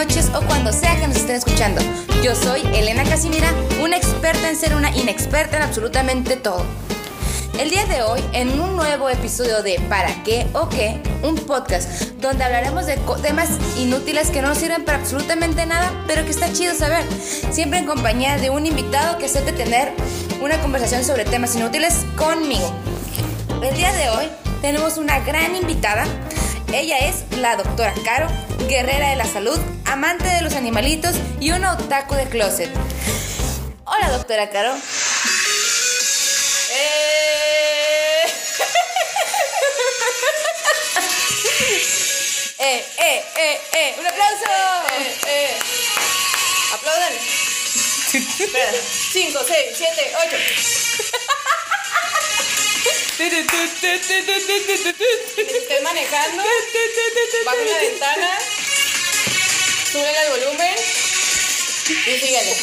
noches 0.00 0.30
o 0.34 0.40
cuando 0.46 0.72
sea 0.72 0.98
que 0.98 1.06
nos 1.06 1.18
estén 1.18 1.36
escuchando. 1.36 1.82
Yo 2.24 2.34
soy 2.34 2.62
Elena 2.72 3.04
Casimira, 3.04 3.52
una 3.82 3.98
experta 3.98 4.48
en 4.48 4.56
ser 4.56 4.74
una 4.74 4.90
inexperta 4.96 5.58
en 5.58 5.62
absolutamente 5.62 6.36
todo. 6.36 6.64
El 7.58 7.68
día 7.68 7.84
de 7.84 8.00
hoy, 8.00 8.24
en 8.32 8.58
un 8.58 8.76
nuevo 8.76 9.10
episodio 9.10 9.62
de 9.62 9.78
¿Para 9.90 10.22
qué 10.24 10.46
o 10.54 10.70
qué? 10.70 11.02
Un 11.22 11.36
podcast 11.36 11.90
donde 12.18 12.44
hablaremos 12.44 12.86
de 12.86 12.96
temas 13.20 13.50
inútiles 13.76 14.30
que 14.30 14.40
no 14.40 14.48
nos 14.48 14.56
sirven 14.56 14.86
para 14.86 14.96
absolutamente 14.96 15.66
nada, 15.66 15.92
pero 16.06 16.24
que 16.24 16.30
está 16.30 16.50
chido 16.50 16.74
saber. 16.74 17.04
Siempre 17.50 17.80
en 17.80 17.84
compañía 17.84 18.38
de 18.38 18.48
un 18.48 18.64
invitado 18.64 19.18
que 19.18 19.26
acepte 19.26 19.52
tener 19.52 19.92
una 20.40 20.58
conversación 20.62 21.04
sobre 21.04 21.26
temas 21.26 21.54
inútiles 21.56 22.06
conmigo. 22.16 22.72
El 23.62 23.76
día 23.76 23.92
de 23.92 24.08
hoy 24.08 24.30
tenemos 24.62 24.96
una 24.96 25.20
gran 25.20 25.54
invitada. 25.56 26.04
Ella 26.72 26.96
es 27.00 27.24
la 27.36 27.56
doctora 27.56 27.92
Caro, 28.02 28.28
guerrera 28.66 29.10
de 29.10 29.16
la 29.16 29.26
salud, 29.26 29.58
amante 29.90 30.26
de 30.28 30.40
los 30.42 30.54
animalitos 30.54 31.16
y 31.40 31.50
una 31.50 31.72
otaku 31.72 32.14
de 32.14 32.28
closet. 32.28 32.70
Hola, 33.84 34.10
doctora 34.10 34.48
Caro. 34.50 34.72
¡Eh, 42.62 42.84
eh, 42.98 43.24
eh, 43.36 43.60
eh! 43.72 43.94
¡Un 43.98 44.06
aplauso! 44.06 44.44
Eh, 44.92 45.16
eh. 45.26 45.58
Aplaudan. 46.74 47.12
Espera. 47.14 48.70
5, 49.12 49.40
6, 49.46 49.58
7, 49.76 50.12
8. 50.26 50.36
Estoy 55.48 55.80
manejando. 55.82 56.44
Baja 57.44 57.64
la 57.64 57.78
ventana. 57.78 58.38
Súbele 59.90 60.18
al 60.18 60.30
volumen. 60.30 60.74
Y 61.88 62.18
síguele. 62.18 62.56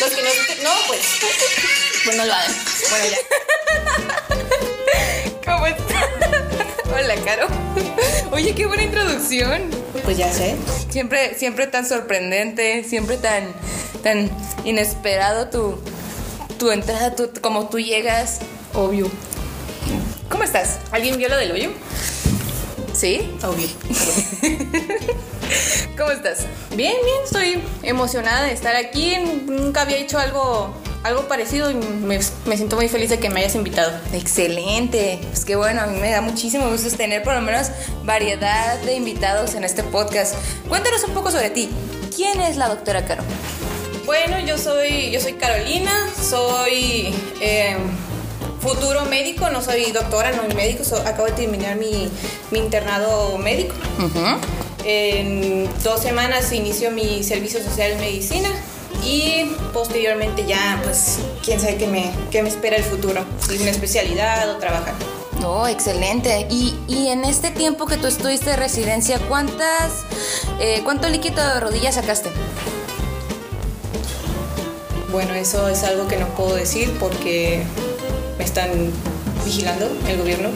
Los 0.00 0.10
que 0.10 0.22
no. 0.22 0.30
No, 0.64 0.70
pues. 0.88 1.00
Pues 2.04 2.16
no 2.16 2.24
lo 2.24 2.34
hagan. 2.34 2.54
Bueno, 2.90 3.04
ya. 3.06 3.18
¿Cómo 5.44 5.66
estás? 5.68 6.04
Hola, 6.92 7.14
Caro. 7.24 7.46
Oye, 8.32 8.52
qué 8.52 8.66
buena 8.66 8.82
introducción. 8.82 9.70
Pues 10.02 10.16
ya 10.18 10.32
sé. 10.32 10.56
Siempre, 10.90 11.38
siempre 11.38 11.68
tan 11.68 11.88
sorprendente, 11.88 12.82
siempre 12.82 13.16
tan, 13.16 13.54
tan 14.02 14.28
inesperado 14.64 15.50
tu, 15.50 15.78
tu 16.58 16.72
entrada, 16.72 17.14
tu, 17.14 17.30
como 17.40 17.68
tú 17.68 17.78
llegas. 17.78 18.40
Obvio. 18.72 19.08
¿Cómo 20.28 20.42
estás? 20.42 20.78
¿Alguien 20.90 21.16
vio 21.16 21.28
lo 21.28 21.36
del 21.36 21.52
hoyo? 21.52 21.70
¿Sí? 22.92 23.30
Obvio. 23.44 23.68
¿Cómo 25.98 26.10
estás? 26.10 26.40
Bien, 26.76 26.94
bien, 27.04 27.16
estoy 27.24 27.62
emocionada 27.82 28.44
de 28.44 28.52
estar 28.52 28.76
aquí. 28.76 29.16
Nunca 29.46 29.82
había 29.82 29.98
hecho 29.98 30.18
algo, 30.18 30.74
algo 31.02 31.28
parecido 31.28 31.70
y 31.70 31.74
me, 31.74 32.18
me 32.46 32.56
siento 32.56 32.76
muy 32.76 32.88
feliz 32.88 33.10
de 33.10 33.18
que 33.18 33.30
me 33.30 33.40
hayas 33.40 33.54
invitado. 33.54 33.92
Excelente. 34.12 35.20
Pues 35.30 35.44
qué 35.44 35.56
bueno, 35.56 35.82
a 35.82 35.86
mí 35.86 35.98
me 36.00 36.10
da 36.10 36.20
muchísimo 36.20 36.68
gusto 36.70 36.90
tener 36.96 37.22
por 37.22 37.34
lo 37.34 37.40
menos 37.40 37.68
variedad 38.04 38.78
de 38.80 38.94
invitados 38.94 39.54
en 39.54 39.64
este 39.64 39.82
podcast. 39.82 40.34
Cuéntanos 40.68 41.04
un 41.04 41.14
poco 41.14 41.30
sobre 41.30 41.50
ti. 41.50 41.70
¿Quién 42.14 42.40
es 42.40 42.56
la 42.56 42.68
doctora 42.68 43.04
Caro? 43.04 43.22
Bueno, 44.06 44.38
yo 44.40 44.58
soy, 44.58 45.10
yo 45.10 45.20
soy 45.20 45.32
Carolina, 45.34 45.90
soy 46.20 47.14
eh, 47.40 47.74
futuro 48.60 49.06
médico, 49.06 49.48
no 49.48 49.62
soy 49.62 49.92
doctora, 49.92 50.30
no 50.32 50.42
soy 50.44 50.54
médico, 50.54 50.84
so- 50.84 50.98
acabo 51.06 51.24
de 51.24 51.32
terminar 51.32 51.76
mi, 51.76 52.10
mi 52.50 52.58
internado 52.58 53.38
médico. 53.38 53.74
En 54.84 55.68
dos 55.82 56.00
semanas 56.00 56.52
inicio 56.52 56.90
mi 56.90 57.22
servicio 57.22 57.62
social 57.62 57.92
en 57.92 58.00
medicina 58.00 58.50
y 59.02 59.44
posteriormente 59.72 60.44
ya, 60.46 60.80
pues, 60.84 61.18
quién 61.44 61.60
sabe 61.60 61.76
qué 61.76 61.86
me, 61.86 62.10
qué 62.30 62.42
me 62.42 62.48
espera 62.48 62.76
el 62.76 62.84
futuro, 62.84 63.24
si 63.46 63.56
una 63.56 63.70
especialidad 63.70 64.50
o 64.50 64.56
trabajar. 64.56 64.94
Oh, 65.44 65.66
excelente. 65.66 66.46
Y, 66.50 66.74
y 66.88 67.08
en 67.08 67.24
este 67.24 67.50
tiempo 67.50 67.86
que 67.86 67.96
tú 67.96 68.06
estuviste 68.06 68.50
de 68.50 68.56
residencia, 68.56 69.18
¿cuántas, 69.28 70.04
eh, 70.60 70.80
¿cuánto 70.84 71.08
líquido 71.08 71.46
de 71.46 71.60
rodillas 71.60 71.96
sacaste? 71.96 72.30
Bueno, 75.12 75.34
eso 75.34 75.68
es 75.68 75.84
algo 75.84 76.08
que 76.08 76.16
no 76.16 76.28
puedo 76.28 76.54
decir 76.54 76.92
porque 76.98 77.62
me 78.38 78.44
están 78.44 78.70
vigilando 79.44 79.88
el 80.08 80.18
gobierno. 80.18 80.48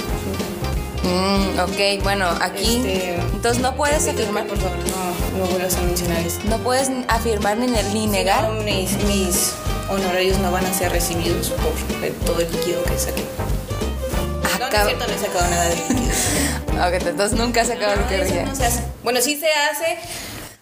Mm, 1.03 1.59
ok, 1.60 2.03
bueno, 2.03 2.26
aquí... 2.41 2.76
Este, 2.76 3.14
entonces 3.14 3.62
no 3.62 3.75
puedes 3.76 4.06
afirmar, 4.09 4.47
por 4.47 4.59
favor, 4.59 4.76
no, 4.78 5.38
no 5.38 5.47
vuelvas 5.50 5.76
a 5.76 5.81
mencionar 5.82 6.19
eso. 6.26 6.38
no 6.44 6.59
puedes 6.59 6.91
afirmar 7.09 7.56
ni, 7.56 7.66
ni 7.94 8.06
negar. 8.06 8.42
No, 8.44 8.62
mis, 8.62 8.92
mis 9.04 9.53
honorarios 9.91 10.38
no 10.38 10.50
van 10.53 10.66
a 10.66 10.75
ser 10.75 10.92
recibidos 10.92 11.48
por 11.50 12.10
todo 12.26 12.41
el 12.41 12.50
líquido 12.50 12.82
que 12.84 12.98
saqué. 12.98 13.22
No, 13.22 14.59
no 14.59 14.66
es 14.66 14.72
Acab- 14.75 14.86
cierto, 14.86 15.06
no 15.06 15.12
he 15.14 15.19
sacado 15.19 15.50
nada 15.50 15.64
de 15.69 15.76
líquido. 15.76 15.98
Ok, 16.78 16.92
entonces 17.09 17.36
nunca 17.36 17.62
has 17.62 17.66
sacado 17.69 17.97
No, 17.97 18.03
lo 18.03 18.09
que 18.09 18.15
eso 18.16 18.25
rodilla. 18.26 18.44
no 18.44 18.54
se 18.54 18.65
hace. 18.66 18.84
Bueno, 19.03 19.20
sí 19.20 19.34
se 19.36 19.48
hace 19.53 19.97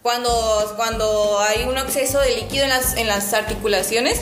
cuando, 0.00 0.72
cuando 0.76 1.38
hay 1.40 1.64
un 1.64 1.76
exceso 1.76 2.18
de 2.20 2.36
líquido 2.36 2.64
en 2.64 2.70
las, 2.70 2.96
en 2.96 3.06
las 3.06 3.34
articulaciones 3.34 4.20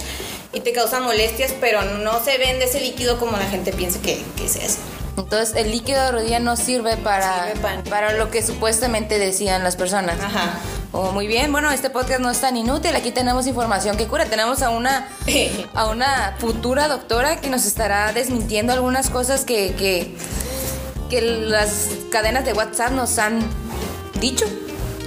y 0.52 0.58
te 0.58 0.72
causa 0.72 0.98
molestias, 0.98 1.52
pero 1.60 1.82
no 1.82 2.24
se 2.24 2.36
vende 2.38 2.64
ese 2.64 2.80
líquido 2.80 3.16
como 3.20 3.36
la 3.36 3.44
gente 3.46 3.72
piensa 3.72 4.00
que, 4.00 4.20
que 4.36 4.48
se 4.48 4.64
hace. 4.64 4.78
Entonces 5.16 5.54
el 5.56 5.70
líquido 5.70 6.02
de 6.02 6.12
rodilla 6.12 6.40
no 6.40 6.56
sirve 6.56 6.96
para, 6.96 7.44
Sirve 7.48 7.60
para- 7.60 7.82
para 7.84 8.12
lo 8.14 8.30
que 8.30 8.42
supuestamente 8.42 9.18
decían 9.18 9.62
las 9.62 9.76
personas. 9.76 10.18
Ajá. 10.20 10.58
Oh, 10.92 11.10
muy 11.12 11.26
bien, 11.26 11.50
bueno, 11.50 11.70
este 11.72 11.90
podcast 11.90 12.20
no 12.20 12.30
es 12.30 12.40
tan 12.40 12.56
inútil, 12.56 12.94
aquí 12.94 13.10
tenemos 13.10 13.46
información 13.48 13.96
que 13.96 14.06
cura, 14.06 14.26
tenemos 14.26 14.62
a 14.62 14.70
una, 14.70 15.08
a 15.74 15.86
una 15.86 16.36
futura 16.38 16.86
doctora 16.88 17.40
que 17.40 17.48
nos 17.50 17.64
estará 17.66 18.12
desmintiendo 18.12 18.72
algunas 18.72 19.10
cosas 19.10 19.44
que, 19.44 19.74
que, 19.74 20.16
que 21.10 21.20
las 21.20 21.88
cadenas 22.12 22.44
de 22.44 22.52
WhatsApp 22.52 22.92
nos 22.92 23.18
han 23.18 23.40
dicho. 24.20 24.44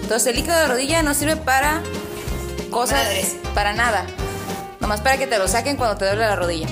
Entonces 0.01 0.27
el 0.27 0.35
líquido 0.37 0.57
de 0.57 0.67
rodilla 0.67 1.03
no 1.03 1.13
sirve 1.13 1.37
para 1.37 1.81
cosas, 2.69 3.05
para 3.53 3.73
nada, 3.73 4.05
nomás 4.79 5.01
para 5.01 5.17
que 5.17 5.27
te 5.27 5.37
lo 5.37 5.47
saquen 5.47 5.77
cuando 5.77 5.97
te 5.97 6.05
duele 6.05 6.21
la 6.21 6.35
rodilla. 6.35 6.67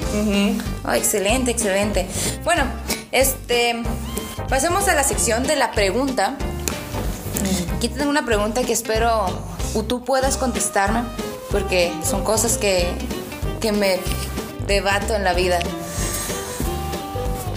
Oh, 0.85 0.91
excelente, 0.93 1.51
excelente. 1.51 2.07
Bueno, 2.43 2.63
este, 3.11 3.83
pasemos 4.49 4.87
a 4.87 4.95
la 4.95 5.03
sección 5.03 5.43
de 5.43 5.55
la 5.55 5.71
pregunta. 5.71 6.35
Aquí 7.75 7.89
tengo 7.89 8.09
una 8.09 8.25
pregunta 8.25 8.63
que 8.63 8.73
espero 8.73 9.25
tú 9.83 10.03
puedas 10.03 10.37
contestarme, 10.37 11.03
porque 11.51 11.93
son 12.03 12.23
cosas 12.23 12.57
que, 12.57 12.87
que 13.59 13.71
me 13.71 13.99
debato 14.67 15.15
en 15.15 15.23
la 15.23 15.33
vida. 15.33 15.59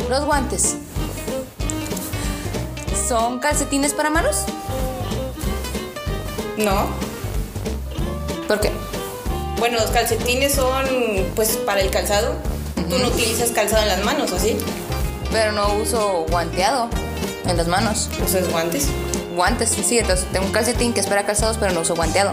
Los 0.08 0.24
guantes. 0.24 0.76
¿Son 3.08 3.38
calcetines 3.38 3.94
para 3.94 4.10
manos? 4.10 4.44
No. 6.56 6.86
¿Por 8.46 8.60
qué? 8.60 8.72
Bueno, 9.58 9.78
los 9.78 9.90
calcetines 9.90 10.54
son 10.54 10.86
pues 11.34 11.56
para 11.56 11.80
el 11.80 11.90
calzado. 11.90 12.34
Tú 12.88 12.98
no 12.98 13.08
utilizas 13.08 13.50
calzado 13.50 13.82
en 13.82 13.88
las 13.88 14.04
manos, 14.04 14.30
¿o 14.32 14.38
sí? 14.38 14.56
Pero 15.32 15.52
no 15.52 15.74
uso 15.74 16.26
guanteado 16.30 16.88
en 17.46 17.56
las 17.56 17.66
manos. 17.66 18.08
Usas 18.24 18.48
guantes. 18.50 18.86
Guantes, 19.34 19.70
sí, 19.70 19.98
entonces 19.98 20.26
tengo 20.32 20.46
un 20.46 20.52
calcetín 20.52 20.92
que 20.92 21.00
es 21.00 21.06
para 21.06 21.26
calzados, 21.26 21.58
pero 21.58 21.72
no 21.72 21.80
uso 21.80 21.94
guanteado. 21.94 22.32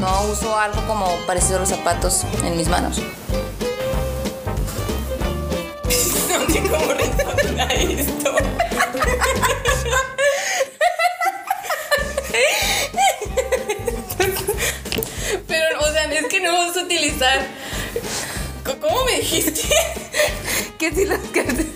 No 0.00 0.22
uso 0.30 0.56
algo 0.56 0.80
como 0.86 1.06
parecido 1.26 1.56
a 1.56 1.60
los 1.60 1.68
zapatos 1.68 2.24
en 2.44 2.56
mis 2.56 2.68
manos. 2.68 3.00
No 6.28 6.54
sé 6.54 6.60
cómo 6.62 6.92
responder 6.94 7.60
a 7.60 7.72
esto. 7.74 8.47
Utilizar. 17.08 17.46
¿Cómo 18.80 19.04
me 19.04 19.18
dijiste? 19.20 19.62
Que 20.78 20.92
si 20.92 21.06
los, 21.06 21.18
calce- 21.32 21.66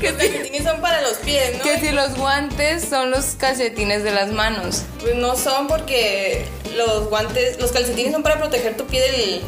Que 0.00 0.10
los 0.12 0.20
calcetines 0.20 0.62
son 0.62 0.80
para 0.80 1.00
los 1.00 1.16
pies, 1.18 1.56
¿no? 1.58 1.62
que 1.64 1.80
si 1.80 1.90
los 1.90 2.14
guantes 2.16 2.84
son 2.88 3.10
los 3.10 3.24
calcetines 3.36 4.04
de 4.04 4.12
las 4.12 4.30
manos. 4.30 4.82
Pues 5.00 5.14
no 5.16 5.36
son 5.36 5.66
porque 5.66 6.46
los 6.76 7.08
guantes, 7.08 7.58
los 7.60 7.72
calcetines 7.72 8.12
son 8.12 8.22
para 8.22 8.38
proteger 8.38 8.76
tu 8.76 8.84
pie 8.86 9.00
del, 9.10 9.42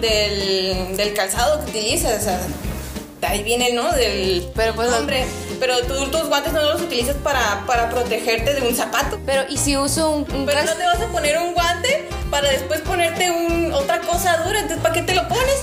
del, 0.00 0.96
del 0.96 1.14
calzado 1.14 1.64
que 1.64 1.70
utilizas. 1.70 2.20
O 2.20 2.24
sea, 2.24 2.40
ahí 3.28 3.42
viene, 3.42 3.72
¿no? 3.72 3.90
Del 3.92 4.48
Pero 4.54 4.74
pues 4.74 4.92
hombre. 4.92 5.24
Pero 5.58 5.80
tú 5.86 6.06
tus 6.10 6.28
guantes 6.28 6.52
no 6.52 6.62
los 6.62 6.82
utilizas 6.82 7.16
para, 7.16 7.64
para 7.66 7.88
protegerte 7.90 8.54
de 8.54 8.60
un 8.60 8.76
zapato. 8.76 9.18
Pero 9.26 9.44
¿y 9.48 9.56
si 9.56 9.76
uso 9.76 10.10
un, 10.10 10.30
un 10.32 10.44
Pero 10.46 10.62
no 10.64 10.74
te 10.74 10.84
vas 10.84 11.00
a 11.00 11.08
poner 11.08 11.38
un 11.38 11.54
guante 11.54 12.08
para 12.30 12.50
después 12.50 12.80
ponerte 12.80 13.30
un, 13.30 13.72
otra 13.72 14.00
cosa 14.00 14.36
dura. 14.38 14.60
Entonces, 14.60 14.82
¿para 14.82 14.94
qué 14.94 15.02
te 15.02 15.14
lo 15.14 15.26
pones? 15.28 15.56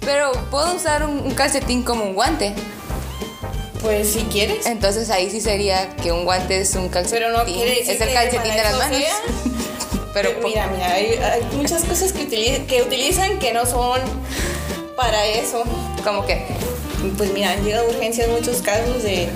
Pero 0.00 0.32
puedo 0.50 0.74
usar 0.74 1.04
un, 1.04 1.18
un 1.20 1.30
calcetín 1.34 1.82
como 1.82 2.04
un 2.04 2.14
guante. 2.14 2.54
Pues 3.80 4.12
si 4.12 4.20
quieres. 4.24 4.66
Entonces 4.66 5.10
ahí 5.10 5.30
sí 5.30 5.40
sería 5.40 5.94
que 5.96 6.12
un 6.12 6.24
guante 6.24 6.60
es 6.60 6.74
un 6.74 6.88
calcetín. 6.88 7.18
Pero 7.22 7.36
no 7.36 7.44
quiere 7.44 7.70
decir 7.76 7.94
Es 7.94 8.00
el 8.00 8.12
calcetín 8.12 8.54
de 8.54 8.62
las 8.62 8.78
manos. 8.78 8.98
Pero, 10.14 10.30
Pero 10.34 10.46
mira, 10.46 10.66
mira, 10.68 10.92
hay, 10.92 11.14
hay 11.14 11.42
muchas 11.56 11.84
cosas 11.84 12.12
que, 12.12 12.28
utili- 12.28 12.66
que 12.66 12.82
utilizan 12.82 13.38
que 13.38 13.52
no 13.54 13.64
son 13.64 13.98
para 14.96 15.24
eso. 15.26 15.64
¿Cómo 16.04 16.26
que? 16.26 16.46
Pues 17.16 17.32
mira, 17.32 17.52
han 17.52 17.64
llegado 17.64 17.86
a 17.86 17.90
urgencias 17.90 18.28
muchos 18.28 18.60
casos 18.60 19.02
de, 19.02 19.28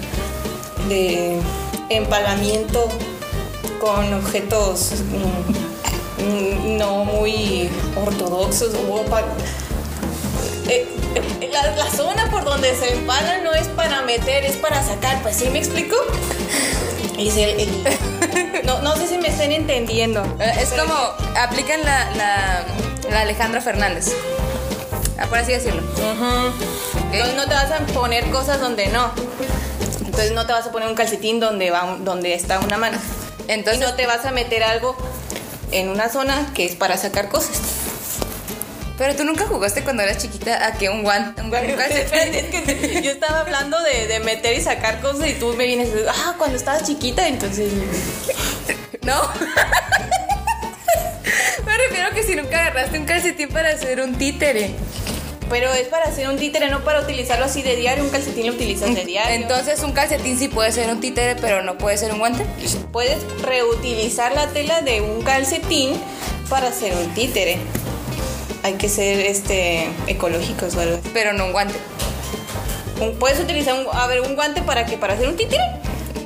de 0.88 1.41
empalamiento 1.88 2.88
con 3.81 4.12
objetos 4.14 4.93
mm, 5.11 5.66
no 6.19 7.05
muy 7.05 7.69
ortodoxos 7.97 8.73
eh, 10.69 10.87
eh, 11.15 11.51
la, 11.53 11.71
la 11.77 11.91
zona 11.91 12.31
por 12.31 12.45
donde 12.45 12.75
se 12.75 12.93
empalan 12.95 13.45
no 13.45 13.53
es 13.55 13.69
para 13.69 14.03
meter, 14.03 14.45
es 14.45 14.57
para 14.57 14.83
sacar, 14.83 15.21
pues 15.23 15.37
sí 15.37 15.49
me 15.51 15.59
explico. 15.59 15.97
Y 17.19 17.29
es 17.29 17.37
el- 17.37 17.61
el- 17.61 18.67
no, 18.67 18.81
no 18.83 18.97
sé 18.97 19.07
si 19.07 19.17
me 19.19 19.29
estén 19.29 19.53
entendiendo. 19.53 20.23
Eh, 20.41 20.53
Es 20.61 20.71
como, 20.71 20.95
aplican 21.39 21.81
la, 21.83 22.11
la, 22.17 22.65
la 23.11 23.21
Alejandra 23.21 23.61
Fernández. 23.61 24.12
Ah, 25.19 25.27
Por 25.27 25.39
así 25.39 25.53
decirlo. 25.53 25.83
Entonces 27.12 27.35
no 27.37 27.47
te 27.47 27.55
vas 27.55 27.71
a 27.71 27.79
poner 27.95 28.29
cosas 28.31 28.61
donde 28.61 28.89
no. 28.89 29.11
Entonces 30.05 30.33
no 30.33 30.47
te 30.47 30.53
vas 30.53 30.67
a 30.67 30.73
poner 30.73 30.89
un 30.89 30.95
calcetín 30.95 31.41
donde 31.41 31.71
va 31.71 31.97
donde 32.01 32.35
está 32.35 32.59
una 32.61 32.77
mano. 32.77 32.99
Entonces, 33.49 33.81
y 33.81 33.85
no 33.87 33.95
te 33.95 34.07
vas 34.07 34.25
a 34.27 34.33
meter 34.33 34.62
algo 34.65 34.97
en 35.73 35.89
una 35.89 36.09
zona 36.09 36.53
que 36.55 36.65
es 36.67 36.75
para 36.77 36.97
sacar 36.97 37.29
cosas. 37.29 37.57
pero 38.99 39.15
tú 39.17 39.25
nunca 39.25 39.47
jugaste 39.47 39.83
cuando 39.85 40.03
eras 40.03 40.19
chiquita 40.19 40.67
a 40.67 40.73
que 40.75 40.89
un 40.89 41.03
guante, 41.03 41.43
un, 41.43 41.51
guante- 41.51 41.75
que 42.51 43.01
yo 43.03 43.11
estaba 43.11 43.41
hablando 43.41 43.81
de, 43.83 44.07
de 44.07 44.21
meter 44.21 44.57
y 44.59 44.63
sacar 44.63 45.01
cosas 45.01 45.29
y 45.29 45.35
tú 45.35 45.55
me 45.57 45.67
vienes, 45.67 45.89
ah, 46.09 46.35
cuando 46.39 46.57
estabas 46.57 46.85
chiquita, 46.85 47.27
entonces 47.29 47.71
No. 49.03 49.21
Me 51.67 51.77
refiero 51.79 52.07
a 52.09 52.11
que 52.11 52.23
si 52.23 52.35
nunca 52.37 52.61
agarraste 52.61 52.99
un 52.99 53.05
calcetín 53.07 53.49
para 53.49 53.71
hacer 53.71 54.01
un 54.01 54.15
títere. 54.17 54.75
Pero 55.49 55.73
es 55.73 55.89
para 55.89 56.07
hacer 56.07 56.29
un 56.29 56.37
títere, 56.37 56.69
no 56.71 56.85
para 56.85 57.01
utilizarlo 57.01 57.45
así 57.45 57.63
de 57.63 57.77
diario, 57.77 58.05
un 58.05 58.11
calcetín 58.11 58.47
lo 58.47 58.53
utilizas 58.53 58.95
de 58.95 59.05
diario. 59.05 59.35
Entonces 59.35 59.83
un 59.83 59.93
calcetín 59.93 60.39
sí 60.39 60.49
puede 60.49 60.73
ser 60.73 60.91
un 60.91 61.01
títere, 61.01 61.37
pero 61.37 61.63
no 61.63 61.79
puede 61.79 61.97
ser 61.97 62.13
un 62.13 62.19
guante. 62.19 62.45
puedes 62.93 63.19
reutilizar 63.43 64.35
la 64.35 64.49
tela 64.49 64.81
de 64.83 65.01
un 65.01 65.23
calcetín 65.23 65.93
para 66.49 66.69
hacer 66.69 66.95
un 66.97 67.13
títere. 67.15 67.59
Hay 68.63 68.75
que 68.75 68.89
ser 68.89 69.21
este 69.21 69.89
ecológicos 70.07 70.75
o 70.75 70.81
algo. 70.81 70.99
Pero 71.13 71.33
no 71.33 71.47
un 71.47 71.53
guante. 71.53 71.75
Puedes 73.21 73.39
utilizar 73.39 73.75
un, 73.75 73.87
a 73.93 74.07
ver, 74.07 74.23
un 74.23 74.35
guante 74.35 74.63
para 74.63 74.87
que 74.87 74.97
para 74.97 75.15
hacer 75.15 75.29
un 75.29 75.37
títere. 75.37 75.63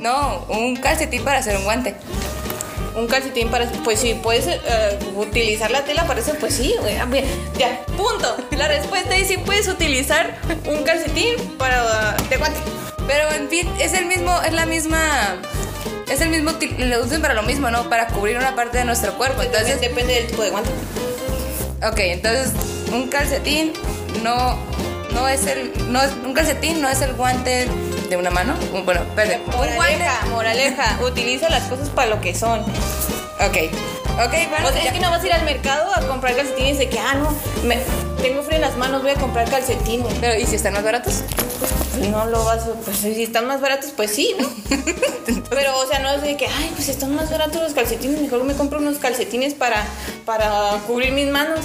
No, 0.01 0.47
un 0.49 0.77
calcetín 0.77 1.23
para 1.25 1.41
hacer 1.41 1.57
un 1.57 1.65
guante. 1.65 1.95
Un 2.97 3.07
calcetín 3.07 3.49
para 3.51 3.67
pues 3.85 4.01
sí, 4.01 4.19
puedes 4.21 4.47
eh, 4.47 4.59
utilizar 5.17 5.71
la 5.71 5.85
tela 5.85 6.07
para 6.07 6.21
eso, 6.21 6.33
pues 6.41 6.55
sí, 6.55 6.75
güey. 6.81 6.97
Ah, 6.97 7.07
Ya, 7.59 7.85
punto. 7.97 8.37
La 8.51 8.69
respuesta 8.69 9.17
es 9.17 9.29
sí 9.29 9.37
puedes 9.39 9.69
utilizar 9.69 10.37
un 10.67 10.83
calcetín 10.83 11.37
para 11.57 12.17
de 12.29 12.37
guante. 12.37 12.59
Pero 13.07 13.31
en 13.33 13.49
fin, 13.49 13.69
es 13.81 13.93
el 13.95 14.07
mismo, 14.07 14.37
es 14.43 14.53
la 14.53 14.67
misma. 14.67 15.37
Es 16.09 16.21
el 16.21 16.31
mismo, 16.31 16.51
lo 16.79 17.05
usan 17.05 17.23
para 17.23 17.35
lo 17.35 17.43
mismo, 17.45 17.71
¿no? 17.71 17.89
Para 17.89 18.09
cubrir 18.09 18.37
una 18.37 18.57
parte 18.57 18.79
de 18.79 18.85
nuestro 18.85 19.15
cuerpo. 19.15 19.43
Entonces, 19.43 19.69
Entonces 19.71 19.91
depende 19.91 20.15
del 20.15 20.27
tipo 20.27 20.43
de 20.43 20.51
guante. 20.51 20.71
ok, 21.87 21.99
entonces 21.99 22.53
un 22.93 23.09
calcetín 23.09 23.73
no, 24.25 24.59
no 25.13 25.29
es 25.29 25.47
el, 25.47 25.73
no 25.93 26.03
es, 26.03 26.11
un 26.25 26.35
calcetín 26.35 26.81
no 26.81 26.89
es 26.89 27.01
el 27.03 27.13
guante 27.15 27.69
de 28.11 28.17
una 28.17 28.31
mano. 28.31 28.55
Un- 28.75 28.85
Bueno, 28.85 29.01
guante. 29.15 29.39
Moraleja, 29.77 30.27
moraleja, 30.31 30.99
utiliza 31.07 31.49
las 31.49 31.63
cosas 31.65 31.89
para 31.89 32.09
lo 32.11 32.21
que 32.21 32.35
son. 32.35 32.61
Ok, 32.61 33.57
ok, 34.15 34.35
bueno. 34.51 34.69
O 34.69 34.73
sea, 34.73 34.83
ya- 34.83 34.89
es 34.89 34.93
que 34.93 35.01
no 35.01 35.11
vas 35.11 35.23
a 35.23 35.27
ir 35.27 35.33
al 35.33 35.45
mercado 35.45 35.91
a 35.95 36.01
comprar 36.07 36.37
calcetines 36.37 36.79
de 36.79 36.89
que, 36.91 36.99
ah, 36.99 37.15
no, 37.15 37.35
me- 37.65 37.79
tengo 38.21 38.43
frío 38.43 38.57
en 38.57 38.63
las 38.63 38.77
manos, 38.77 39.01
voy 39.03 39.13
a 39.13 39.15
comprar 39.15 39.49
calcetines. 39.49 40.13
Pero, 40.21 40.39
¿y 40.39 40.45
si 40.47 40.57
están 40.57 40.75
más 40.75 40.83
baratos? 40.85 41.23
Pues 41.95 42.09
no 42.09 42.27
lo 42.27 42.45
vas 42.45 42.65
a, 42.65 42.73
pues 42.85 42.99
si 42.99 43.23
están 43.23 43.47
más 43.47 43.61
baratos, 43.61 43.93
pues 43.97 44.11
sí, 44.15 44.35
¿no? 44.39 44.47
Pero, 45.51 45.79
o 45.79 45.87
sea, 45.87 46.01
no 46.01 46.11
es 46.13 46.23
de 46.23 46.37
que, 46.37 46.47
ay, 46.47 46.71
pues 46.75 46.89
están 46.89 47.15
más 47.15 47.31
baratos 47.31 47.63
los 47.63 47.73
calcetines, 47.73 48.21
mejor 48.21 48.45
me 48.45 48.55
compro 48.55 48.79
unos 48.79 48.99
calcetines 48.99 49.55
para, 49.55 49.85
para 50.27 50.79
cubrir 50.87 51.13
mis 51.13 51.29
manos. 51.31 51.61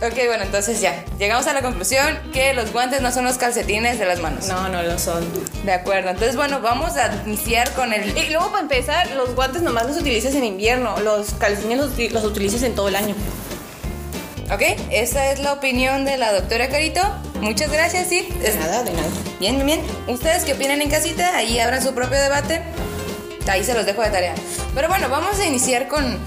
Ok, 0.00 0.14
bueno, 0.26 0.44
entonces 0.44 0.80
ya. 0.80 1.04
Llegamos 1.18 1.48
a 1.48 1.52
la 1.52 1.60
conclusión 1.60 2.06
que 2.32 2.54
los 2.54 2.72
guantes 2.72 3.02
no 3.02 3.10
son 3.10 3.24
los 3.24 3.36
calcetines 3.36 3.98
de 3.98 4.06
las 4.06 4.20
manos. 4.20 4.46
No, 4.46 4.68
no 4.68 4.82
lo 4.82 4.96
son. 4.96 5.26
De 5.64 5.72
acuerdo, 5.72 6.10
entonces 6.10 6.36
bueno, 6.36 6.60
vamos 6.60 6.96
a 6.96 7.22
iniciar 7.26 7.72
con 7.72 7.92
el... 7.92 8.16
Y 8.16 8.30
luego, 8.30 8.50
para 8.50 8.62
empezar, 8.62 9.10
los 9.10 9.34
guantes 9.34 9.62
nomás 9.62 9.86
los 9.86 9.96
utilizas 9.96 10.34
en 10.36 10.44
invierno, 10.44 11.00
los 11.00 11.34
calcetines 11.34 11.78
los, 11.78 12.12
los 12.12 12.24
utilizas 12.24 12.62
en 12.62 12.76
todo 12.76 12.88
el 12.88 12.94
año. 12.94 13.16
Ok, 14.52 14.62
esa 14.90 15.32
es 15.32 15.40
la 15.40 15.52
opinión 15.52 16.04
de 16.04 16.16
la 16.16 16.32
doctora 16.32 16.68
Carito. 16.68 17.02
Muchas 17.40 17.70
gracias, 17.70 18.08
sí. 18.08 18.28
De 18.40 18.54
nada, 18.54 18.84
de 18.84 18.92
nada. 18.92 19.08
Bien, 19.40 19.56
bien, 19.56 19.66
bien. 19.66 19.82
Ustedes 20.06 20.44
que 20.44 20.52
opinan 20.52 20.80
en 20.80 20.90
casita, 20.90 21.36
ahí 21.36 21.58
abran 21.58 21.82
su 21.82 21.92
propio 21.92 22.18
debate. 22.20 22.62
Ahí 23.48 23.64
se 23.64 23.74
los 23.74 23.84
dejo 23.84 24.00
de 24.02 24.10
tarea. 24.10 24.34
Pero 24.74 24.88
bueno, 24.88 25.08
vamos 25.08 25.40
a 25.40 25.44
iniciar 25.44 25.88
con, 25.88 26.18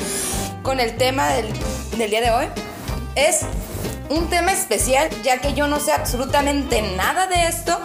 con 0.61 0.81
el 0.81 0.97
tema 0.97 1.29
del, 1.29 1.47
del 1.97 2.09
día 2.09 2.21
de 2.21 2.31
hoy. 2.31 2.47
Es 3.15 3.41
un 4.09 4.29
tema 4.29 4.51
especial, 4.51 5.09
ya 5.23 5.39
que 5.39 5.53
yo 5.53 5.67
no 5.67 5.79
sé 5.79 5.91
absolutamente 5.91 6.81
nada 6.95 7.27
de 7.27 7.47
esto. 7.47 7.79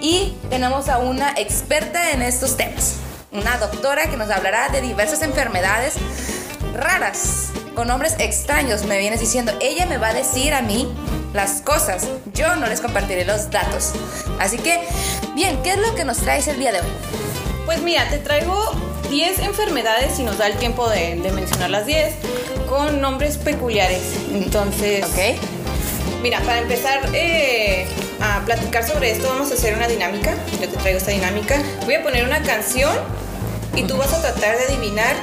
Y 0.00 0.34
tenemos 0.48 0.88
a 0.88 0.98
una 0.98 1.32
experta 1.36 2.12
en 2.12 2.22
estos 2.22 2.56
temas. 2.56 2.96
Una 3.32 3.58
doctora 3.58 4.08
que 4.08 4.16
nos 4.16 4.30
hablará 4.30 4.68
de 4.68 4.80
diversas 4.80 5.22
enfermedades 5.22 5.94
raras, 6.74 7.48
con 7.74 7.88
nombres 7.88 8.16
extraños, 8.18 8.84
me 8.84 8.98
vienes 8.98 9.20
diciendo. 9.20 9.52
Ella 9.60 9.86
me 9.86 9.98
va 9.98 10.08
a 10.08 10.14
decir 10.14 10.54
a 10.54 10.62
mí 10.62 10.92
las 11.32 11.60
cosas. 11.60 12.08
Yo 12.34 12.56
no 12.56 12.66
les 12.66 12.80
compartiré 12.80 13.24
los 13.24 13.50
datos. 13.50 13.92
Así 14.38 14.58
que, 14.58 14.80
bien, 15.34 15.62
¿qué 15.62 15.70
es 15.72 15.78
lo 15.78 15.94
que 15.94 16.04
nos 16.04 16.18
traes 16.18 16.48
el 16.48 16.58
día 16.58 16.72
de 16.72 16.80
hoy? 16.80 16.86
Pues 17.66 17.82
mira, 17.82 18.08
te 18.08 18.18
traigo 18.18 18.72
10 19.10 19.40
enfermedades, 19.40 20.16
si 20.16 20.22
nos 20.22 20.38
da 20.38 20.46
el 20.46 20.56
tiempo 20.56 20.88
de, 20.88 21.16
de 21.16 21.32
mencionar 21.32 21.70
las 21.70 21.86
10, 21.86 22.14
con 22.70 23.00
nombres 23.00 23.36
peculiares. 23.36 24.00
Entonces, 24.32 25.04
¿Ok? 25.04 26.22
mira, 26.22 26.40
para 26.40 26.60
empezar 26.60 27.00
eh, 27.12 27.84
a 28.20 28.40
platicar 28.46 28.86
sobre 28.86 29.10
esto, 29.10 29.28
vamos 29.28 29.50
a 29.50 29.54
hacer 29.54 29.74
una 29.74 29.88
dinámica. 29.88 30.34
Yo 30.52 30.68
te 30.68 30.76
traigo 30.78 30.98
esta 30.98 31.10
dinámica. 31.10 31.60
Voy 31.84 31.94
a 31.96 32.02
poner 32.02 32.24
una 32.24 32.40
canción 32.42 32.92
y 33.74 33.82
tú 33.82 33.96
vas 33.96 34.14
a 34.14 34.22
tratar 34.22 34.56
de 34.56 34.64
adivinar 34.66 35.14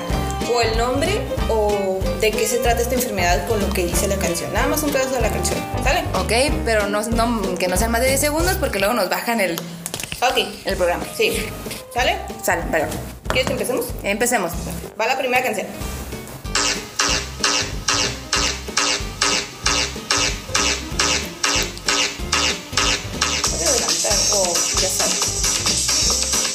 o 0.54 0.62
el 0.62 0.78
nombre 0.78 1.22
o 1.50 2.00
de 2.20 2.32
qué 2.32 2.46
se 2.48 2.58
trata 2.58 2.82
esta 2.82 2.96
enfermedad 2.96 3.48
con 3.48 3.60
lo 3.62 3.70
que 3.70 3.86
dice 3.86 4.08
la 4.10 4.18
canción. 4.18 4.54
Nada 4.54 4.68
más 4.68 4.84
un 4.84 4.92
pedazo 4.92 5.12
de 5.16 5.22
la 5.22 5.30
canción, 5.30 5.60
¿sale? 5.84 6.02
Ok, 6.16 6.54
pero 6.66 6.88
no, 6.88 7.02
no- 7.02 7.56
que 7.58 7.68
no 7.70 7.78
sean 7.78 7.92
más 7.92 8.02
de 8.02 8.08
10 8.10 8.20
segundos 8.20 8.56
porque 8.60 8.80
luego 8.80 8.94
nos 8.94 9.10
bajan 9.10 9.40
el, 9.40 9.54
Ok, 10.22 10.38
el 10.66 10.76
programa. 10.76 11.06
sí. 11.16 11.32
¿Sale? 11.94 12.18
Sale, 12.44 12.62
perdón. 12.72 12.90
¿Quieres 13.30 13.48
que 13.48 13.54
empecemos? 13.54 13.86
Empecemos. 14.04 14.52
Va 15.00 15.08
la 15.08 15.18
primera 15.18 15.44
canción. 15.44 15.66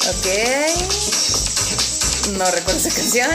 Ok. 0.09 0.27
No 2.37 2.45
recuerdo 2.51 2.79
esa 2.79 2.89
canción. 2.89 3.29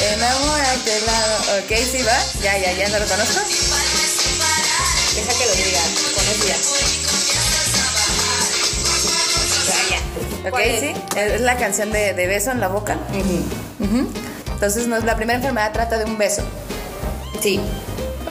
Enamórate 0.00 1.00
lado. 1.06 1.36
Ok, 1.60 1.72
sí 1.90 2.02
va. 2.02 2.18
Ya, 2.42 2.58
ya, 2.58 2.72
ya 2.72 2.88
lo 2.88 2.98
reconozco. 2.98 3.40
Deja 5.14 5.32
que 5.38 5.46
lo 5.46 5.54
diga. 5.54 5.80
Con 6.14 6.24
ya. 6.48 6.56
Ya, 9.68 9.78
ya. 9.90 10.00
Ok, 10.44 10.50
¿Cuál 10.50 10.62
es? 10.64 10.80
sí. 10.80 10.94
Es 11.16 11.40
la 11.40 11.56
canción 11.56 11.92
de, 11.92 12.14
de 12.14 12.26
beso 12.26 12.50
en 12.50 12.60
la 12.60 12.68
boca. 12.68 12.96
Entonces, 14.52 14.86
no, 14.86 14.98
la 15.00 15.16
primera 15.16 15.38
enfermedad 15.38 15.72
trata 15.72 15.98
de 15.98 16.04
un 16.04 16.18
beso 16.18 16.42
Sí. 17.42 17.60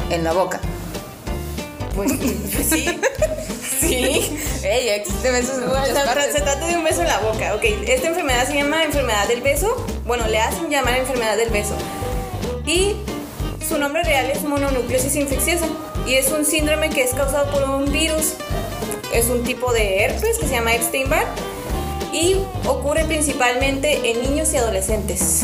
en 0.09 0.23
la 0.23 0.33
boca. 0.33 0.59
Pues 1.95 2.11
sí. 2.69 2.99
Sí. 3.91 4.37
Ey, 4.63 4.89
existen 4.89 5.33
besos 5.33 5.57
en 5.57 5.67
Bueno, 5.67 5.79
muchas 5.85 5.97
se, 5.99 6.05
partes. 6.05 6.33
se 6.33 6.41
trata 6.41 6.65
de 6.67 6.75
un 6.77 6.83
beso 6.83 7.01
en 7.01 7.07
la 7.07 7.19
boca. 7.19 7.55
Ok, 7.55 7.63
esta 7.87 8.07
enfermedad 8.07 8.47
se 8.47 8.53
llama 8.55 8.83
enfermedad 8.83 9.27
del 9.27 9.41
beso. 9.41 9.75
Bueno, 10.05 10.27
le 10.27 10.39
hacen 10.39 10.69
llamar 10.69 10.97
enfermedad 10.97 11.35
del 11.35 11.49
beso. 11.49 11.75
Y 12.65 12.95
su 13.67 13.77
nombre 13.77 14.03
real 14.03 14.29
es 14.31 14.43
mononucleosis 14.43 15.15
infecciosa. 15.15 15.65
Y 16.07 16.15
es 16.15 16.31
un 16.31 16.45
síndrome 16.45 16.89
que 16.89 17.03
es 17.03 17.13
causado 17.13 17.51
por 17.51 17.63
un 17.63 17.91
virus. 17.91 18.33
Es 19.13 19.25
un 19.27 19.43
tipo 19.43 19.73
de 19.73 20.03
herpes 20.05 20.37
que 20.39 20.47
se 20.47 20.53
llama 20.53 20.73
Epstein-Barr. 20.73 21.25
Y 22.13 22.37
ocurre 22.67 23.03
principalmente 23.05 24.09
en 24.11 24.21
niños 24.21 24.53
y 24.53 24.57
adolescentes. 24.57 25.41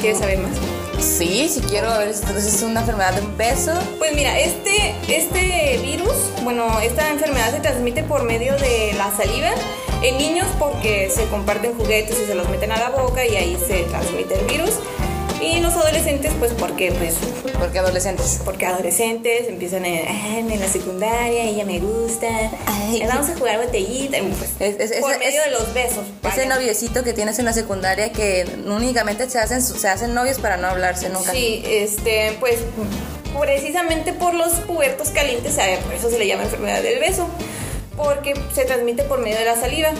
¿Quieres 0.00 0.18
saber 0.20 0.38
más? 0.38 0.52
Sí, 1.00 1.48
si 1.48 1.60
quiero 1.60 1.88
ver, 1.98 2.08
entonces 2.08 2.54
es 2.54 2.62
una 2.62 2.80
enfermedad 2.80 3.14
de 3.14 3.22
un 3.22 3.36
beso. 3.36 3.72
Pues 3.98 4.14
mira, 4.14 4.38
este, 4.38 4.94
este 5.08 5.78
virus, 5.82 6.14
bueno, 6.42 6.80
esta 6.80 7.08
enfermedad 7.10 7.52
se 7.52 7.60
transmite 7.60 8.02
por 8.02 8.24
medio 8.24 8.56
de 8.56 8.94
la 8.96 9.10
saliva 9.16 9.50
En 10.02 10.18
niños 10.18 10.46
porque 10.58 11.10
se 11.10 11.24
comparten 11.26 11.74
juguetes 11.74 12.18
y 12.22 12.26
se 12.26 12.34
los 12.34 12.48
meten 12.48 12.72
a 12.72 12.78
la 12.78 12.90
boca 12.90 13.26
y 13.26 13.36
ahí 13.36 13.58
se 13.66 13.84
transmite 13.84 14.38
el 14.38 14.46
virus. 14.46 14.70
Y 15.40 15.60
los 15.60 15.72
adolescentes, 15.74 16.32
pues 16.38 16.52
porque, 16.54 16.90
pues, 16.92 17.14
¿Por 17.56 17.70
qué 17.70 17.78
adolescentes? 17.78 18.40
porque 18.44 18.66
adolescentes 18.66 19.48
empiezan 19.48 19.84
en, 19.84 20.04
"Ah, 20.08 20.38
en 20.38 20.58
la 20.60 20.66
secundaria, 20.68 21.44
ella 21.44 21.64
me 21.64 21.78
gusta, 21.78 22.26
Ay, 22.66 23.02
eh, 23.02 23.06
vamos 23.06 23.28
a 23.30 23.36
jugar 23.36 23.64
botellita, 23.64 24.18
pues, 24.36 24.50
Es- 24.80 24.90
es- 24.90 25.00
por 25.00 25.16
medio 25.18 25.40
de 25.42 25.50
los 25.50 25.72
besos. 25.72 26.04
Ese 26.28 26.46
noviecito 26.46 27.04
que 27.04 27.12
tienes 27.12 27.38
en 27.38 27.44
la 27.44 27.52
secundaria 27.52 28.10
que 28.12 28.46
únicamente 28.66 29.30
se 29.30 29.38
hacen, 29.38 29.62
se 29.62 29.88
hacen 29.88 30.12
novios 30.12 30.38
para 30.40 30.56
no 30.56 30.66
hablarse 30.66 31.08
nunca. 31.08 31.30
Sí, 31.30 31.62
este, 31.66 32.36
pues 32.40 32.56
precisamente 33.40 34.12
por 34.12 34.34
los 34.34 34.52
pubertos 34.54 35.10
calientes, 35.10 35.54
por 35.84 35.94
eso 35.94 36.10
se 36.10 36.18
le 36.18 36.26
llama 36.26 36.42
enfermedad 36.44 36.82
del 36.82 36.98
beso, 36.98 37.28
porque 37.96 38.34
se 38.54 38.64
transmite 38.64 39.04
por 39.04 39.20
medio 39.20 39.38
de 39.38 39.44
la 39.44 39.54
saliva. 39.54 39.90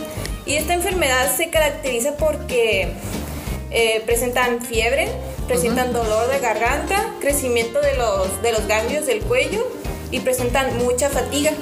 Y 0.46 0.54
esta 0.56 0.74
enfermedad 0.74 1.30
se 1.36 1.50
caracteriza 1.50 2.16
porque 2.16 2.88
eh, 3.70 4.02
presentan 4.06 4.62
fiebre, 4.62 5.08
presentan 5.46 5.92
dolor 5.92 6.28
de 6.28 6.38
garganta, 6.40 7.14
crecimiento 7.20 7.80
de 7.80 7.96
los, 7.96 8.42
de 8.42 8.52
los 8.52 8.66
ganglios 8.66 9.06
del 9.06 9.20
cuello 9.20 9.66
y 10.10 10.20
presentan 10.20 10.76
mucha 10.78 11.08
fatiga. 11.10 11.52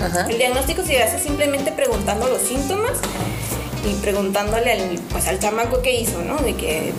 Ajá. 0.00 0.26
El 0.30 0.38
diagnóstico 0.38 0.82
se 0.82 1.02
hace 1.02 1.18
simplemente 1.18 1.72
preguntando 1.72 2.28
los 2.28 2.40
síntomas 2.42 2.92
y 3.84 3.94
preguntándole 4.00 4.72
al, 4.72 4.98
pues, 5.10 5.26
al 5.26 5.38
chamaco 5.38 5.82
qué 5.82 6.00
hizo, 6.00 6.22
¿no? 6.22 6.36
De 6.38 6.54
que 6.54 6.92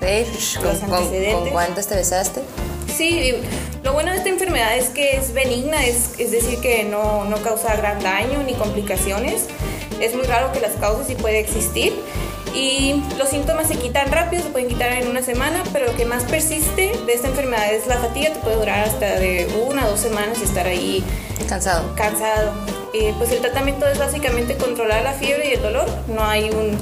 Los 0.00 0.56
¿Con, 0.56 0.76
con, 0.88 0.94
antecedentes. 0.94 1.34
con 1.34 1.50
cuántas 1.50 1.86
te 1.86 1.94
besaste? 1.94 2.42
Sí, 2.94 3.34
lo 3.82 3.92
bueno 3.92 4.12
de 4.12 4.18
esta 4.18 4.28
enfermedad 4.28 4.76
es 4.76 4.88
que 4.90 5.16
es 5.16 5.32
benigna, 5.32 5.84
es, 5.86 6.10
es 6.18 6.30
decir, 6.30 6.60
que 6.60 6.84
no, 6.84 7.24
no 7.24 7.38
causa 7.42 7.74
gran 7.76 8.02
daño 8.02 8.42
ni 8.42 8.54
complicaciones. 8.54 9.46
Es 10.00 10.14
muy 10.14 10.24
raro 10.26 10.52
que 10.52 10.60
las 10.60 10.72
causes 10.72 11.10
y 11.10 11.14
puede 11.14 11.38
existir. 11.40 11.94
Y 12.54 13.02
los 13.18 13.28
síntomas 13.30 13.66
se 13.66 13.74
quitan 13.76 14.12
rápido, 14.12 14.42
se 14.44 14.48
pueden 14.50 14.68
quitar 14.68 14.92
en 14.92 15.08
una 15.08 15.22
semana, 15.22 15.62
pero 15.72 15.86
lo 15.86 15.96
que 15.96 16.04
más 16.04 16.22
persiste 16.22 16.92
de 17.04 17.12
esta 17.12 17.26
enfermedad 17.28 17.72
es 17.74 17.86
la 17.88 17.96
fatiga, 17.98 18.32
te 18.32 18.38
puede 18.38 18.56
durar 18.56 18.88
hasta 18.88 19.18
de 19.18 19.48
una 19.68 19.84
a 19.84 19.88
dos 19.88 19.98
semanas 19.98 20.38
y 20.40 20.44
estar 20.44 20.66
ahí 20.66 21.04
Cansado. 21.48 21.92
cansado. 21.96 22.52
Eh, 22.92 23.12
pues 23.18 23.32
el 23.32 23.40
tratamiento 23.40 23.88
es 23.88 23.98
básicamente 23.98 24.56
controlar 24.56 25.02
la 25.02 25.12
fiebre 25.14 25.48
y 25.50 25.52
el 25.54 25.62
dolor. 25.62 25.86
No 26.06 26.24
hay 26.24 26.44
un 26.50 26.78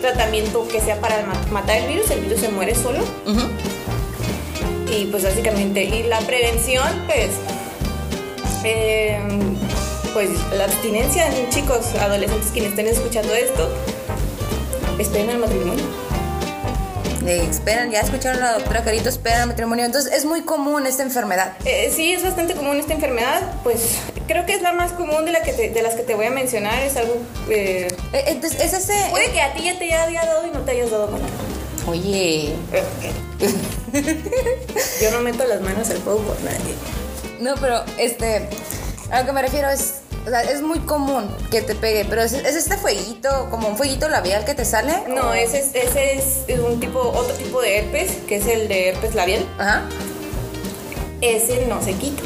tratamiento 0.00 0.66
que 0.66 0.80
sea 0.80 1.00
para 1.00 1.22
ma- 1.24 1.40
matar 1.52 1.76
el 1.76 1.86
virus, 1.86 2.10
el 2.10 2.20
virus 2.22 2.40
se 2.40 2.48
muere 2.48 2.74
solo. 2.74 2.98
Ujú. 3.24 3.42
Y 4.92 5.06
pues 5.06 5.22
básicamente, 5.22 5.84
y 5.84 6.02
la 6.02 6.18
prevención, 6.18 6.82
pues, 7.06 7.28
eh, 8.64 9.18
pues 10.12 10.30
la 10.56 10.64
abstinencia, 10.64 11.26
chicos, 11.50 11.94
adolescentes 12.00 12.50
quienes 12.52 12.70
estén 12.70 12.88
escuchando 12.88 13.32
esto, 13.34 13.70
esperen 14.98 15.30
al 15.30 15.38
matrimonio. 15.38 15.84
Eh, 17.24 17.46
esperan, 17.48 17.90
ya 17.92 18.00
escucharon 18.00 18.42
a 18.42 18.46
la 18.46 18.52
doctora 18.58 18.82
Carito, 18.82 19.08
esperan 19.08 19.48
matrimonio. 19.48 19.84
Entonces 19.84 20.12
es 20.12 20.24
muy 20.24 20.40
común 20.42 20.86
esta 20.86 21.04
enfermedad. 21.04 21.52
Eh, 21.64 21.92
sí, 21.94 22.12
es 22.12 22.22
bastante 22.24 22.54
común 22.54 22.78
esta 22.78 22.94
enfermedad, 22.94 23.40
pues 23.62 23.98
creo 24.26 24.44
que 24.44 24.54
es 24.54 24.62
la 24.62 24.72
más 24.72 24.90
común 24.92 25.24
de, 25.24 25.30
la 25.32 25.42
que 25.42 25.52
te- 25.52 25.70
de 25.70 25.82
las 25.82 25.94
que 25.94 26.02
te 26.02 26.16
voy 26.16 26.26
a 26.26 26.30
mencionar, 26.30 26.82
es 26.82 26.96
algo... 26.96 27.14
eh, 27.48 27.86
Eh, 28.12 28.24
Entonces 28.26 28.60
es 28.60 28.72
ese... 28.72 28.94
puede 29.10 29.30
que 29.30 29.40
a 29.40 29.52
ti 29.54 29.62
ya 29.62 29.78
te 29.78 29.84
haya 29.94 30.24
dado 30.26 30.46
y 30.46 30.50
no 30.50 30.60
te 30.60 30.72
hayas 30.72 30.90
dado 30.90 31.06
cuenta. 31.08 31.28
Oye, 31.86 32.54
Yo 35.00 35.10
no 35.12 35.20
meto 35.20 35.44
las 35.46 35.60
manos 35.60 35.90
al 35.90 35.98
fuego 35.98 36.20
por 36.20 36.40
nadie. 36.42 36.74
no, 37.40 37.54
pero 37.60 37.84
este, 37.98 38.48
a 39.10 39.20
lo 39.20 39.26
que 39.26 39.32
me 39.32 39.42
refiero 39.42 39.68
es, 39.68 40.01
o 40.26 40.30
sea, 40.30 40.42
es 40.42 40.62
muy 40.62 40.78
común 40.80 41.28
que 41.50 41.62
te 41.62 41.74
pegue, 41.74 42.04
pero 42.04 42.22
es, 42.22 42.32
es 42.32 42.54
este 42.54 42.76
fueguito, 42.76 43.48
como 43.50 43.68
un 43.68 43.76
fueguito 43.76 44.08
labial 44.08 44.44
que 44.44 44.54
te 44.54 44.64
sale. 44.64 44.92
No, 45.08 45.30
¿O- 45.30 45.32
ese 45.34 45.58
es, 45.60 45.74
ese 45.74 46.14
es 46.48 46.58
un 46.60 46.78
tipo, 46.80 47.00
otro 47.00 47.34
tipo 47.34 47.60
de 47.60 47.78
herpes, 47.78 48.10
que 48.28 48.36
es 48.36 48.46
el 48.46 48.68
de 48.68 48.90
herpes 48.90 49.14
labial. 49.14 49.44
Ajá. 49.58 49.82
ese 51.20 51.66
no 51.66 51.82
se 51.82 51.92
quita. 51.94 52.22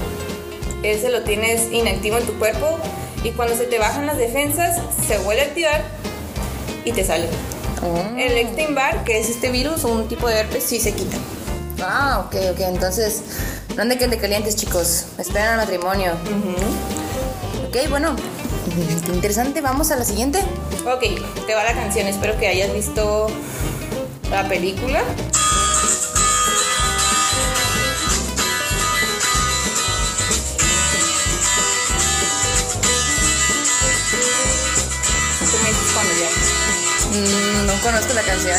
Ese 0.82 1.08
lo 1.10 1.22
tienes 1.22 1.72
inactivo 1.72 2.18
en 2.18 2.26
tu 2.26 2.38
cuerpo 2.38 2.78
y 3.24 3.30
cuando 3.30 3.56
se 3.56 3.64
te 3.64 3.78
bajan 3.78 4.06
las 4.06 4.18
defensas 4.18 4.78
se 5.06 5.18
vuelve 5.18 5.42
a 5.42 5.46
activar 5.46 5.84
y 6.84 6.92
te 6.92 7.04
sale. 7.04 7.26
Oh. 7.82 8.16
El 8.18 8.36
Epstein-Barr, 8.38 9.04
que 9.04 9.18
es 9.18 9.28
este 9.28 9.50
virus, 9.50 9.84
un 9.84 10.06
tipo 10.08 10.28
de 10.28 10.36
herpes, 10.40 10.64
sí 10.64 10.78
se 10.80 10.92
quita. 10.92 11.16
Ah, 11.82 12.24
ok, 12.26 12.36
ok. 12.52 12.60
Entonces, 12.60 13.20
no 13.74 13.82
anden 13.82 13.98
que 13.98 14.06
de 14.08 14.16
calientes, 14.18 14.56
chicos. 14.56 15.06
Esperan 15.18 15.48
al 15.50 15.56
matrimonio. 15.66 16.12
Ok, 17.76 17.90
bueno. 17.90 18.16
Interesante. 19.12 19.60
Vamos 19.60 19.90
a 19.90 19.96
la 19.96 20.04
siguiente. 20.04 20.38
Ok, 20.86 21.02
te 21.46 21.54
va 21.54 21.62
la 21.62 21.74
canción. 21.74 22.06
Espero 22.06 22.38
que 22.38 22.48
hayas 22.48 22.72
visto 22.72 23.28
la 24.30 24.48
película. 24.48 25.02
Mm, 37.12 37.66
no 37.66 37.72
conozco 37.82 38.14
la 38.14 38.22
canción. 38.22 38.58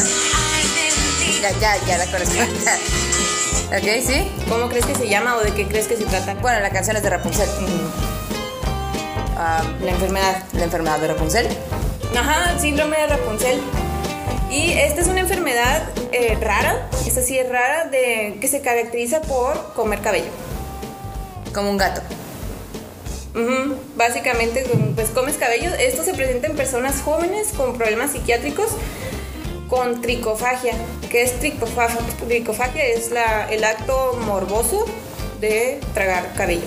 Ya, 1.42 1.52
ya, 1.60 1.86
ya 1.88 1.98
la 1.98 2.06
conozco. 2.06 2.36
ok, 3.78 4.06
sí. 4.06 4.28
¿Cómo 4.48 4.70
crees 4.70 4.86
que 4.86 4.94
se 4.94 5.10
llama 5.10 5.38
o 5.38 5.42
de 5.42 5.54
qué 5.54 5.68
crees 5.68 5.88
que 5.88 5.98
se 5.98 6.06
trata? 6.06 6.36
Bueno, 6.36 6.60
la 6.60 6.70
canción 6.70 6.96
es 6.98 7.02
de 7.02 7.10
Rapunzel. 7.10 7.50
La 9.38 9.92
enfermedad. 9.92 10.44
la 10.54 10.64
enfermedad 10.64 11.00
de 11.00 11.08
Rapunzel. 11.08 11.48
Ajá, 12.18 12.58
síndrome 12.60 12.98
de 12.98 13.08
Rapunzel. 13.08 13.62
Y 14.50 14.72
esta 14.72 15.02
es 15.02 15.08
una 15.08 15.20
enfermedad 15.20 15.90
eh, 16.12 16.38
rara, 16.42 16.90
esta 17.06 17.22
sí 17.22 17.38
es 17.38 17.48
rara, 17.50 17.86
de, 17.86 18.38
que 18.42 18.48
se 18.48 18.62
caracteriza 18.62 19.22
por 19.22 19.74
comer 19.74 20.00
cabello. 20.02 20.32
Como 21.54 21.70
un 21.70 21.78
gato. 21.78 22.02
Básicamente, 23.96 24.66
pues 24.96 25.10
comes 25.10 25.38
cabello. 25.38 25.70
Esto 25.76 26.04
se 26.04 26.16
presenta 26.16 26.48
en 26.48 26.56
personas 26.56 27.02
jóvenes 27.02 27.50
con 27.56 27.78
problemas 27.78 28.12
psiquiátricos 28.12 28.70
con 29.70 30.02
tricofagia. 30.02 30.74
¿Qué 31.12 31.22
es 31.22 31.40
tricofagia? 31.40 32.00
Tricofagia 32.26 32.86
es 32.86 33.12
la, 33.12 33.48
el 33.52 33.64
acto 33.64 34.18
morboso 34.26 34.86
de 35.40 35.80
tragar 35.94 36.34
cabello. 36.34 36.66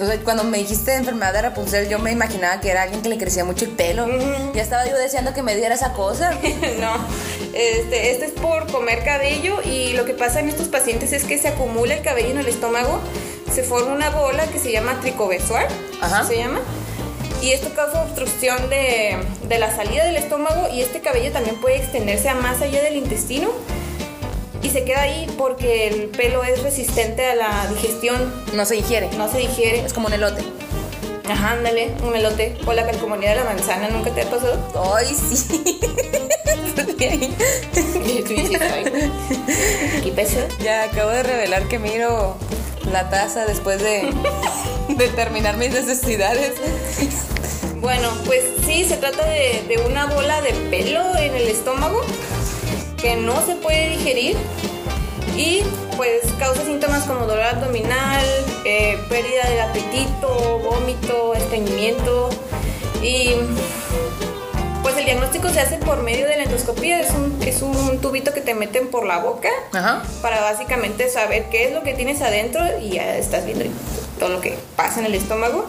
O 0.00 0.06
sea, 0.06 0.18
cuando 0.24 0.44
me 0.44 0.56
dijiste 0.58 0.94
enfermedad 0.94 1.34
de 1.34 1.42
Rapunzel, 1.42 1.88
yo 1.88 1.98
me 1.98 2.10
imaginaba 2.10 2.58
que 2.60 2.70
era 2.70 2.82
alguien 2.82 3.02
que 3.02 3.10
le 3.10 3.18
crecía 3.18 3.44
mucho 3.44 3.66
el 3.66 3.72
pelo. 3.72 4.06
Ujú. 4.06 4.52
Ya 4.54 4.62
estaba 4.62 4.88
yo 4.88 4.96
deseando 4.96 5.34
que 5.34 5.42
me 5.42 5.54
diera 5.54 5.74
esa 5.74 5.92
cosa. 5.92 6.30
no, 6.80 6.94
este, 7.52 8.12
este 8.12 8.26
es 8.26 8.32
por 8.32 8.70
comer 8.72 9.04
cabello 9.04 9.60
y 9.62 9.92
lo 9.92 10.06
que 10.06 10.14
pasa 10.14 10.40
en 10.40 10.48
estos 10.48 10.68
pacientes 10.68 11.12
es 11.12 11.24
que 11.24 11.36
se 11.36 11.48
acumula 11.48 11.94
el 11.94 12.02
cabello 12.02 12.30
en 12.30 12.38
el 12.38 12.46
estómago, 12.46 13.00
se 13.52 13.62
forma 13.62 13.92
una 13.92 14.08
bola 14.10 14.46
que 14.46 14.58
se 14.58 14.72
llama 14.72 14.98
tricobesuar, 15.00 15.68
Ajá. 16.00 16.24
se 16.24 16.38
llama, 16.38 16.60
y 17.42 17.50
esto 17.50 17.68
causa 17.74 18.02
obstrucción 18.02 18.70
de, 18.70 19.16
de 19.48 19.58
la 19.58 19.74
salida 19.74 20.04
del 20.04 20.16
estómago 20.16 20.68
y 20.72 20.80
este 20.80 21.00
cabello 21.00 21.32
también 21.32 21.60
puede 21.60 21.76
extenderse 21.76 22.28
a 22.28 22.34
más 22.34 22.62
allá 22.62 22.82
del 22.82 22.96
intestino 22.96 23.50
y 24.62 24.70
se 24.70 24.84
queda 24.84 25.02
ahí 25.02 25.26
porque 25.38 25.88
el 25.88 26.08
pelo 26.08 26.44
es 26.44 26.62
resistente 26.62 27.24
a 27.26 27.34
la 27.34 27.66
digestión, 27.74 28.32
No 28.54 28.64
se 28.66 28.74
digiere. 28.76 29.08
no 29.16 29.30
se 29.30 29.38
digiere. 29.38 29.80
Es 29.84 29.92
como 29.92 30.06
un 30.08 30.12
elote. 30.12 30.42
Ajá, 31.28 31.52
ándale, 31.52 31.92
un 32.04 32.14
elote 32.16 32.56
o 32.66 32.72
la 32.72 32.84
calcomanía 32.84 33.30
de 33.30 33.36
la 33.36 33.44
manzana, 33.44 33.88
¿nunca 33.88 34.10
te 34.10 34.22
ha 34.22 34.30
pasado? 34.30 34.58
Ay, 34.96 35.14
sí. 35.14 35.80
Y 38.04 38.22
tú 38.22 38.28
dices, 38.34 38.60
"Ay, 38.60 38.84
¿Qué 40.02 40.12
pasó? 40.12 40.38
ya 40.62 40.84
acabo 40.84 41.10
de 41.10 41.22
revelar 41.22 41.68
que 41.68 41.78
miro 41.78 42.36
la 42.90 43.08
taza 43.10 43.46
después 43.46 43.80
de, 43.82 44.12
de 44.88 45.08
terminar 45.08 45.56
mis 45.56 45.70
necesidades. 45.70 46.52
Bueno, 47.80 48.10
pues 48.26 48.42
sí, 48.66 48.84
se 48.84 48.96
trata 48.96 49.24
de, 49.26 49.64
de 49.68 49.78
una 49.86 50.06
bola 50.06 50.40
de 50.42 50.52
pelo 50.70 51.16
en 51.16 51.34
el 51.34 51.48
estómago 51.48 52.00
que 53.00 53.16
no 53.16 53.44
se 53.44 53.56
puede 53.56 53.90
digerir 53.90 54.36
y 55.36 55.62
pues 55.96 56.22
causa 56.38 56.64
síntomas 56.64 57.04
como 57.04 57.26
dolor 57.26 57.44
abdominal, 57.44 58.24
eh, 58.64 58.98
pérdida 59.08 59.48
del 59.48 59.60
apetito, 59.60 60.58
vómito, 60.58 61.34
estreñimiento 61.34 62.30
y 63.02 63.34
pues 64.82 64.96
el 64.96 65.04
diagnóstico 65.04 65.48
se 65.50 65.60
hace 65.60 65.76
por 65.76 66.02
medio 66.02 66.26
de 66.26 66.36
la 66.36 66.44
endoscopía, 66.44 67.00
es 67.00 67.10
un, 67.10 67.38
es 67.42 67.62
un 67.62 68.00
tubito 68.00 68.32
que 68.32 68.40
te 68.40 68.54
meten 68.54 68.88
por 68.88 69.04
la 69.06 69.18
boca 69.18 69.50
Ajá. 69.72 70.02
para 70.22 70.40
básicamente 70.40 71.08
saber 71.08 71.48
qué 71.50 71.68
es 71.68 71.74
lo 71.74 71.82
que 71.82 71.94
tienes 71.94 72.22
adentro 72.22 72.62
y 72.80 72.90
ya 72.90 73.16
estás 73.16 73.44
viendo 73.44 73.64
todo 74.18 74.30
lo 74.30 74.40
que 74.40 74.56
pasa 74.76 75.00
en 75.00 75.06
el 75.06 75.14
estómago. 75.14 75.66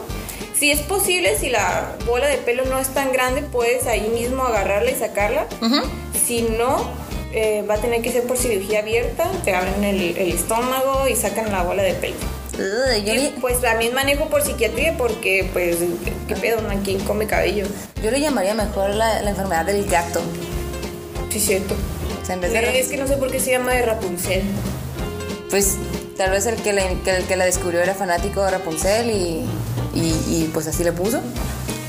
Si 0.57 0.71
es 0.71 0.81
posible, 0.81 1.37
si 1.37 1.49
la 1.49 1.95
bola 2.05 2.27
de 2.27 2.37
pelo 2.37 2.65
no 2.65 2.77
es 2.77 2.89
tan 2.89 3.11
grande, 3.11 3.41
puedes 3.41 3.87
ahí 3.87 4.09
mismo 4.13 4.43
agarrarla 4.43 4.91
y 4.91 4.95
sacarla. 4.95 5.47
Si 6.23 6.43
no, 6.43 6.87
eh, 7.33 7.63
va 7.69 7.75
a 7.75 7.77
tener 7.77 8.01
que 8.01 8.11
ser 8.11 8.23
por 8.23 8.37
cirugía 8.37 8.79
abierta, 8.79 9.31
te 9.43 9.53
abren 9.53 9.83
el, 9.83 10.17
el 10.17 10.31
estómago 10.31 11.07
y 11.07 11.15
sacan 11.15 11.51
la 11.51 11.63
bola 11.63 11.83
de 11.83 11.93
pelo. 11.93 12.15
Uy, 12.57 13.03
yo, 13.03 13.13
Y, 13.13 13.33
pues 13.39 13.61
también 13.61 13.93
manejo 13.93 14.25
por 14.25 14.43
psiquiatría 14.43 14.95
porque, 14.97 15.49
pues, 15.53 15.77
¿qué 16.27 16.35
pedo? 16.35 16.61
¿no? 16.61 16.69
¿Quién 16.83 16.99
come 16.99 17.25
cabello? 17.25 17.65
yo 18.03 18.11
le 18.11 18.19
llamaría 18.19 18.53
mejor 18.53 18.89
la, 18.91 19.21
la 19.21 19.29
enfermedad 19.29 19.65
del 19.65 19.85
gato. 19.85 20.21
Sí, 21.29 21.39
cierto. 21.39 21.75
O 22.21 22.25
sea, 22.25 22.35
en 22.35 22.41
vez 22.41 22.51
de 22.51 22.79
Es 22.79 22.89
que 22.89 22.97
no 22.97 23.07
sé 23.07 23.15
por 23.17 23.31
qué 23.31 23.39
se 23.39 23.51
llama 23.51 23.73
de 23.73 23.83
Rapunzel. 23.83 24.43
Pues 25.49 25.77
tal 26.17 26.31
vez 26.31 26.45
el 26.45 26.55
que, 26.55 26.73
la, 26.73 26.83
que 27.03 27.15
el 27.15 27.23
que 27.25 27.35
la 27.35 27.45
descubrió 27.45 27.81
era 27.81 27.93
fanático 27.93 28.43
de 28.43 28.51
Rapunzel 28.51 29.09
y, 29.09 29.45
y, 29.95 30.07
y, 30.29 30.49
pues 30.53 30.67
así 30.67 30.83
le 30.83 30.91
puso. 30.91 31.21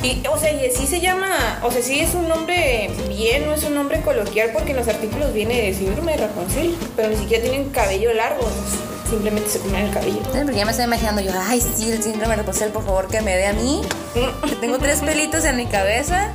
Y, 0.03 0.21
o 0.27 0.37
sea, 0.37 0.53
y 0.53 0.69
sí 0.73 0.87
se 0.87 1.01
llama, 1.01 1.61
o 1.63 1.71
sea, 1.71 1.81
sí 1.81 2.01
es 2.01 2.15
un 2.15 2.29
nombre 2.29 2.91
bien, 3.09 3.47
no 3.47 3.55
es 3.55 3.63
un 3.63 3.75
nombre 3.75 4.01
coloquial 4.01 4.51
porque 4.53 4.73
en 4.73 4.79
los 4.79 4.89
artículos 4.89 5.33
viene 5.33 5.63
de 5.63 5.75
síndrome 5.75 6.13
de 6.13 6.27
Rapunzel, 6.27 6.77
pero 6.97 7.09
ni 7.09 7.17
siquiera 7.17 7.45
tienen 7.45 7.71
cabello 7.71 8.13
largo, 8.13 8.43
simplemente 9.09 9.49
se 9.49 9.61
ponen 9.61 9.87
el 9.87 9.93
cabello. 9.93 10.21
Ya 10.33 10.65
me 10.65 10.73
estoy 10.73 10.87
imaginando 10.87 11.23
yo, 11.23 11.31
ay, 11.41 11.61
sí, 11.61 11.93
el 11.93 12.03
síndrome 12.03 12.31
de 12.31 12.43
Rapunzel, 12.43 12.71
por 12.71 12.85
favor, 12.85 13.07
que 13.07 13.21
me 13.21 13.37
dé 13.37 13.47
a 13.47 13.53
mí. 13.53 13.83
Que 14.49 14.57
tengo 14.57 14.79
tres 14.79 15.01
pelitos 15.01 15.45
en 15.45 15.57
mi 15.57 15.67
cabeza 15.67 16.33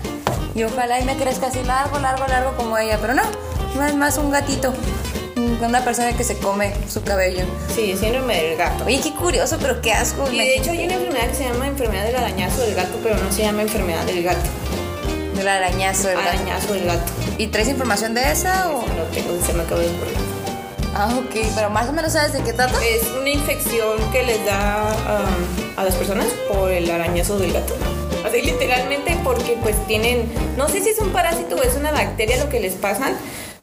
y 0.55 0.63
ojalá 0.63 0.99
y 1.01 1.03
me 1.03 1.17
crezca 1.17 1.47
así 1.47 1.61
largo, 1.63 1.99
largo, 1.99 2.25
largo 2.27 2.55
como 2.55 2.77
ella. 2.77 2.97
Pero 3.01 3.15
no, 3.15 3.23
no 3.75 3.85
es 3.85 3.95
más 3.95 4.17
un 4.17 4.31
gatito. 4.31 4.73
Una 5.59 5.83
persona 5.83 6.15
que 6.15 6.23
se 6.23 6.37
come 6.37 6.73
su 6.87 7.01
cabello. 7.03 7.43
Sí, 7.73 7.95
síndrome 7.99 8.41
del 8.41 8.57
gato. 8.57 8.85
Oye, 8.85 9.01
qué 9.01 9.13
curioso, 9.13 9.57
pero 9.59 9.81
qué 9.81 9.91
asco. 9.91 10.31
Y 10.31 10.37
de 10.37 10.57
hecho 10.57 10.71
hay 10.71 10.85
una 10.85 10.93
enfermedad 10.93 11.27
que 11.29 11.35
se 11.35 11.43
llama 11.45 11.67
enfermedad 11.67 12.05
del 12.05 12.15
arañazo 12.15 12.61
del 12.61 12.75
gato, 12.75 12.97
pero 13.01 13.17
no 13.17 13.31
se 13.31 13.41
llama 13.41 13.63
enfermedad 13.63 14.03
del 14.05 14.23
gato. 14.23 14.49
Del 15.35 15.47
arañazo 15.47 16.09
del 16.09 16.17
gato. 16.17 16.29
Arañazo 16.29 16.73
del 16.73 16.85
gato. 16.85 17.11
¿Y 17.37 17.47
traes 17.47 17.67
información 17.69 18.13
de 18.13 18.31
esa 18.31 18.69
o...? 18.69 18.81
No 18.81 19.03
tengo, 19.13 19.45
se 19.45 19.53
me 19.53 19.63
acabó 19.63 19.81
de 19.81 19.87
ocurrir. 19.87 20.15
Ah, 20.95 21.13
ok, 21.17 21.35
pero 21.55 21.69
más 21.69 21.89
o 21.89 21.93
menos 21.93 22.13
sabes 22.13 22.33
de 22.33 22.41
qué 22.41 22.53
trata. 22.53 22.73
Es 22.85 23.03
una 23.19 23.29
infección 23.29 23.97
que 24.11 24.23
les 24.23 24.45
da 24.45 24.83
um, 25.05 25.79
a 25.79 25.83
las 25.83 25.95
personas 25.95 26.27
por 26.51 26.71
el 26.71 26.89
arañazo 26.89 27.37
del 27.39 27.53
gato. 27.53 27.75
Así 28.25 28.41
literalmente 28.41 29.17
porque 29.23 29.57
pues 29.61 29.75
tienen, 29.87 30.31
no 30.55 30.67
sé 30.69 30.81
si 30.81 30.89
es 30.89 30.99
un 30.99 31.09
parásito 31.09 31.55
o 31.55 31.61
es 31.61 31.75
una 31.75 31.91
bacteria 31.91 32.37
lo 32.37 32.49
que 32.49 32.59
les 32.59 32.73
pasan 32.73 33.15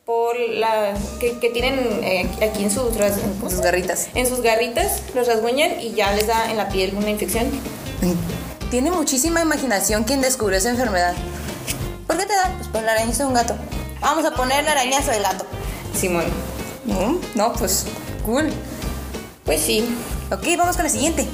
por 0.04 0.38
la 0.38 0.92
que, 1.18 1.38
que 1.38 1.49
tienen 1.50 1.78
eh, 2.02 2.28
aquí 2.42 2.64
en 2.64 2.70
sus, 2.70 2.94
ras- 2.96 3.18
¿cómo 3.38 3.49
se 3.49 3.56
Sus 3.56 3.64
garritas. 3.64 4.08
en 4.14 4.26
sus 4.26 4.42
garritas, 4.42 5.02
los 5.14 5.26
rasguñan 5.26 5.80
y 5.80 5.92
ya 5.94 6.12
les 6.12 6.26
da 6.26 6.50
en 6.50 6.56
la 6.58 6.68
piel 6.68 6.94
una 6.96 7.11
infección. 7.11 7.46
Tiene 8.70 8.90
muchísima 8.90 9.40
imaginación 9.40 10.04
quien 10.04 10.20
descubrió 10.20 10.58
esa 10.58 10.70
enfermedad. 10.70 11.14
¿Por 12.06 12.18
qué 12.18 12.26
te 12.26 12.34
da? 12.34 12.52
Pues 12.58 12.68
por 12.68 12.82
el 12.82 12.88
arañazo 12.88 13.23
de 13.23 13.28
un 13.28 13.34
gato. 13.34 13.54
Vamos 14.00 14.25
a 14.26 14.34
poner 14.34 14.61
el 14.61 14.68
arañazo 14.68 15.11
del 15.11 15.23
gato. 15.23 15.46
Simón. 15.99 16.25
Mm, 16.84 17.16
No, 17.34 17.52
pues 17.54 17.87
cool. 18.26 18.52
Pues 19.44 19.61
sí. 19.62 19.87
Ok, 20.30 20.46
vamos 20.58 20.76
con 20.76 20.84
la 20.84 20.90
siguiente. 20.90 21.25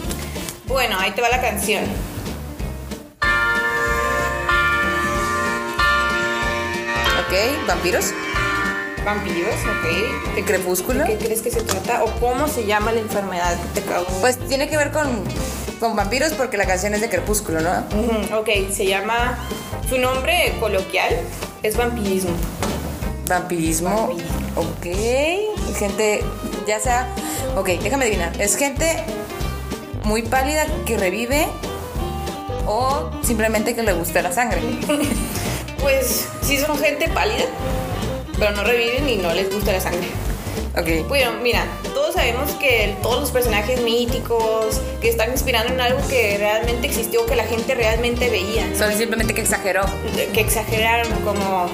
Bueno, 0.68 0.96
ahí 1.00 1.10
te 1.12 1.20
va 1.22 1.28
la 1.28 1.40
canción. 1.40 1.82
Ok, 7.20 7.66
vampiros. 7.66 8.06
Vampiros, 9.04 9.54
ok. 9.54 10.34
De 10.34 10.44
crepúsculo. 10.44 11.04
¿De 11.04 11.16
qué 11.16 11.24
crees 11.24 11.42
que 11.42 11.50
se 11.50 11.62
trata? 11.62 12.04
¿O 12.04 12.10
cómo 12.20 12.48
se 12.48 12.66
llama 12.66 12.92
la 12.92 13.00
enfermedad 13.00 13.56
que 13.74 13.80
te 13.80 13.88
acabo? 13.88 14.06
Pues 14.20 14.38
tiene 14.48 14.68
que 14.68 14.76
ver 14.76 14.90
con, 14.92 15.24
con 15.78 15.96
vampiros 15.96 16.32
porque 16.34 16.56
la 16.56 16.66
canción 16.66 16.94
es 16.94 17.00
de 17.00 17.08
crepúsculo, 17.08 17.60
¿no? 17.60 17.70
Ujú, 17.98 18.36
ok, 18.36 18.48
se 18.72 18.86
llama. 18.86 19.38
Su 19.88 19.98
nombre 19.98 20.54
coloquial 20.60 21.16
es 21.62 21.76
vampirismo. 21.76 22.32
Vampirismo. 23.28 23.90
Vampirismo. 24.08 24.36
Ok. 24.56 25.76
Gente, 25.78 26.22
ya 26.66 26.78
sea. 26.78 27.08
Ok, 27.56 27.68
déjame 27.82 28.04
adivinar. 28.04 28.32
Es 28.40 28.56
gente 28.56 29.02
muy 30.04 30.22
pálida 30.22 30.66
que 30.84 30.98
revive 30.98 31.46
o 32.66 33.10
simplemente 33.22 33.74
que 33.74 33.82
le 33.82 33.92
gusta 33.94 34.20
la 34.22 34.32
sangre. 34.32 34.60
Pues 35.80 36.28
sí 36.42 36.58
son 36.58 36.76
gente 36.78 37.08
pálida, 37.08 37.46
pero 38.40 38.50
no 38.52 38.64
reviven 38.64 39.08
y 39.08 39.16
no 39.16 39.32
les 39.32 39.52
gusta 39.54 39.70
la 39.70 39.80
sangre. 39.80 40.08
Ok. 40.76 41.06
Bueno, 41.08 41.32
mira, 41.42 41.64
todos 41.94 42.14
sabemos 42.14 42.50
que 42.52 42.96
todos 43.02 43.20
los 43.20 43.30
personajes 43.30 43.80
míticos 43.82 44.80
que 45.00 45.08
están 45.08 45.30
inspirando 45.30 45.72
en 45.72 45.80
algo 45.80 46.00
que 46.08 46.38
realmente 46.38 46.86
existió, 46.86 47.26
que 47.26 47.36
la 47.36 47.44
gente 47.44 47.74
realmente 47.74 48.30
veía. 48.30 48.66
Solo 48.76 48.96
simplemente 48.96 49.34
que 49.34 49.42
exageró. 49.42 49.82
que 50.32 50.40
exageraron 50.40 51.12
como, 51.24 51.68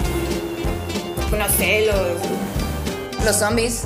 no 1.37 1.48
sé, 1.57 1.87
los... 1.87 3.24
Los 3.24 3.37
zombies. 3.37 3.83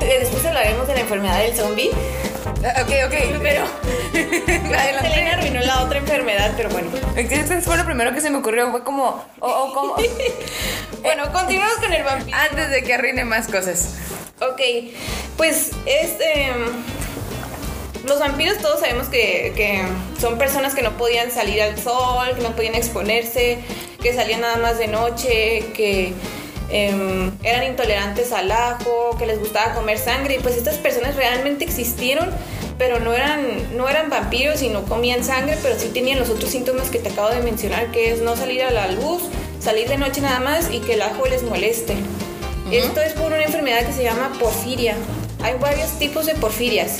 eh, 0.00 0.16
Después 0.20 0.44
hablaremos 0.44 0.86
de 0.86 0.94
la 0.94 1.00
enfermedad 1.00 1.38
del 1.40 1.54
zombie, 1.56 1.90
Ok, 2.58 2.90
ok. 3.06 3.14
pero 3.42 3.64
Adelante. 4.78 5.08
Selena 5.08 5.32
arruinó 5.34 5.60
la 5.60 5.82
otra 5.82 5.98
enfermedad, 5.98 6.52
pero 6.56 6.68
bueno. 6.70 6.88
Es 7.16 7.28
que 7.28 7.36
Eso 7.40 7.60
fue 7.62 7.76
lo 7.76 7.84
primero 7.84 8.12
que 8.12 8.20
se 8.20 8.30
me 8.30 8.38
ocurrió. 8.38 8.70
Fue 8.70 8.82
como. 8.82 9.24
O, 9.40 9.48
o 9.48 9.74
como. 9.74 9.96
Bueno, 11.02 11.32
continuamos 11.32 11.76
con 11.76 11.92
el 11.92 12.02
vampiro. 12.02 12.36
Antes 12.36 12.70
de 12.70 12.82
que 12.82 12.94
arruine 12.94 13.24
más 13.24 13.46
cosas. 13.46 13.94
Ok, 14.40 14.60
pues 15.36 15.70
es... 15.86 16.16
em, 16.20 16.66
los 18.04 18.18
vampiros 18.18 18.58
todos 18.58 18.80
sabemos 18.80 19.08
que, 19.08 19.52
que 19.54 19.82
son 20.20 20.38
personas 20.38 20.74
que 20.74 20.82
no 20.82 20.96
podían 20.96 21.30
salir 21.30 21.62
al 21.62 21.78
sol, 21.78 22.34
que 22.36 22.42
no 22.42 22.50
podían 22.56 22.74
exponerse, 22.74 23.58
que 24.02 24.12
salían 24.12 24.40
nada 24.40 24.56
más 24.56 24.78
de 24.78 24.88
noche, 24.88 25.66
que 25.74 26.14
em, 26.70 27.32
eran 27.42 27.64
intolerantes 27.64 28.32
al 28.32 28.50
ajo, 28.50 29.16
que 29.18 29.26
les 29.26 29.38
gustaba 29.38 29.74
comer 29.74 29.98
sangre. 29.98 30.36
Y 30.36 30.38
pues 30.40 30.56
estas 30.56 30.76
personas 30.76 31.16
realmente 31.16 31.64
existieron, 31.64 32.28
pero 32.78 33.00
no 33.00 33.12
eran, 33.12 33.76
no 33.76 33.88
eran 33.88 34.10
vampiros 34.10 34.62
y 34.62 34.68
no 34.68 34.84
comían 34.84 35.24
sangre, 35.24 35.58
pero 35.62 35.78
sí 35.78 35.88
tenían 35.88 36.18
los 36.18 36.30
otros 36.30 36.50
síntomas 36.50 36.90
que 36.90 36.98
te 36.98 37.10
acabo 37.10 37.30
de 37.30 37.40
mencionar, 37.40 37.90
que 37.90 38.12
es 38.12 38.20
no 38.20 38.36
salir 38.36 38.62
a 38.62 38.70
la 38.70 38.88
luz, 38.88 39.22
salir 39.60 39.88
de 39.88 39.98
noche 39.98 40.20
nada 40.20 40.40
más 40.40 40.70
y 40.72 40.80
que 40.80 40.94
el 40.94 41.02
ajo 41.02 41.26
les 41.26 41.42
moleste. 41.42 41.94
Esto 42.70 43.00
es 43.00 43.14
por 43.14 43.32
una 43.32 43.42
enfermedad 43.42 43.86
que 43.86 43.92
se 43.92 44.02
llama 44.02 44.30
porfiria. 44.38 44.94
Hay 45.42 45.54
varios 45.58 45.98
tipos 45.98 46.26
de 46.26 46.34
porfirias. 46.34 46.98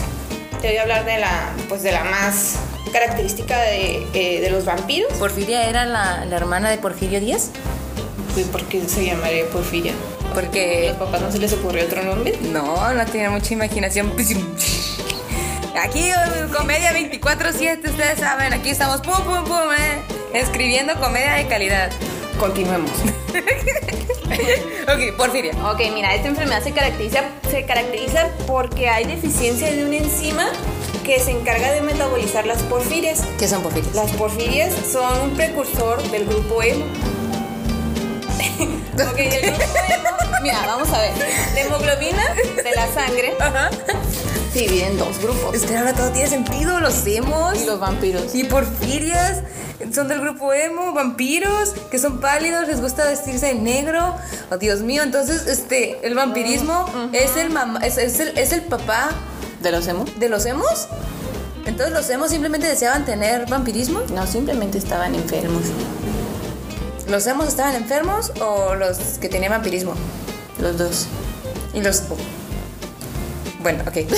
Te 0.63 0.69
voy 0.69 0.77
a 0.79 0.83
hablar 0.83 1.05
de 1.05 1.19
la, 1.19 1.53
pues 1.69 1.83
de 1.83 1.93
la 1.93 2.05
más 2.05 2.57
característica 2.91 3.61
de, 3.61 4.07
eh, 4.15 4.41
de 4.41 4.51
los 4.51 4.65
vampiros. 4.65 5.13
Porfiria 5.15 5.69
era 5.69 5.85
la, 5.85 6.25
la 6.25 6.37
hermana 6.37 6.71
de 6.71 6.79
Porfirio 6.79 7.21
Díaz. 7.21 7.51
Pues, 8.39 8.51
¿Por 8.51 8.63
qué 8.67 8.89
se 8.89 9.05
llamaría 9.05 9.51
porfiria? 9.51 9.93
¿A 10.31 10.33
Porque. 10.33 10.91
los 10.91 10.97
papás 10.97 11.21
no 11.23 11.33
se 11.33 11.41
les 11.41 11.53
ocurrió 11.55 11.85
otro 11.85 12.05
nombre? 12.05 12.39
No, 12.53 12.95
no 12.95 13.07
tiene 13.07 13.31
mucha 13.31 13.53
imaginación. 13.53 14.13
Aquí 15.77 16.13
comedia 16.57 16.93
24-7, 16.93 17.91
ustedes 17.91 18.21
saben, 18.21 18.53
aquí 18.53 18.71
estamos 18.71 19.01
pum 19.01 19.25
pum 19.25 19.43
pum, 19.43 19.73
eh, 19.77 19.99
escribiendo 20.35 20.95
comedia 21.01 21.33
de 21.33 21.49
calidad. 21.49 21.91
Continuemos. 22.39 22.93
Ok, 24.89 25.17
Porfiria. 25.17 25.53
Ok, 25.71 25.81
mira, 25.93 26.15
esta 26.15 26.29
enfermedad 26.29 26.63
se 26.63 26.73
caracteriza, 26.73 27.25
se 27.51 27.65
caracteriza 27.67 28.29
porque 28.47 28.89
hay 28.89 29.05
deficiencia 29.05 29.71
de 29.71 29.85
una 29.85 29.97
enzima 29.97 30.47
que 31.05 31.19
se 31.19 31.33
encarga 31.33 31.73
de 31.73 31.83
metabolizar 31.83 32.47
las 32.47 32.63
porfirias. 32.63 33.23
¿Qué 33.39 33.49
son 33.49 33.63
porfirias? 33.63 33.95
Las 33.95 34.11
porfirias 34.13 34.73
son 34.91 35.31
un 35.31 35.37
precursor 35.37 36.03
del 36.11 36.25
grupo 36.27 36.63
emo. 36.63 36.87
ok, 38.95 39.19
el 39.19 39.51
grupo 39.51 39.65
mira, 40.43 40.67
vamos 40.67 40.89
a 40.91 41.01
ver. 41.01 41.13
La 41.55 41.61
hemoglobina 41.61 42.35
de 42.57 42.73
la 42.75 42.93
sangre 42.93 43.35
Ajá. 43.41 43.71
se 44.53 44.61
divide 44.61 44.87
en 44.87 44.99
dos 44.99 45.19
grupos. 45.21 45.55
Es 45.55 45.63
que 45.65 45.77
ahora 45.77 45.93
todo 45.93 46.11
tiene 46.11 46.29
sentido, 46.29 46.81
los 46.81 47.07
emos. 47.07 47.61
Y 47.61 47.67
los 47.67 47.81
vampiros. 47.81 48.35
Y 48.35 48.45
porfirias 48.45 49.43
son 49.93 50.09
del 50.09 50.21
grupo 50.21 50.53
emo, 50.53 50.93
vampiros, 50.93 51.71
que 51.91 51.99
son 51.99 52.21
pálidos, 52.21 52.67
les 52.67 52.81
gusta 52.81 53.05
vestirse 53.05 53.47
de 53.47 53.55
negro. 53.55 54.15
Oh, 54.51 54.57
Dios 54.57 54.81
mío, 54.81 55.03
entonces 55.03 55.47
este 55.47 56.07
el 56.07 56.15
vampirismo 56.15 56.87
es 57.13 57.37
el 57.37 57.51
mamá, 57.51 57.81
es, 57.85 57.97
es 57.99 58.19
el, 58.21 58.37
es 58.37 58.53
el 58.53 58.63
papá 58.63 59.11
¿De 59.63 59.73
los 59.73 59.87
emo? 59.89 60.05
de 60.19 60.29
los 60.29 60.47
emos. 60.47 60.89
Entonces 61.67 61.93
los 61.95 62.09
emos 62.11 62.31
simplemente 62.31 62.67
deseaban 62.67 63.05
tener 63.05 63.47
vampirismo. 63.49 64.01
No, 64.15 64.27
simplemente 64.27 64.79
estaban 64.79 65.15
enfermos. 65.15 65.65
¿Los 67.09 67.27
emos 67.27 67.49
estaban 67.49 67.75
enfermos 67.75 68.33
o 68.41 68.75
los 68.75 68.99
que 69.21 69.29
tenían 69.29 69.53
vampirismo? 69.53 69.95
Los 70.61 70.77
dos. 70.77 71.07
Y 71.75 71.81
los 71.81 72.03
Bueno, 73.61 73.85
ok. 73.87 73.97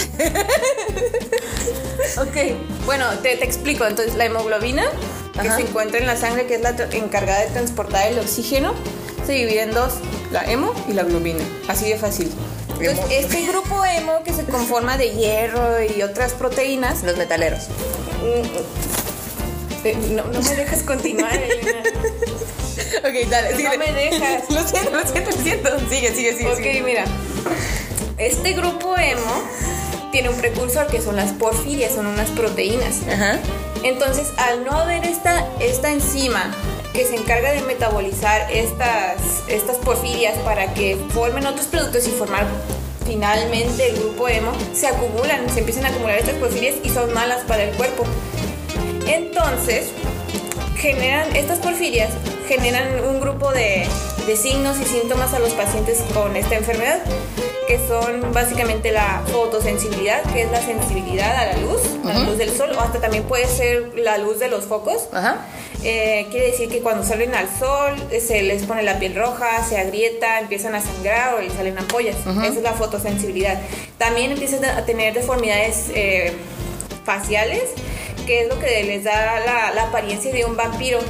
Ok, 2.19 2.37
bueno, 2.87 3.07
te, 3.23 3.37
te 3.37 3.45
explico. 3.45 3.87
Entonces, 3.87 4.15
la 4.17 4.25
hemoglobina 4.25 4.85
que 5.41 5.49
se 5.51 5.61
encuentra 5.61 5.99
en 6.01 6.07
la 6.07 6.17
sangre, 6.17 6.47
que 6.47 6.57
es 6.57 6.61
la 6.61 6.71
encargada 6.93 7.41
de 7.41 7.47
transportar 7.47 8.09
el 8.09 8.19
oxígeno, 8.19 8.75
se 9.27 9.33
divide 9.33 9.63
en 9.63 9.73
dos, 9.73 9.95
la 10.33 10.43
hemo 10.45 10.75
y 10.89 10.93
la 10.93 11.05
globina. 11.05 11.45
Así 11.69 11.89
de 11.89 11.97
fácil. 11.97 12.31
Entonces, 12.81 13.05
este 13.11 13.47
grupo 13.47 13.85
hemo 13.85 14.23
que 14.25 14.33
se 14.33 14.45
conforma 14.45 14.97
de 14.97 15.11
hierro 15.11 15.83
y 15.83 16.03
otras 16.03 16.33
proteínas. 16.33 17.05
Los 17.05 17.17
metaleros. 17.17 17.69
mm, 18.23 19.87
eh, 19.87 19.97
No, 20.11 20.25
no 20.25 20.43
me 20.43 20.57
dejas 20.57 20.83
continuar, 20.83 21.35
Elena. 21.35 21.83
Ok, 22.99 23.29
dale, 23.29 23.63
No 23.63 23.79
me 23.79 23.93
dejas. 23.93 24.51
Lo 24.51 24.67
siento, 24.67 24.91
lo 24.91 25.07
siento, 25.07 25.31
lo 25.31 25.43
siento. 25.43 25.71
Sigue, 25.89 26.15
sigue, 26.15 26.37
sigue. 26.37 26.51
Ok, 26.51 26.57
sigue. 26.57 26.83
mira. 26.83 27.05
Este 28.19 28.53
grupo 28.53 28.97
emo 28.99 29.43
tiene 30.13 30.29
un 30.29 30.37
precursor 30.37 30.87
que 30.89 31.01
son 31.01 31.17
las 31.17 31.33
porfirias, 31.33 31.95
son 31.95 32.07
unas 32.07 32.29
proteínas. 32.31 33.01
Ajá. 33.11 33.39
Entonces, 33.83 34.29
al 34.37 34.65
no 34.65 34.73
haber 34.73 35.05
esta, 35.05 35.47
esta 35.61 35.91
enzima 35.91 36.55
que 36.93 37.05
se 37.07 37.17
encarga 37.17 37.53
de 37.53 37.63
metabolizar 37.63 38.51
estas, 38.51 39.17
estas 39.49 39.77
porfirias 39.77 40.37
para 40.39 40.75
que 40.75 40.99
formen 41.15 41.47
otros 41.47 41.67
productos 41.67 42.07
y 42.07 42.11
formar 42.11 42.47
finalmente 43.07 43.89
el 43.89 43.99
grupo 44.01 44.29
hemo, 44.29 44.53
se 44.75 44.87
acumulan, 44.87 45.49
se 45.49 45.61
empiezan 45.61 45.87
a 45.87 45.89
acumular 45.89 46.19
estas 46.19 46.35
porfirias 46.37 46.77
y 46.83 46.91
son 46.91 47.13
malas 47.15 47.43
para 47.45 47.63
el 47.65 47.75
cuerpo. 47.77 48.05
Entonces, 49.07 49.87
generan, 50.81 51.37
estas 51.37 51.59
porfirias 51.59 52.11
generan 52.49 53.05
un 53.05 53.21
grupo 53.21 53.53
de, 53.53 53.87
de 54.27 54.37
signos 54.37 54.81
y 54.81 54.85
síntomas 54.85 55.35
a 55.35 55.39
los 55.39 55.51
pacientes 55.51 56.03
con 56.15 56.35
esta 56.37 56.57
enfermedad, 56.57 57.01
que 57.69 57.79
son 57.87 58.33
básicamente 58.33 58.91
la 58.91 59.23
fotosensibilidad, 59.31 60.23
que 60.33 60.43
es 60.43 60.51
la 60.51 60.61
sensibilidad 60.61 61.37
a 61.37 61.47
la 61.47 61.57
luz, 61.59 61.81
a 62.05 62.15
la 62.15 62.21
luz 62.21 62.39
del 62.39 62.51
sol, 62.51 62.71
o 62.77 62.81
hasta 62.81 63.01
también 63.01 63.25
puede 63.25 63.47
ser 63.47 63.93
la 63.97 64.19
luz 64.19 64.41
de 64.41 64.49
los 64.49 64.65
focos. 64.65 65.09
Eh, 65.83 66.27
quiere 66.31 66.49
decir 66.49 66.69
que 66.69 66.81
cuando 66.81 67.05
salen 67.05 67.35
al 67.35 67.49
sol 67.59 67.95
eh, 68.11 68.21
se 68.21 68.43
les 68.43 68.65
pone 68.65 68.83
la 68.83 68.99
piel 68.99 69.15
roja, 69.15 69.65
se 69.67 69.79
agrieta, 69.79 70.41
empiezan 70.41 70.75
a 70.75 70.81
sangrar 70.81 71.35
o 71.35 71.41
les 71.41 71.53
salen 71.53 71.79
ampollas. 71.79 72.17
Esa 72.17 72.47
es 72.47 72.63
la 72.63 72.73
fotosensibilidad. 72.73 73.59
También 73.99 74.33
empiezan 74.33 74.65
a 74.65 74.85
tener 74.85 75.15
deformidades 75.15 75.91
eh, 75.95 76.33
faciales, 77.05 77.63
que 78.31 78.43
es 78.43 78.49
lo 78.49 78.61
que 78.61 78.85
les 78.85 79.03
da 79.03 79.41
la, 79.41 79.73
la 79.75 79.83
apariencia 79.89 80.33
de 80.33 80.45
un 80.45 80.57
vampiro, 80.57 81.01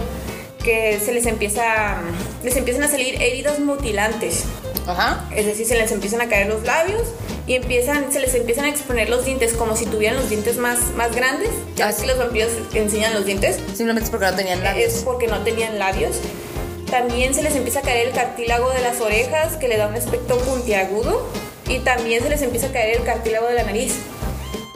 que 0.64 0.98
se 1.04 1.12
les 1.12 1.26
empieza, 1.26 2.00
les 2.42 2.56
empiezan 2.56 2.82
a 2.84 2.88
salir 2.88 3.20
heridas 3.20 3.58
mutilantes. 3.58 4.44
Ajá. 4.86 5.28
Es 5.36 5.44
decir, 5.44 5.66
se 5.66 5.76
les 5.76 5.92
empiezan 5.92 6.22
a 6.22 6.30
caer 6.30 6.46
los 6.46 6.64
labios 6.64 7.02
y 7.46 7.56
empiezan, 7.56 8.10
se 8.10 8.20
les 8.20 8.34
empiezan 8.34 8.64
a 8.64 8.68
exponer 8.70 9.10
los 9.10 9.26
dientes 9.26 9.52
como 9.52 9.76
si 9.76 9.84
tuvieran 9.84 10.16
los 10.16 10.30
dientes 10.30 10.56
más, 10.56 10.78
más 10.96 11.14
grandes. 11.14 11.50
Ya 11.76 11.88
ves 11.88 11.96
Así. 11.96 12.06
que 12.06 12.08
los 12.08 12.16
vampiros 12.18 12.52
enseñan 12.72 13.12
los 13.12 13.26
dientes. 13.26 13.56
Simplemente 13.66 14.04
es 14.04 14.10
porque 14.10 14.24
no 14.24 14.34
tenían 14.34 14.58
Es 14.60 14.64
labios. 14.64 14.92
porque 15.04 15.26
no 15.26 15.40
tenían 15.42 15.78
labios. 15.78 16.16
También 16.90 17.34
se 17.34 17.42
les 17.42 17.54
empieza 17.54 17.80
a 17.80 17.82
caer 17.82 18.06
el 18.08 18.14
cartílago 18.14 18.70
de 18.70 18.80
las 18.80 18.98
orejas, 19.02 19.56
que 19.58 19.68
le 19.68 19.76
da 19.76 19.88
un 19.88 19.94
aspecto 19.94 20.38
puntiagudo. 20.38 21.28
Y 21.68 21.80
también 21.80 22.22
se 22.22 22.30
les 22.30 22.40
empieza 22.40 22.68
a 22.68 22.72
caer 22.72 22.96
el 22.96 23.04
cartílago 23.04 23.46
de 23.46 23.54
la 23.56 23.62
nariz, 23.64 23.92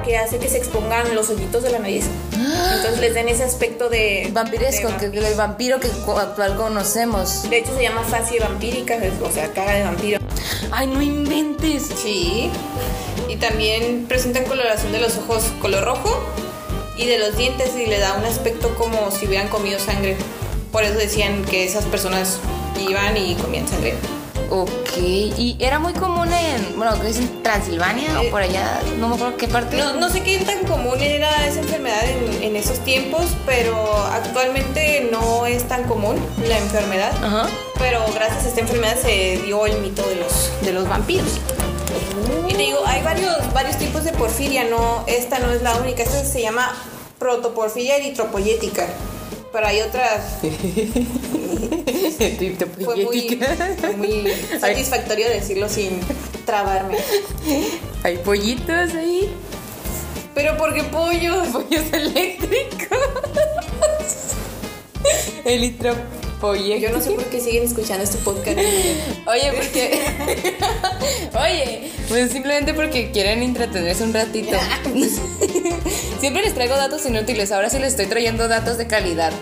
que 0.04 0.16
hace 0.16 0.38
que 0.38 0.48
se 0.48 0.58
expongan 0.58 1.14
los 1.14 1.30
hoyitos 1.30 1.62
de 1.62 1.70
la 1.70 1.78
nariz. 1.78 2.04
Entonces 2.32 3.00
les 3.00 3.14
den 3.14 3.28
ese 3.28 3.44
aspecto 3.44 3.88
de... 3.88 4.30
Vampiresco, 4.32 4.88
de 4.88 4.96
que 4.96 5.06
vampiro. 5.06 5.26
el 5.26 5.34
vampiro 5.34 5.80
que 5.80 5.88
actual 5.88 6.56
conocemos. 6.56 7.48
De 7.48 7.58
hecho 7.58 7.74
se 7.74 7.82
llama 7.82 8.02
fascia 8.02 8.42
vampírica, 8.46 8.98
o 9.22 9.30
sea, 9.30 9.52
cara 9.52 9.72
de 9.72 9.84
vampiro. 9.84 10.20
Ay, 10.70 10.86
no 10.86 11.00
inventes. 11.00 11.90
Sí. 11.96 12.50
Y 13.28 13.36
también 13.36 14.06
presentan 14.08 14.44
coloración 14.44 14.92
de 14.92 15.00
los 15.00 15.16
ojos 15.16 15.44
color 15.60 15.84
rojo 15.84 16.22
y 16.96 17.06
de 17.06 17.18
los 17.18 17.36
dientes 17.36 17.70
y 17.76 17.86
le 17.86 17.98
da 17.98 18.14
un 18.14 18.24
aspecto 18.24 18.74
como 18.76 19.10
si 19.10 19.26
hubieran 19.26 19.48
comido 19.48 19.78
sangre. 19.78 20.16
Por 20.70 20.84
eso 20.84 20.94
decían 20.94 21.44
que 21.44 21.64
esas 21.64 21.84
personas 21.84 22.38
iban 22.78 23.16
y 23.16 23.34
comían 23.36 23.66
sangre. 23.66 23.94
Ok, 24.50 24.96
y 24.98 25.56
era 25.58 25.78
muy 25.78 25.92
común 25.94 26.32
en, 26.32 26.76
bueno, 26.76 27.00
que 27.00 27.08
es 27.08 27.16
en 27.18 27.42
Transilvania 27.42 28.22
Eh, 28.22 28.28
o 28.28 28.30
por 28.30 28.42
allá, 28.42 28.80
no 28.98 29.08
me 29.08 29.14
acuerdo 29.16 29.36
qué 29.36 29.48
parte. 29.48 29.76
No, 29.76 29.94
no 29.94 30.08
sé 30.10 30.22
qué 30.22 30.38
tan 30.38 30.64
común 30.64 31.00
era 31.00 31.46
esa 31.46 31.60
enfermedad 31.60 32.04
en, 32.08 32.42
en 32.42 32.56
esos 32.56 32.78
tiempos, 32.80 33.24
pero 33.46 33.74
actualmente 34.12 35.08
no 35.10 35.46
es 35.46 35.66
tan 35.66 35.84
común 35.84 36.16
la 36.46 36.58
enfermedad. 36.58 37.12
Ajá. 37.24 37.48
Pero 37.78 38.04
gracias 38.14 38.44
a 38.44 38.48
esta 38.48 38.60
enfermedad 38.60 38.96
se 38.96 39.40
dio 39.44 39.66
el 39.66 39.80
mito 39.80 40.06
de 40.08 40.16
los, 40.16 40.50
de 40.62 40.72
los 40.72 40.88
vampiros. 40.88 41.40
Y 42.48 42.52
te 42.52 42.58
digo, 42.58 42.78
hay 42.86 43.02
varios, 43.02 43.52
varios 43.52 43.76
tipos 43.78 44.04
de 44.04 44.12
porfiria, 44.12 44.64
no, 44.64 45.04
esta 45.06 45.38
no 45.38 45.50
es 45.50 45.62
la 45.62 45.74
única, 45.76 46.02
esta 46.02 46.24
se 46.24 46.42
llama 46.42 46.72
protoporfiria 47.18 47.96
eritropoyética. 47.96 48.86
Pero 49.54 49.66
hay 49.68 49.82
otras, 49.82 50.38
fue 52.84 52.96
muy, 53.04 53.40
fue 53.78 53.96
muy 53.96 54.24
satisfactorio 54.58 55.28
decirlo 55.28 55.68
sin 55.68 56.00
trabarme. 56.44 56.96
Hay 58.02 58.16
pollitos 58.16 58.92
ahí, 58.94 59.32
Pero 60.34 60.56
¿por 60.56 60.74
qué 60.74 60.82
pollos? 60.82 61.46
pollos 61.52 61.84
eléctricos. 61.92 62.98
Elitropoyecto. 66.42 66.86
Yo 66.86 66.90
no 66.96 67.00
sé 67.02 67.10
por 67.12 67.24
qué 67.24 67.40
siguen 67.40 67.64
escuchando 67.64 68.04
este 68.04 68.18
podcast. 68.18 68.58
Oye, 69.26 69.52
porque. 69.54 70.00
Oye, 71.40 71.90
pues 72.08 72.30
simplemente 72.32 72.74
porque 72.74 73.10
quieren 73.10 73.42
entretenerse 73.42 74.04
un 74.04 74.12
ratito. 74.14 74.56
Siempre 76.20 76.42
les 76.42 76.54
traigo 76.54 76.74
datos 76.76 77.04
inútiles, 77.06 77.52
ahora 77.52 77.68
sí 77.70 77.78
les 77.78 77.88
estoy 77.88 78.06
trayendo 78.06 78.48
datos 78.48 78.78
de 78.78 78.86
calidad. 78.86 79.32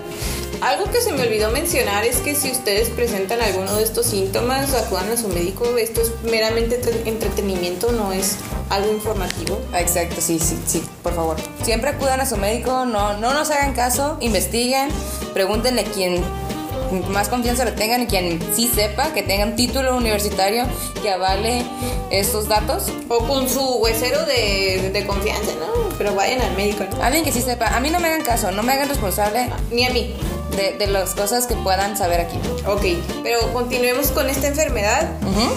Algo 0.61 0.85
que 0.93 1.01
se 1.01 1.13
me 1.13 1.23
olvidó 1.23 1.51
mencionar 1.51 2.05
es 2.05 2.19
que 2.19 2.37
si 2.37 2.49
ustedes 2.53 2.89
presentan 2.91 3.41
alguno 3.41 3.75
de 3.75 3.83
estos 3.83 4.07
síntomas, 4.07 4.73
acudan 4.75 5.11
a 5.11 5.17
su 5.17 5.27
médico. 5.29 5.77
Esto 5.77 6.01
es 6.03 6.13
meramente 6.23 6.77
entre- 6.77 7.09
entretenimiento, 7.09 7.91
no 7.91 8.13
es 8.13 8.37
algo 8.71 8.93
informativo. 8.93 9.61
Ah, 9.73 9.81
Exacto, 9.81 10.21
sí, 10.21 10.39
sí, 10.39 10.57
sí, 10.65 10.81
por 11.03 11.15
favor. 11.17 11.37
Siempre 11.65 11.91
acudan 11.91 12.21
a 12.21 12.27
su 12.27 12.37
médico, 12.37 12.85
no, 12.85 13.19
no 13.19 13.35
nos 13.35 13.51
hagan 13.51 13.75
caso, 13.75 14.19
investiguen, 14.21 14.89
pregúntenle 15.35 15.81
a 15.81 15.85
quien 15.85 16.23
más 16.93 17.29
confianza 17.29 17.65
le 17.65 17.73
tengan 17.73 18.03
y 18.03 18.07
quien 18.07 18.41
sí 18.55 18.71
sepa, 18.75 19.13
que 19.13 19.23
tenga 19.23 19.45
un 19.47 19.57
título 19.57 19.97
universitario 19.97 20.65
que 21.03 21.11
avale 21.11 21.65
estos 22.11 22.49
datos. 22.49 22.85
O 23.09 23.19
con 23.27 23.49
su 23.49 23.61
huesero 23.79 24.25
de, 24.27 24.91
de 24.93 25.07
confianza, 25.07 25.53
¿no? 25.59 25.89
Pero 25.99 26.15
vayan 26.15 26.41
al 26.43 26.53
médico. 26.55 26.85
¿no? 26.91 27.03
Alguien 27.03 27.25
que 27.25 27.33
sí 27.33 27.41
sepa. 27.43 27.67
A 27.69 27.81
mí 27.81 27.91
no 27.91 28.01
me 28.01 28.09
hagan 28.09 28.23
caso, 28.23 28.51
no 28.53 28.63
me 28.63 28.73
hagan 28.73 28.89
responsable 28.89 29.51
Ni 29.71 29.87
a 29.87 29.91
mí. 29.91 30.15
de, 30.57 30.73
de 30.79 30.87
las 30.87 31.15
cosas 31.15 31.47
que 31.47 31.55
puedan 31.57 31.97
saber 31.97 32.21
aquí. 32.21 32.39
Ok, 32.67 32.83
pero 33.23 33.53
continuemos 33.53 34.09
con 34.11 34.29
esta 34.29 34.47
enfermedad. 34.49 35.09
Ujú. 35.23 35.51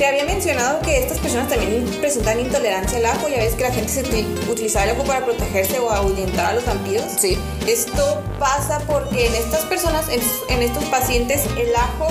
Te 0.00 0.06
había 0.06 0.24
mencionado 0.24 0.80
que 0.80 0.96
estas 0.96 1.18
personas 1.18 1.50
también 1.50 1.84
presentan 2.00 2.40
intolerancia 2.40 2.96
al 2.96 3.04
ajo. 3.04 3.28
Ya 3.28 3.36
ves 3.36 3.52
que 3.54 3.64
la 3.64 3.70
gente 3.70 3.92
se 3.92 4.02
uti- 4.02 4.24
utilizaba 4.50 4.86
el 4.86 4.92
ajo 4.92 5.04
para 5.04 5.22
protegerse 5.26 5.78
o 5.78 5.90
ahuyentar 5.90 6.46
a 6.46 6.52
los 6.54 6.64
vampiros. 6.64 7.04
Sí. 7.18 7.36
Esto 7.68 8.22
pasa 8.38 8.80
porque 8.86 9.26
en 9.26 9.34
estas 9.34 9.60
personas, 9.66 10.06
en, 10.08 10.22
en 10.48 10.62
estos 10.62 10.84
pacientes, 10.84 11.42
el 11.58 11.76
ajo 11.76 12.08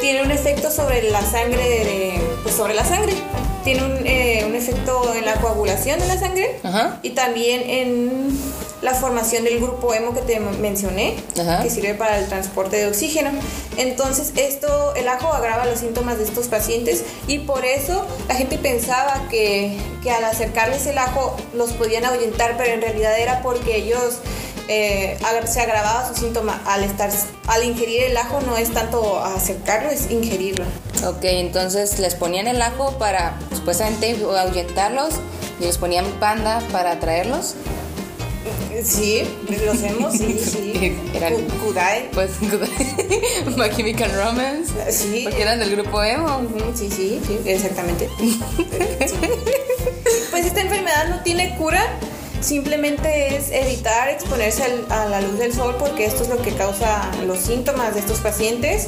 tiene 0.00 0.22
un 0.22 0.30
efecto 0.30 0.70
sobre 0.70 1.10
la 1.10 1.20
sangre, 1.20 1.62
de- 1.62 2.22
pues 2.42 2.54
sobre 2.54 2.72
la 2.72 2.86
sangre. 2.86 3.12
Tiene 3.64 3.84
un, 3.84 3.98
eh, 4.06 4.44
un 4.48 4.54
efecto 4.54 5.12
en 5.14 5.26
la 5.26 5.34
coagulación 5.34 6.00
de 6.00 6.06
la 6.06 6.18
sangre 6.18 6.58
Ajá. 6.62 7.00
y 7.02 7.10
también 7.10 7.68
en 7.68 8.30
la 8.82 8.94
formación 8.94 9.44
del 9.44 9.60
grupo 9.60 9.92
hemo 9.92 10.14
que 10.14 10.22
te 10.22 10.40
mencioné, 10.40 11.16
Ajá. 11.38 11.62
que 11.62 11.70
sirve 11.70 11.94
para 11.94 12.18
el 12.18 12.26
transporte 12.28 12.76
de 12.76 12.86
oxígeno. 12.86 13.30
Entonces, 13.76 14.32
esto, 14.36 14.94
el 14.94 15.08
ajo 15.08 15.32
agrava 15.32 15.66
los 15.66 15.80
síntomas 15.80 16.18
de 16.18 16.24
estos 16.24 16.48
pacientes 16.48 17.04
y 17.26 17.40
por 17.40 17.64
eso 17.64 18.06
la 18.28 18.34
gente 18.34 18.58
pensaba 18.58 19.26
que, 19.30 19.76
que 20.02 20.10
al 20.10 20.24
acercarles 20.24 20.86
el 20.86 20.98
ajo 20.98 21.36
los 21.54 21.72
podían 21.72 22.04
ahuyentar, 22.04 22.56
pero 22.56 22.72
en 22.72 22.80
realidad 22.80 23.18
era 23.18 23.42
porque 23.42 23.76
ellos 23.76 24.18
eh, 24.68 25.18
se 25.46 25.60
agravaba 25.60 26.06
su 26.06 26.14
síntoma 26.14 26.62
al 26.64 26.84
estar 26.84 27.10
al 27.48 27.64
ingerir 27.64 28.04
el 28.04 28.16
ajo 28.16 28.40
no 28.42 28.56
es 28.56 28.72
tanto 28.72 29.18
acercarlo 29.18 29.90
es 29.90 30.12
ingerirlo 30.12 30.64
Ok, 31.06 31.24
entonces 31.24 31.98
les 31.98 32.14
ponían 32.14 32.46
el 32.46 32.60
ajo 32.60 32.92
para 32.98 33.38
supuestamente 33.54 34.16
ahuyentarlos 34.38 35.14
y 35.58 35.64
les 35.64 35.78
ponían 35.78 36.04
panda 36.20 36.60
para 36.72 36.92
atraerlos. 36.92 37.54
Sí 38.84 39.22
lo 39.64 39.72
hacemos 39.72 40.12
sí 40.16 40.38
sí 40.38 40.96
Eran- 41.14 41.34
Ku- 41.34 41.66
kudai 41.66 42.10
Pues, 42.12 42.30
My 43.56 43.68
Chemical 43.76 44.10
Romance. 44.14 44.72
sí 44.90 45.22
Porque 45.24 45.42
eran 45.42 45.58
del 45.58 45.70
grupo 45.76 46.02
emo. 46.02 46.40
Sí, 46.74 46.88
sí, 46.90 47.20
sí, 47.26 47.38
exactamente. 47.44 48.08
Sí. 48.18 48.40
Pues 50.30 50.46
esta 50.46 50.60
enfermedad 50.60 51.08
no 51.08 51.22
tiene 51.22 51.56
cura, 51.56 51.82
simplemente 52.40 53.36
es 53.36 53.50
evitar 53.50 54.08
exponerse 54.08 54.62
a 54.88 55.06
la 55.06 55.20
luz 55.20 55.38
del 55.38 55.52
sol 55.52 55.74
porque 55.78 56.04
esto 56.06 56.22
es 56.22 56.28
lo 56.28 56.40
que 56.40 56.52
causa 56.52 57.10
los 57.26 57.38
síntomas 57.38 57.94
de 57.94 58.00
estos 58.00 58.18
pacientes. 58.20 58.86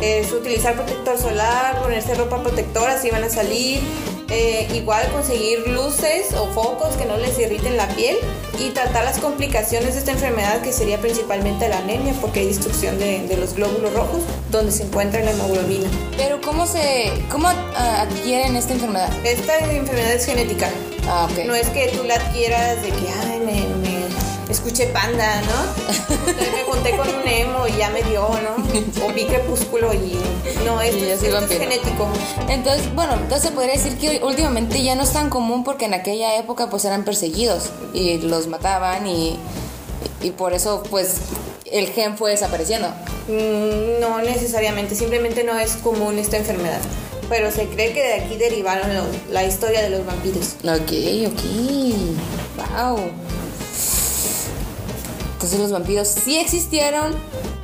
Es 0.00 0.32
utilizar 0.32 0.74
protector 0.74 1.18
solar, 1.18 1.80
ponerse 1.82 2.14
ropa 2.14 2.42
protectora 2.42 2.98
si 2.98 3.10
van 3.10 3.24
a 3.24 3.30
salir, 3.30 3.80
eh, 4.28 4.68
igual 4.74 5.06
conseguir 5.12 5.68
luces 5.68 6.34
o 6.34 6.48
focos 6.48 6.96
que 6.96 7.04
no 7.04 7.16
les 7.16 7.38
irriten 7.38 7.76
la 7.76 7.86
piel 7.88 8.16
y 8.58 8.70
tratar 8.70 9.04
las 9.04 9.18
complicaciones 9.18 9.94
de 9.94 10.00
esta 10.00 10.10
enfermedad 10.10 10.62
que 10.62 10.72
sería 10.72 11.00
principalmente 11.00 11.68
la 11.68 11.78
anemia 11.78 12.12
porque 12.20 12.40
hay 12.40 12.48
destrucción 12.48 12.98
de, 12.98 13.26
de 13.26 13.36
los 13.36 13.54
glóbulos 13.54 13.92
rojos 13.92 14.22
donde 14.50 14.72
se 14.72 14.82
encuentra 14.82 15.22
la 15.22 15.30
hemoglobina. 15.30 15.88
Pero 16.16 16.40
¿cómo 16.40 16.66
se 16.66 17.12
cómo 17.30 17.48
ah, 17.48 18.02
adquieren 18.02 18.56
esta 18.56 18.72
enfermedad? 18.72 19.10
Esta 19.24 19.58
enfermedad 19.58 20.12
es 20.12 20.26
genética. 20.26 20.70
Ah, 21.08 21.28
ok. 21.30 21.46
No 21.46 21.54
es 21.54 21.68
que 21.68 21.88
tú 21.96 22.02
la 22.02 22.16
adquieras 22.16 22.82
de 22.82 22.88
que, 22.88 23.06
ay, 23.28 23.35
escuché 24.56 24.86
panda, 24.86 25.40
¿no? 25.42 25.94
Entonces 26.28 26.52
me 26.52 26.62
junté 26.64 26.96
con 26.96 27.08
un 27.08 27.28
emo 27.28 27.66
y 27.68 27.76
ya 27.78 27.90
me 27.90 28.02
dio, 28.02 28.22
¿no? 28.28 29.04
O 29.06 29.12
vi 29.12 29.24
crepúsculo 29.26 29.92
y 29.94 30.18
no, 30.64 30.80
esto, 30.80 30.98
Y 31.04 31.08
esto 31.10 31.26
es 31.38 31.48
genético. 31.48 32.08
Entonces, 32.48 32.92
bueno, 32.94 33.14
entonces 33.14 33.50
podría 33.52 33.74
decir 33.74 33.96
que 33.98 34.20
últimamente 34.24 34.82
ya 34.82 34.94
no 34.94 35.02
es 35.02 35.12
tan 35.12 35.30
común 35.30 35.62
porque 35.64 35.84
en 35.84 35.94
aquella 35.94 36.36
época 36.38 36.68
pues 36.70 36.84
eran 36.84 37.04
perseguidos 37.04 37.64
y 37.92 38.18
los 38.18 38.46
mataban 38.48 39.06
y, 39.06 39.38
y 40.22 40.30
por 40.30 40.52
eso 40.54 40.82
pues 40.90 41.16
el 41.70 41.88
gen 41.88 42.16
fue 42.16 42.30
desapareciendo. 42.30 42.88
Mm, 43.28 44.00
No 44.00 44.18
necesariamente, 44.22 44.94
simplemente 44.94 45.44
no 45.44 45.58
es 45.58 45.72
común 45.76 46.18
esta 46.18 46.36
enfermedad. 46.38 46.80
Pero 47.28 47.50
se 47.50 47.66
cree 47.66 47.92
que 47.92 48.02
de 48.04 48.14
aquí 48.14 48.36
derivaron 48.36 48.94
lo- 48.94 49.04
la 49.32 49.42
historia 49.44 49.82
de 49.82 49.90
los 49.90 50.06
vampiros. 50.06 50.54
Ok, 50.62 50.92
ok. 51.26 51.42
Wow. 52.56 53.10
Entonces 55.46 55.60
los 55.60 55.70
vampiros 55.70 56.08
sí 56.08 56.38
existieron, 56.40 57.12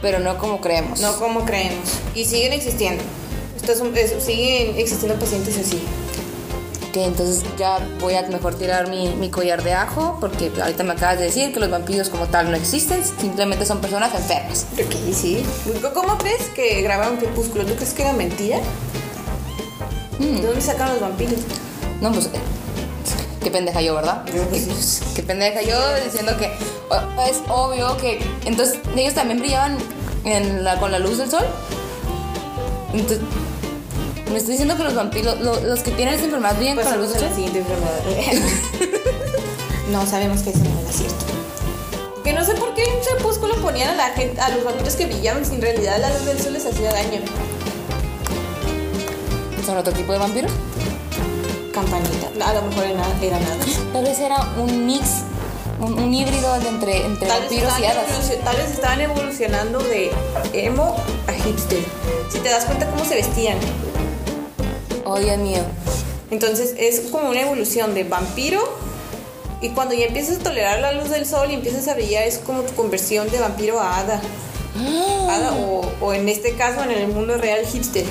pero 0.01 0.21
no 0.21 0.39
como 0.39 0.61
creemos. 0.61 1.01
No 1.01 1.17
como 1.19 1.45
creemos. 1.45 1.89
Y 2.15 2.25
siguen 2.27 2.53
existiendo. 2.53 3.03
Estos 3.57 3.79
son- 3.79 3.97
es- 3.97 4.23
siguen 4.23 4.77
existiendo 4.79 5.19
pacientes 5.19 5.59
así. 5.59 5.83
Ok, 6.91 6.97
entonces 6.99 7.43
ya 7.59 7.81
voy 8.01 8.15
a 8.15 8.23
mejor 8.29 8.55
tirar 8.55 8.89
mi, 8.89 9.09
mi 9.17 9.31
collar 9.31 9.65
de 9.65 9.73
ajo 9.73 10.17
porque 10.21 10.53
ahorita 10.63 10.85
me 10.85 10.93
acabas 10.93 11.19
de 11.19 11.25
decir 11.25 11.53
que 11.53 11.59
los 11.59 11.71
vampiros 11.73 12.09
como 12.09 12.27
tal 12.27 12.53
no 12.53 12.57
existen, 12.57 13.03
simplemente 13.21 13.67
son 13.67 13.81
personas 13.81 14.15
enfermas. 14.15 14.65
Ok, 14.75 14.95
sí. 15.13 15.43
¿Cómo 15.93 16.19
crees 16.19 16.43
que 16.55 16.83
grabaron 16.83 17.17
Crepúsculo? 17.17 17.65
¿Tú 17.67 17.75
crees 17.75 17.95
que 17.95 18.03
era 18.03 18.13
mentira? 18.13 18.61
¿De 20.21 20.41
dónde 20.41 20.61
sacan 20.61 20.89
los 20.91 21.01
vampiros? 21.01 21.41
No, 22.01 22.13
pues. 22.13 22.29
Qué 23.43 23.51
pendeja 23.51 23.81
yo, 23.81 23.95
¿verdad? 23.95 24.25
Pues. 24.51 25.03
Qué 25.17 25.23
pendeja 25.23 25.63
yo 25.63 25.77
diciendo 26.05 26.37
que 26.39 26.53
oh, 26.91 27.23
es 27.29 27.39
obvio 27.49 27.97
que. 27.97 28.25
Entonces, 28.45 28.79
ellos 28.97 29.15
también 29.15 29.41
brillaban 29.41 29.77
en 30.25 30.63
la, 30.65 30.79
con 30.79 30.93
la 30.93 30.99
luz 30.99 31.19
del 31.19 31.31
sol. 31.31 31.45
Entonces, 32.93 33.19
me 34.31 34.39
estoy 34.39 34.53
diciendo 34.53 34.77
que 34.77 34.85
los 34.85 34.95
vampiros, 34.95 35.41
lo- 35.41 35.61
los 35.61 35.81
que 35.81 35.91
tienen 35.91 36.15
esa 36.15 36.25
enfermedad 36.25 36.57
brillan 36.57 36.77
con 36.77 36.85
la 36.85 36.97
luz 36.97 37.13
del 37.13 37.21
la 37.23 37.27
sol. 37.29 37.35
siguiente 37.37 37.59
enfermedad. 37.59 38.49
no, 39.91 40.07
sabemos 40.07 40.43
que 40.43 40.51
eso 40.51 40.59
no 40.61 40.81
era 40.81 40.93
cierto. 40.93 41.25
Que 42.23 42.33
no 42.33 42.45
sé 42.45 42.55
por 42.55 42.73
qué 42.75 42.85
en 42.85 43.01
Crepúsculo 43.01 43.57
ponían 43.57 43.91
a 43.91 43.95
la 43.97 44.11
gente, 44.15 44.41
a 44.41 44.51
los 44.51 44.63
vampiros 44.65 44.95
que 44.95 45.07
brillaban 45.07 45.45
si 45.45 45.57
en 45.57 45.63
realidad 45.63 45.99
la 46.01 46.11
luz 46.11 46.25
del 46.27 46.41
sol 46.41 46.53
les 46.53 46.65
hacía 46.65 46.93
daño. 46.93 47.21
¿Son 49.67 49.77
otro 49.77 49.93
tipo 49.93 50.13
de 50.13 50.19
vampiros? 50.19 50.53
Campanita. 51.73 52.29
A 52.47 52.55
lo 52.55 52.63
mejor 52.63 52.85
era, 52.85 53.39
nada. 53.41 53.57
Tal 53.93 54.05
vez 54.05 54.19
era 54.19 54.37
un 54.59 54.87
mix, 54.87 55.23
un, 55.81 55.99
un 55.99 56.13
híbrido 56.15 56.59
de 56.61 56.69
entre, 56.69 57.05
entre 57.07 57.27
Tal 57.29 57.41
vampiros 57.41 57.79
y 57.81 57.85
hadas. 57.85 58.07
tal 58.45 58.57
vez 58.57 58.71
estaban 58.71 59.01
evolucionando 59.01 59.79
de 59.79 60.11
emo 60.53 60.97
a 61.27 61.33
hipster. 61.33 61.83
Si 62.31 62.39
te 62.39 62.49
das 62.51 62.67
cuenta 62.67 62.89
cómo 62.91 63.05
se 63.05 63.17
vestían. 63.17 63.59
Oh, 65.05 65.19
Dios 65.19 65.39
mío. 65.39 65.63
Entonces 66.31 66.75
es 66.79 67.11
como 67.11 67.31
una 67.31 67.41
evolución 67.41 67.95
de 67.95 68.05
vampiro. 68.05 68.61
Y 69.61 69.69
cuando 69.71 69.95
ya 69.95 70.07
empiezas 70.07 70.41
a 70.41 70.43
tolerar 70.43 70.81
la 70.81 70.93
luz 70.93 71.09
del 71.11 71.25
sol 71.25 71.51
y 71.51 71.55
empiezas 71.55 71.87
a 71.89 71.95
brillar, 71.95 72.25
es 72.25 72.39
como 72.39 72.63
tu 72.63 72.75
conversión 72.75 73.31
de 73.31 73.39
vampiro 73.39 73.81
a 73.81 73.99
hada. 73.99 74.21
Hada, 75.31 75.53
o, 75.55 75.83
o 76.01 76.13
en 76.13 76.29
este 76.29 76.55
caso, 76.57 76.83
en 76.83 76.91
el 76.91 77.09
mundo 77.09 77.37
real, 77.37 77.65
hipster. 77.67 78.05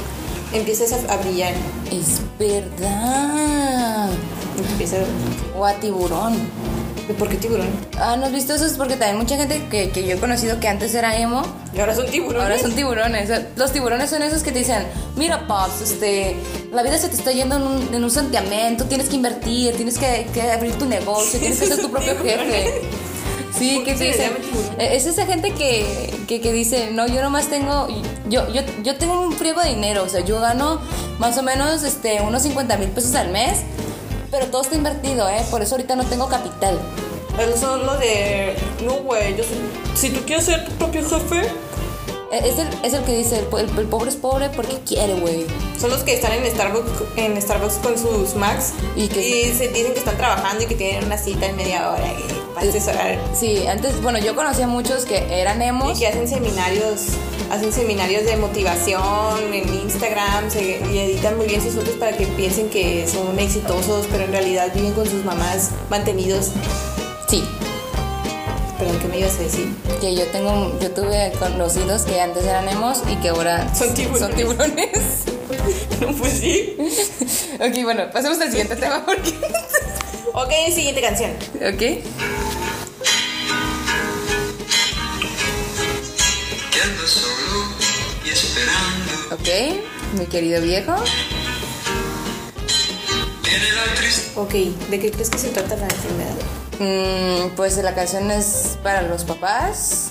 Empiezas 0.54 0.92
a, 1.10 1.18
brillar. 1.18 1.54
Es 1.92 2.20
verdad. 2.38 4.10
Empieza 4.72 4.98
O 5.58 5.66
a 5.66 5.74
tiburón. 5.76 6.36
¿Por 7.18 7.28
qué 7.28 7.36
tiburón? 7.36 7.68
Ah, 8.00 8.16
¿no 8.16 8.26
has 8.26 8.32
visto 8.32 8.54
eso? 8.54 8.66
Es 8.66 8.74
porque 8.74 8.96
también 8.96 9.18
mucha 9.18 9.36
gente 9.36 9.62
que, 9.70 9.90
que 9.90 10.04
yo 10.06 10.16
he 10.16 10.20
conocido 10.20 10.60
que 10.62 10.68
antes 10.70 10.94
era 10.96 11.18
emo, 11.18 11.42
Y 11.76 11.80
ahora 11.80 11.94
son 11.96 12.06
tiburones. 12.08 12.42
ahora 12.44 12.60
son 12.60 12.74
tiburones. 12.74 13.30
Los 13.58 13.72
tiburones 13.74 14.10
son 14.10 14.22
esos 14.24 14.44
que 14.44 14.52
te 14.52 14.60
dicen, 14.60 14.84
mira, 15.18 15.46
Pops, 15.48 15.82
este, 15.82 16.36
la 16.72 16.84
vida 16.84 16.98
se 16.98 17.10
te 17.10 17.16
está 17.16 17.32
yendo 17.32 17.58
en 17.58 17.64
un, 17.64 17.94
en 17.94 18.04
un 18.04 18.12
santiamén, 18.12 18.78
tú 18.78 18.86
tienes 18.86 19.10
que 19.10 19.16
invertir, 19.18 19.76
tienes 19.76 19.98
que, 19.98 20.28
que 20.34 20.42
abrir 20.52 20.74
tu 20.76 20.86
negocio, 20.86 21.38
tienes 21.40 21.60
que 21.60 21.68
ser 21.68 21.82
tu 21.82 21.90
propio 21.92 22.16
jefe. 22.24 22.82
Sí, 23.58 23.76
¿Por 23.76 23.84
que 23.86 23.92
qué 23.94 23.98
te 23.98 24.06
dicen. 24.06 24.32
eh, 24.80 24.90
Es 24.96 25.06
esa 25.06 25.26
gente 25.26 25.52
que, 25.52 26.14
que, 26.30 26.40
que 26.40 26.54
dice, 26.54 26.92
no, 26.92 27.08
yo 27.08 27.22
nomás 27.22 27.48
tengo, 27.48 27.88
yo, 28.32 28.50
yo, 28.52 28.62
yo 28.84 28.96
tengo 28.98 29.22
un 29.22 29.34
friego 29.34 29.62
de 29.62 29.70
dinero, 29.70 30.04
o 30.04 30.10
sea, 30.10 30.22
yo 30.22 30.39
gano 30.39 30.80
más 31.20 31.38
o 31.38 31.44
menos 31.44 31.84
este, 31.84 32.22
unos 32.22 32.41
50 32.41 32.78
mil 32.78 32.89
pesos 32.89 33.13
al 33.13 33.30
mes, 33.30 33.60
pero 34.32 34.48
todo 34.48 34.62
está 34.63 34.76
invertido, 34.76 35.30
¿eh? 35.30 35.44
Por 35.52 35.62
eso 35.62 35.76
ahorita 35.76 35.96
no 35.96 36.06
tengo 36.06 36.28
capital. 36.30 36.80
Esos 37.39 37.60
son 37.60 37.86
los 37.86 38.00
de. 38.00 38.56
No, 38.84 38.94
güey. 39.04 39.36
Yo 39.38 39.44
soy- 39.44 39.58
Si 39.96 40.10
tú 40.10 40.22
quieres 40.26 40.46
ser 40.46 40.65
tu 40.65 40.72
propio 40.74 41.08
jefe, 41.08 41.41
Eh, 42.34 42.41
Es 42.46 42.58
el, 42.60 42.67
es 42.84 42.94
el 42.94 43.04
que 43.04 43.17
dice, 43.17 43.39
el, 43.39 43.46
po- 43.46 43.60
el- 43.60 43.70
el 43.78 43.88
pobre 43.88 44.10
es 44.10 44.15
pobre 44.15 44.48
porque 44.50 44.80
quiere, 44.86 45.15
güey. 45.15 45.46
son 45.80 45.89
los 45.89 46.02
que 46.04 46.13
están 46.13 46.32
en 46.32 46.50
Starbucks, 46.50 46.89
en 47.17 47.41
Starbucks 47.41 47.76
con 47.84 47.98
sus 47.98 48.36
Macs 48.36 48.72
Y 48.96 49.04
y, 49.04 49.08
que- 49.10 49.54
se 49.58 49.67
dicen 49.67 49.91
que 49.94 50.00
están 50.00 50.15
trabajando 50.15 50.63
y 50.63 50.67
que 50.67 50.76
tienen 50.76 51.04
una 51.06 51.17
cita 51.17 51.46
en 51.48 51.58
media 51.58 51.89
hora 51.91 52.06
y 52.08 52.40
para 52.54 52.70
asesorar. 52.70 53.18
Sí, 53.38 53.66
antes, 53.68 54.02
bueno, 54.02 54.20
yo 54.20 54.36
conocía 54.36 54.68
muchos 54.68 55.06
que 55.06 55.18
eran 55.42 55.62
Y 55.62 55.66
emos. 55.66 55.98
que 56.00 56.08
hacen 56.08 56.28
seminarios, 56.28 57.02
hacen 57.52 57.72
seminarios 57.74 58.26
de 58.26 58.38
motivación 58.38 59.54
en 59.54 59.74
Instagram 59.74 60.50
se- 60.52 60.82
y 60.92 60.98
editan 61.00 61.38
muy 61.38 61.48
bien 61.48 61.62
sus 61.62 61.74
fotos 61.76 61.96
para 61.96 62.16
que 62.18 62.26
piensen 62.28 62.70
que 62.70 63.08
son 63.08 63.38
exitosos, 63.40 64.08
pero 64.12 64.24
en 64.26 64.32
realidad 64.32 64.70
viven 64.74 64.94
con 64.94 65.06
sus 65.10 65.24
mamás 65.26 65.72
mantenidos. 65.90 66.52
Sí, 67.30 67.44
Perdón, 68.78 68.98
¿qué 69.00 69.08
me 69.10 69.20
ibas 69.20 69.36
a 69.36 69.44
decir? 69.44 69.68
que 70.02 70.16
yo 70.16 70.26
tengo, 70.32 70.76
yo 70.80 70.90
tuve 70.90 71.32
conocidos 71.38 72.02
que 72.02 72.20
antes 72.20 72.44
eran 72.46 72.68
emos 72.68 73.04
y 73.08 73.16
que 73.18 73.30
ahora 73.30 73.72
Son 73.76 73.94
tiburones. 73.94 74.20
Son 74.28 74.36
tiburones. 74.36 74.90
No, 76.02 76.08
pues 76.14 76.34
sí. 76.40 76.76
ok, 77.60 77.84
bueno, 77.84 78.10
pasemos 78.12 78.40
al 78.40 78.50
siguiente 78.50 78.76
tema 78.76 79.06
porque. 79.06 79.30
Ok, 80.34 80.74
siguiente 80.74 81.02
canción. 81.02 81.30
ok. 81.58 82.02
Solo 87.12 87.65
y 88.26 88.30
esperando. 88.30 89.36
Ok, 89.36 90.19
mi 90.19 90.26
querido 90.28 90.62
viejo. 90.62 90.93
Ok, 94.36 94.54
¿de 94.89 95.00
qué 95.00 95.12
crees 95.12 95.30
que 95.30 95.38
se 95.38 95.50
trata 95.50 95.76
la 95.76 95.84
enfermedad? 95.88 96.36
Mm, 96.80 97.56
pues 97.56 97.78
la 97.78 97.93
canción 97.93 98.32
es 98.32 98.78
para 98.82 99.02
los 99.04 99.24
papás. 99.24 100.10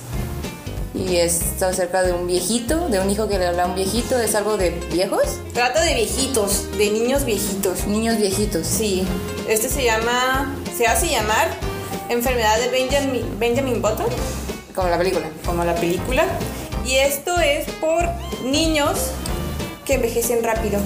Y 0.94 1.16
es 1.16 1.62
acerca 1.62 2.02
de 2.02 2.12
un 2.12 2.26
viejito, 2.26 2.88
de 2.88 3.00
un 3.00 3.08
hijo 3.08 3.26
que 3.28 3.38
le 3.38 3.46
habla 3.46 3.62
a 3.64 3.66
un 3.66 3.74
viejito. 3.74 4.18
Es 4.18 4.34
algo 4.34 4.56
de 4.58 4.70
viejos, 4.92 5.22
Trata 5.54 5.80
de 5.80 5.94
viejitos, 5.94 6.76
de 6.76 6.90
niños 6.90 7.24
viejitos. 7.24 7.86
niños 7.86 8.18
viejitos. 8.18 8.66
Sí, 8.66 9.04
este 9.48 9.68
se 9.70 9.84
llama, 9.84 10.54
se 10.76 10.86
hace 10.86 11.08
llamar 11.08 11.48
enfermedad 12.10 12.58
de 12.60 12.68
Benjamin, 12.68 13.38
Benjamin 13.38 13.80
Button, 13.80 14.06
Como 14.74 14.88
la 14.90 14.98
película. 14.98 15.26
como 15.46 15.64
la 15.64 15.74
película. 15.74 16.24
Y 16.90 16.96
esto 16.96 17.38
es 17.38 17.70
por 17.74 18.03
niños 18.44 19.12
que 19.85 19.94
envejecen 19.94 20.42
rápido. 20.42 20.81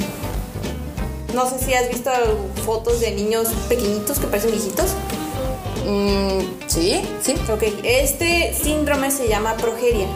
No 1.33 1.49
sé 1.49 1.59
si 1.59 1.73
has 1.73 1.89
visto 1.89 2.11
fotos 2.67 3.01
de 3.01 3.13
niños 3.13 3.49
pequeñitos 3.71 4.19
que 4.19 4.27
parecen 4.27 4.51
viejitos. 4.51 4.91
Mm, 5.87 6.41
sí, 6.67 7.01
sí. 7.23 7.35
Ok, 7.51 7.63
este 7.85 8.53
síndrome 8.53 9.11
se 9.11 9.29
llama 9.29 9.55
progeria. 9.55 10.07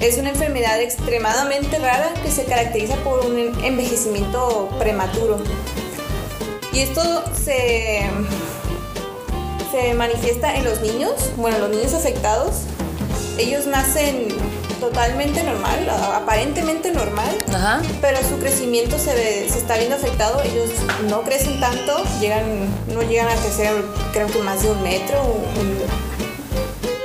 Es 0.00 0.16
una 0.16 0.30
enfermedad 0.30 0.80
extremadamente 0.80 1.78
rara 1.78 2.14
que 2.22 2.30
se 2.30 2.46
caracteriza 2.46 2.96
por 3.04 3.26
un 3.26 3.62
envejecimiento 3.62 4.70
prematuro. 4.78 5.36
Y 6.72 6.78
esto 6.78 7.02
se, 7.34 8.06
se 9.70 9.92
manifiesta 9.92 10.56
en 10.56 10.64
los 10.64 10.80
niños, 10.80 11.12
bueno, 11.36 11.58
los 11.58 11.68
niños 11.68 11.92
afectados. 11.92 12.62
Ellos 13.36 13.66
nacen 13.66 14.28
totalmente 14.80 15.42
normal, 15.44 15.88
aparentemente 16.14 16.90
normal, 16.90 17.36
Ajá. 17.54 17.80
pero 18.00 18.18
su 18.28 18.38
crecimiento 18.38 18.98
se, 18.98 19.14
ve- 19.14 19.46
se 19.50 19.58
está 19.58 19.76
viendo 19.76 19.94
afectado. 19.96 20.40
Ellos 20.42 20.70
no 21.08 21.22
crecen 21.22 21.60
tanto, 21.60 22.02
llegan, 22.20 22.44
no 22.92 23.02
llegan 23.02 23.28
a 23.28 23.34
crecer, 23.40 23.72
creo 24.12 24.26
que 24.28 24.38
más 24.40 24.62
de 24.62 24.70
un 24.70 24.82
metro. 24.82 25.22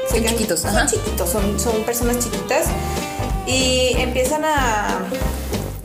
Son 0.09 0.23
chiquitos, 0.23 0.61
Son 0.61 0.75
ajá. 0.75 0.85
chiquitos, 0.87 1.29
son, 1.29 1.59
son 1.59 1.83
personas 1.83 2.19
chiquitas 2.19 2.65
y 3.45 3.91
empiezan 3.97 4.45
a, 4.45 4.87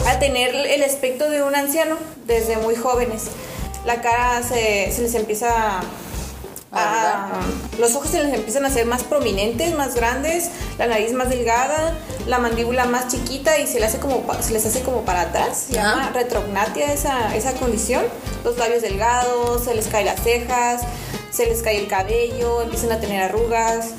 a 0.07 0.18
tener 0.18 0.55
el 0.55 0.83
aspecto 0.85 1.29
de 1.29 1.42
un 1.42 1.55
anciano 1.55 1.96
desde 2.26 2.57
muy 2.59 2.76
jóvenes. 2.76 3.24
La 3.85 4.00
cara 4.03 4.42
se, 4.42 4.92
se 4.92 5.03
les 5.03 5.14
empieza 5.14 5.81
a, 6.72 7.40
los 7.79 7.94
ojos 7.96 8.11
se 8.11 8.22
les 8.22 8.33
empiezan 8.35 8.64
a 8.64 8.68
hacer 8.68 8.87
más 8.87 9.03
prominentes, 9.03 9.74
más 9.76 9.94
grandes, 9.96 10.50
la 10.81 10.87
nariz 10.87 11.12
más 11.12 11.29
delgada, 11.29 11.95
la 12.27 12.38
mandíbula 12.38 12.87
más 12.87 13.09
chiquita 13.09 13.59
y 13.59 13.66
se, 13.66 13.81
le 13.81 13.85
hace 13.85 13.99
como, 13.99 14.25
se 14.40 14.55
les 14.55 14.64
hace 14.64 14.81
como 14.81 15.03
para 15.03 15.21
atrás. 15.23 15.66
Se 15.69 15.75
llama 15.75 16.11
retrognatia 16.14 16.90
esa, 16.90 17.37
esa 17.37 17.53
condición. 17.53 18.03
Los 18.45 18.57
labios 18.57 18.81
delgados, 18.81 19.62
se 19.64 19.75
les 19.75 19.88
caen 19.88 20.07
las 20.07 20.23
cejas, 20.23 20.81
se 21.31 21.45
les 21.45 21.61
cae 21.61 21.77
el 21.77 21.87
cabello, 21.87 22.62
empiezan 22.62 22.93
a 22.93 22.99
tener 22.99 23.23
arrugas. 23.23 23.90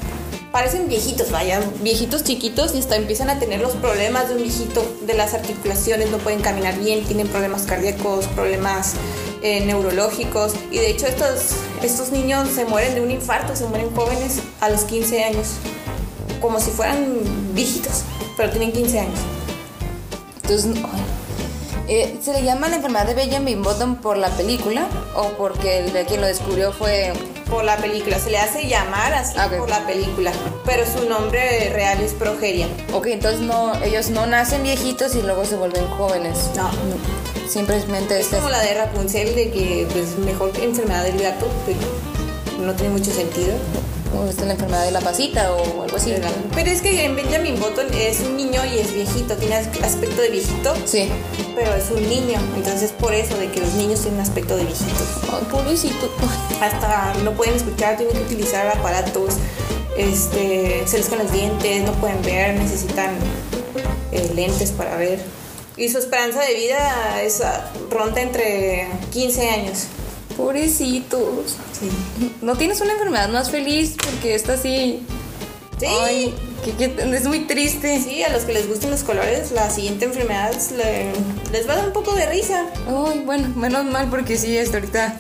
Parecen 0.52 0.88
viejitos, 0.88 1.30
vaya, 1.30 1.62
viejitos 1.84 2.24
chiquitos 2.24 2.74
y 2.74 2.80
hasta 2.80 2.96
empiezan 2.96 3.30
a 3.30 3.38
tener 3.38 3.62
los 3.62 3.74
problemas 3.74 4.30
de 4.30 4.36
un 4.36 4.42
viejito 4.42 4.84
de 5.04 5.14
las 5.14 5.36
articulaciones, 5.36 6.10
no 6.10 6.18
pueden 6.18 6.42
caminar 6.42 6.80
bien, 6.80 7.06
tienen 7.06 7.28
problemas 7.28 7.62
cardíacos, 7.62 8.26
problemas 8.26 8.96
eh, 9.44 9.64
neurológicos 9.66 10.54
y 10.72 10.80
de 10.80 10.90
hecho 10.90 11.06
estos, 11.06 11.52
estos 11.84 12.12
niños 12.12 12.50
se 12.50 12.66
mueren 12.66 12.96
de 12.96 13.02
un 13.02 13.12
infarto, 13.12 13.56
se 13.56 13.66
mueren 13.66 13.96
jóvenes 13.96 14.42
a 14.60 14.68
los 14.68 14.82
15 14.82 15.24
años, 15.24 15.48
como 16.42 16.60
si 16.60 16.72
fueran 16.72 17.20
viejitos, 17.54 18.02
pero 18.36 18.50
tienen 18.50 18.72
15 18.72 19.00
años. 19.00 19.20
Entonces. 20.44 20.72
Eh, 21.88 22.20
¿se 22.24 22.32
le 22.32 22.44
llama 22.44 22.70
la 22.70 22.78
enfermedad 22.78 23.06
de 23.06 23.16
Benjamin 23.16 23.62
Button 23.64 23.96
por 23.98 24.16
la 24.16 24.30
película 24.30 24.88
o 25.14 25.30
porque 25.38 25.80
el 25.80 25.92
de 25.92 26.06
quien 26.06 26.22
lo 26.22 26.28
descubrió 26.28 26.72
fue 26.72 27.12
Por 27.50 27.66
la 27.66 27.76
película, 27.78 28.18
se 28.18 28.30
le 28.30 28.38
hace 28.38 28.66
llamar 28.68 29.14
así 29.14 29.34
Ah, 29.38 29.48
ok. 29.48 29.58
por 29.58 29.70
la 29.70 29.86
película, 29.86 30.32
pero 30.66 30.86
su 30.86 31.10
nombre 31.10 31.70
real 31.74 32.00
es 32.00 32.14
progeria. 32.14 32.68
Ok, 32.94 33.08
entonces 33.08 33.42
no, 33.42 33.74
ellos 33.84 34.10
no 34.10 34.26
nacen 34.26 34.64
viejitos 34.64 35.16
y 35.16 35.22
luego 35.22 35.44
se 35.44 35.56
vuelven 35.58 35.86
jóvenes. 35.98 36.52
No, 36.56 36.70
Simplemente 37.50 38.18
Es 38.18 38.26
este 38.28 38.38
como 38.38 38.50
la 38.50 38.60
de 38.62 38.74
Rapunzel, 38.76 39.36
de 39.36 39.52
que 39.52 39.86
pues 39.92 40.18
mejor 40.20 40.52
que 40.52 40.64
enfermedad 40.64 41.04
del 41.04 41.20
gato, 41.22 41.46
que 41.66 41.76
no 42.64 42.74
tiene 42.74 42.94
mucho 42.94 43.12
sentido. 43.12 43.54
O 44.16 44.28
esta 44.28 44.42
es 44.42 44.48
la 44.48 44.54
enfermedad 44.54 44.86
de 44.86 44.92
la 44.92 45.00
pasita 45.02 45.54
o 45.54 45.84
algo 45.84 45.96
así. 45.98 46.14
Pero 46.56 46.70
es 46.70 46.82
que 46.82 47.06
en 47.06 47.16
Benjamin 47.16 47.60
Button 47.60 47.88
es 47.94 48.20
un 48.22 48.38
niño 48.38 48.62
y 48.66 48.80
es 48.80 48.94
viejito, 48.94 49.36
tiene 49.38 49.56
as- 49.56 49.68
aspecto 49.84 50.22
de 50.22 50.30
viejito, 50.30 50.74
Sí. 50.86 51.10
pero 51.56 51.74
es 51.76 51.90
un 51.92 52.08
niño, 52.08 52.40
entonces 52.56 52.92
por 52.92 53.14
eso 53.14 53.38
de 53.38 53.50
que 53.50 53.60
los 53.62 53.74
niños 53.74 54.02
tienen 54.02 54.20
aspecto 54.20 54.56
de 54.58 54.66
viejitos. 54.66 55.08
Ay, 55.32 55.48
pobrecito. 55.50 56.10
Hasta 56.62 57.14
no 57.24 57.32
pueden 57.32 57.56
escuchar, 57.56 57.98
tienen 57.98 58.16
que 58.16 58.24
utilizar 58.24 58.68
aparatos, 58.68 59.36
este, 59.98 60.84
se 60.88 60.98
les 60.98 61.08
caen 61.08 61.24
los 61.24 61.32
dientes, 61.32 61.84
no 61.84 61.92
pueden 61.94 62.22
ver, 62.22 62.56
necesitan 62.56 63.12
eh, 64.12 64.32
lentes 64.36 64.72
para 64.72 64.96
ver. 64.98 65.20
Y 65.78 65.90
su 65.90 65.98
esperanza 65.98 66.42
de 66.42 66.54
vida 66.54 67.22
es 67.24 67.42
ah, 67.42 67.72
ronda 67.90 68.22
entre 68.22 68.88
15 69.12 69.50
años. 69.50 69.86
Pobrecitos. 70.42 71.56
Sí. 71.80 71.90
¿No 72.42 72.56
tienes 72.56 72.82
una 72.82 72.94
enfermedad 72.94 73.30
más 73.30 73.52
feliz? 73.52 73.96
Porque 74.04 74.36
esta 74.36 74.58
sí. 74.58 75.04
Sí. 75.80 75.86
Ay, 76.04 76.36
que, 76.64 76.72
que- 76.74 77.16
es 77.16 77.26
muy 77.26 77.42
triste. 77.42 78.00
Sí, 78.02 78.22
a 78.24 78.30
los 78.30 78.44
que 78.44 78.54
les 78.54 78.68
gusten 78.68 78.92
los 78.92 79.04
colores, 79.04 79.52
la 79.52 79.70
siguiente 79.70 80.06
enfermedad 80.06 80.52
le- 80.78 81.12
les 81.52 81.68
va 81.68 81.74
a 81.74 81.76
dar 81.78 81.88
un 81.88 81.94
poco 81.94 82.14
de 82.14 82.26
risa. 82.28 82.66
Ay, 82.88 83.22
bueno, 83.26 83.50
menos 83.56 83.86
mal 83.86 84.08
porque 84.10 84.38
sí, 84.38 84.58
hasta 84.58 84.78
ahorita. 84.78 85.20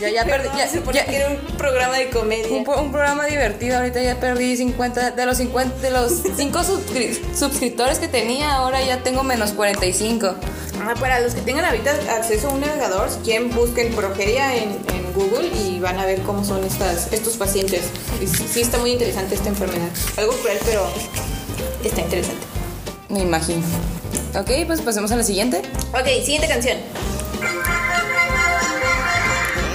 Ya, 0.00 0.10
ya 0.10 0.24
perdí. 0.26 0.48
Ya- 0.56 0.68
se 0.68 0.82
ya- 0.92 1.04
que 1.06 1.16
era 1.16 1.28
un 1.28 1.56
programa 1.58 1.96
de 1.98 2.08
comedia. 2.10 2.48
un, 2.56 2.66
un 2.68 2.92
programa 2.92 3.26
divertido, 3.26 3.78
ahorita 3.78 4.02
ya 4.02 4.18
perdí 4.20 4.56
50, 4.56 5.10
de 5.12 5.26
los 5.26 5.36
50, 5.38 5.76
de 5.80 5.90
los 5.90 6.12
5 6.36 6.60
suscriptores 7.38 7.98
que 7.98 8.08
tenía, 8.08 8.54
ahora 8.54 8.82
ya 8.84 9.02
tengo 9.02 9.22
menos 9.24 9.50
45. 9.52 10.34
Ah, 10.80 10.94
para 10.98 11.20
los 11.20 11.34
que 11.34 11.40
tengan 11.40 11.64
ahorita 11.64 11.90
acceso 12.16 12.48
a 12.48 12.52
un 12.52 12.60
navegador, 12.60 13.10
si 13.10 13.18
quieren 13.18 13.54
busquen 13.54 13.92
progeria 13.94 14.54
en, 14.56 14.78
en 14.94 15.12
Google 15.12 15.48
y 15.48 15.80
van 15.80 15.98
a 15.98 16.06
ver 16.06 16.22
cómo 16.22 16.44
son 16.44 16.64
estas, 16.64 17.12
estos 17.12 17.36
pacientes. 17.36 17.82
Sí 18.52 18.60
está 18.60 18.78
muy 18.78 18.92
interesante 18.92 19.34
esta 19.34 19.48
enfermedad. 19.48 19.88
Algo 20.16 20.32
cruel, 20.34 20.58
pero 20.64 20.88
está 21.84 22.00
interesante. 22.00 22.46
Me 23.08 23.20
imagino. 23.20 23.62
Ok, 24.34 24.50
pues 24.66 24.80
pasemos 24.80 25.10
a 25.12 25.16
la 25.16 25.24
siguiente. 25.24 25.62
Ok, 25.92 26.06
siguiente 26.24 26.48
canción. 26.48 26.76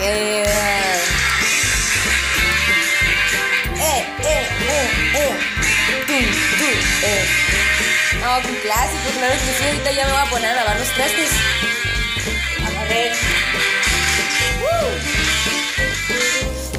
Eh, 0.02 0.44
eh, 3.80 4.06
eh, 4.22 4.48
eh, 4.70 4.88
eh. 5.16 5.32
Tum, 6.08 6.26
tum, 6.58 6.76
eh. 7.04 7.26
No, 8.24 8.38
un 8.38 8.56
clásico, 8.62 9.10
claro 9.18 9.36
que. 9.36 9.66
Ahorita 9.66 9.92
ya 9.92 10.06
me 10.06 10.12
voy 10.14 10.22
a 10.22 10.30
poner 10.30 10.50
a 10.50 10.56
lavar 10.56 10.80
los 10.80 10.88
trastes. 10.94 11.30
A 12.80 12.84
ver. 12.86 13.12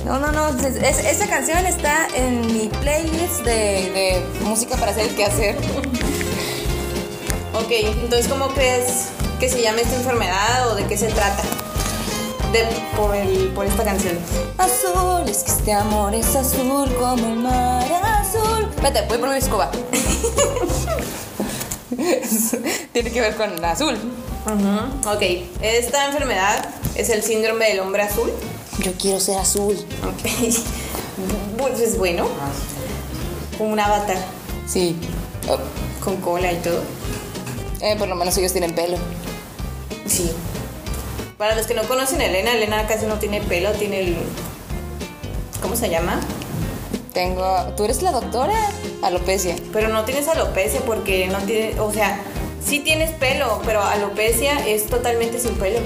No, 0.04 0.18
no, 0.18 0.32
no. 0.32 0.48
es- 0.66 0.76
es- 0.76 1.04
esta 1.04 1.26
canción 1.26 1.66
está 1.66 2.06
en 2.14 2.46
mi 2.46 2.68
playlist 2.80 3.40
de, 3.44 4.22
música 4.40 4.76
para 4.76 4.92
hacer 4.92 5.08
el 5.08 5.14
quehacer. 5.16 5.56
Ok, 7.56 7.70
entonces, 7.70 8.26
¿cómo 8.26 8.48
crees 8.48 9.10
que 9.38 9.48
se 9.48 9.62
llama 9.62 9.80
esta 9.80 9.94
enfermedad 9.94 10.72
o 10.72 10.74
de 10.74 10.84
qué 10.86 10.96
se 10.96 11.06
trata? 11.06 11.40
De, 12.52 12.64
por, 12.96 13.14
esta 13.64 13.84
canción. 13.84 14.18
Azul, 14.58 15.28
es 15.28 15.44
que 15.44 15.52
este 15.52 15.72
amor 15.72 16.12
es 16.16 16.34
azul 16.34 16.92
como 16.98 17.26
el 17.28 17.36
mar 17.36 17.84
azul. 18.02 18.68
Espérate, 18.74 19.06
voy 19.08 19.18
por 19.18 19.28
mi 19.30 19.36
escoba. 19.36 19.70
Tiene 22.92 23.10
que 23.10 23.20
ver 23.20 23.36
con 23.36 23.64
azul. 23.64 23.94
Ujú, 24.46 25.10
Ok, 25.14 25.22
esta 25.62 26.06
enfermedad 26.06 26.68
es 26.94 27.08
el 27.10 27.22
síndrome 27.22 27.66
del 27.68 27.80
hombre 27.80 28.02
azul. 28.02 28.30
Yo 28.80 28.92
quiero 29.00 29.20
ser 29.20 29.38
azul. 29.38 29.74
Ok. 30.02 30.54
Pues 31.58 31.80
es 31.80 31.96
bueno. 31.98 32.26
Como 33.56 33.72
un 33.72 33.80
avatar, 33.80 34.16
Sí. 34.66 34.96
Oh, 35.48 35.58
con 36.04 36.16
cola 36.16 36.52
y 36.52 36.56
todo. 36.56 36.82
eh, 37.80 37.94
por 37.98 38.08
lo 38.08 38.16
menos 38.16 38.36
ellos 38.38 38.52
tienen 38.52 38.74
pelo. 38.74 38.96
Sí. 40.06 40.30
Para 41.38 41.54
los 41.54 41.66
que 41.66 41.74
no 41.74 41.82
conocen 41.84 42.20
a 42.20 42.26
Elena, 42.26 42.52
Elena 42.52 42.86
casi 42.86 43.06
no 43.06 43.18
tiene 43.18 43.40
pelo, 43.40 43.70
tiene 43.72 44.00
el. 44.00 44.16
¿Cómo 45.62 45.76
se 45.76 45.88
llama? 45.88 46.20
Tengo. 47.14 47.72
¿Tú 47.76 47.84
eres 47.84 48.02
la 48.02 48.10
doctora? 48.10 48.54
Alopecia. 49.02 49.54
Pero 49.72 49.88
no 49.88 50.04
tienes 50.04 50.28
alopecia 50.28 50.80
porque 50.84 51.28
no 51.28 51.38
tiene. 51.38 51.80
O 51.80 51.92
sea, 51.92 52.18
sí 52.62 52.80
tienes 52.80 53.12
pelo, 53.12 53.62
pero 53.64 53.80
alopecia 53.80 54.66
es 54.66 54.86
totalmente 54.86 55.38
sin 55.38 55.54
pelo. 55.54 55.78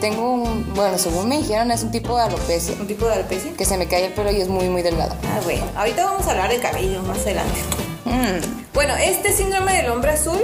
Tengo 0.00 0.34
un. 0.34 0.74
Bueno, 0.74 0.98
según 0.98 1.30
me 1.30 1.38
dijeron, 1.38 1.70
es 1.70 1.82
un 1.82 1.90
tipo 1.90 2.16
de 2.16 2.24
alopecia. 2.24 2.76
¿Un 2.78 2.86
tipo 2.86 3.06
de 3.06 3.14
alopecia? 3.14 3.52
Que 3.56 3.64
se 3.64 3.78
me 3.78 3.88
cae 3.88 4.04
el 4.06 4.12
pelo 4.12 4.30
y 4.30 4.42
es 4.42 4.48
muy, 4.48 4.68
muy 4.68 4.82
delgado. 4.82 5.16
Ah, 5.24 5.40
bueno. 5.44 5.64
Ahorita 5.74 6.04
vamos 6.04 6.26
a 6.26 6.32
hablar 6.32 6.50
de 6.50 6.58
cabello 6.58 7.02
más 7.02 7.20
adelante. 7.20 7.58
Mm. 8.04 8.74
Bueno, 8.74 8.94
este 8.96 9.32
síndrome 9.32 9.74
del 9.74 9.90
hombre 9.90 10.10
azul, 10.10 10.38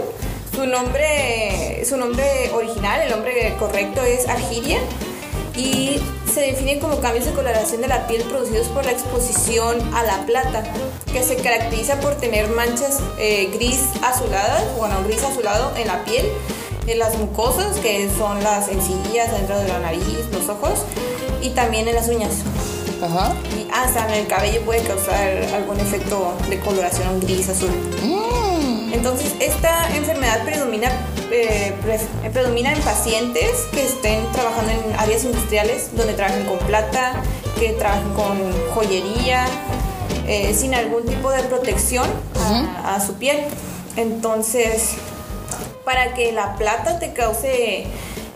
su 0.55 0.67
nombre, 0.67 1.85
su 1.85 1.99
nombre 1.99 2.51
original, 2.55 3.03
el 3.03 3.11
nombre 3.11 3.55
correcto 3.59 4.03
es 4.03 4.27
argiria 4.27 4.79
y 5.57 6.01
se 6.33 6.41
define 6.41 6.79
como 6.79 7.01
cambios 7.01 7.27
de 7.27 7.33
coloración 7.33 7.83
de 7.83 7.89
la 7.89 8.07
piel 8.07 8.23
producidos 8.23 8.69
por 8.69 8.85
la 8.85 8.93
exposición 8.93 9.79
a 9.95 10.03
la 10.03 10.25
plata, 10.25 10.65
que 11.13 11.23
se 11.23 11.37
caracteriza 11.37 12.01
por 12.01 12.15
tener 12.15 12.49
manchas 12.49 13.01
eh, 13.19 13.51
gris 13.53 13.81
azuladas, 14.03 14.65
bueno, 14.79 14.97
gris 15.05 15.23
azulado 15.23 15.73
en 15.77 15.89
la 15.89 16.05
piel, 16.05 16.27
en 16.87 16.99
las 16.99 17.19
mucosas, 17.19 17.77
que 17.79 18.09
son 18.17 18.43
las 18.43 18.69
encías 18.69 19.31
dentro 19.33 19.59
de 19.59 19.69
la 19.69 19.79
nariz, 19.81 20.03
los 20.33 20.49
ojos, 20.49 20.81
y 21.43 21.51
también 21.51 21.87
en 21.89 21.95
las 21.95 22.09
uñas. 22.09 22.33
Ajá. 23.03 23.35
Y 23.57 23.69
hasta 23.73 24.09
en 24.09 24.15
el 24.15 24.27
cabello 24.27 24.61
puede 24.63 24.83
causar 24.83 25.29
algún 25.55 25.79
efecto 25.81 26.35
de 26.49 26.59
coloración 26.61 27.21
gris 27.21 27.49
azul. 27.49 27.71
Mm. 28.03 28.62
Entonces, 28.93 29.33
esta 29.41 29.89
enfermedad 29.97 30.45
predomina, 30.45 30.91
eh, 31.31 31.73
pre- 31.83 32.31
predomina 32.31 32.73
en 32.73 32.81
pacientes 32.83 33.51
que 33.73 33.85
estén 33.85 34.21
trabajando 34.33 34.71
en 34.73 34.99
áreas 34.99 35.25
industriales 35.25 35.91
donde 35.97 36.13
trabajen 36.15 36.45
con 36.47 36.59
plata, 36.59 37.15
que 37.59 37.71
trabajen 37.71 38.13
con 38.15 38.53
joyería, 38.75 39.47
eh, 40.27 40.55
sin 40.57 40.75
algún 40.75 41.05
tipo 41.07 41.31
de 41.31 41.43
protección 41.45 42.07
a, 42.85 42.97
a 42.97 43.01
su 43.07 43.15
piel. 43.15 43.39
Entonces, 43.97 44.91
para 45.85 46.15
que 46.15 46.33
la 46.33 46.55
plata 46.57 46.99
te 46.99 47.13
cause 47.13 47.87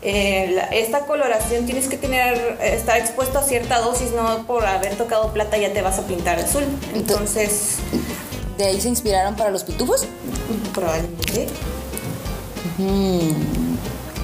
eh, 0.02 0.50
la- 0.54 0.64
esta 0.68 1.00
coloración, 1.00 1.66
tienes 1.66 1.88
que 1.88 1.96
tener 1.96 2.58
estar 2.62 2.96
expuesto 2.98 3.38
a 3.38 3.42
cierta 3.42 3.80
dosis, 3.80 4.12
no 4.12 4.46
por 4.46 4.64
haber 4.64 4.94
tocado 4.96 5.32
plata 5.32 5.56
ya 5.58 5.72
te 5.72 5.82
vas 5.82 5.98
a 5.98 6.02
pintar 6.06 6.38
azul. 6.38 6.64
Entonces, 6.94 7.76
¿De 8.58 8.64
ahí 8.64 8.80
se 8.80 8.88
inspiraron 8.88 9.34
para 9.36 9.50
los 9.50 9.64
pitufos? 9.64 10.04
probablemente. 10.74 11.48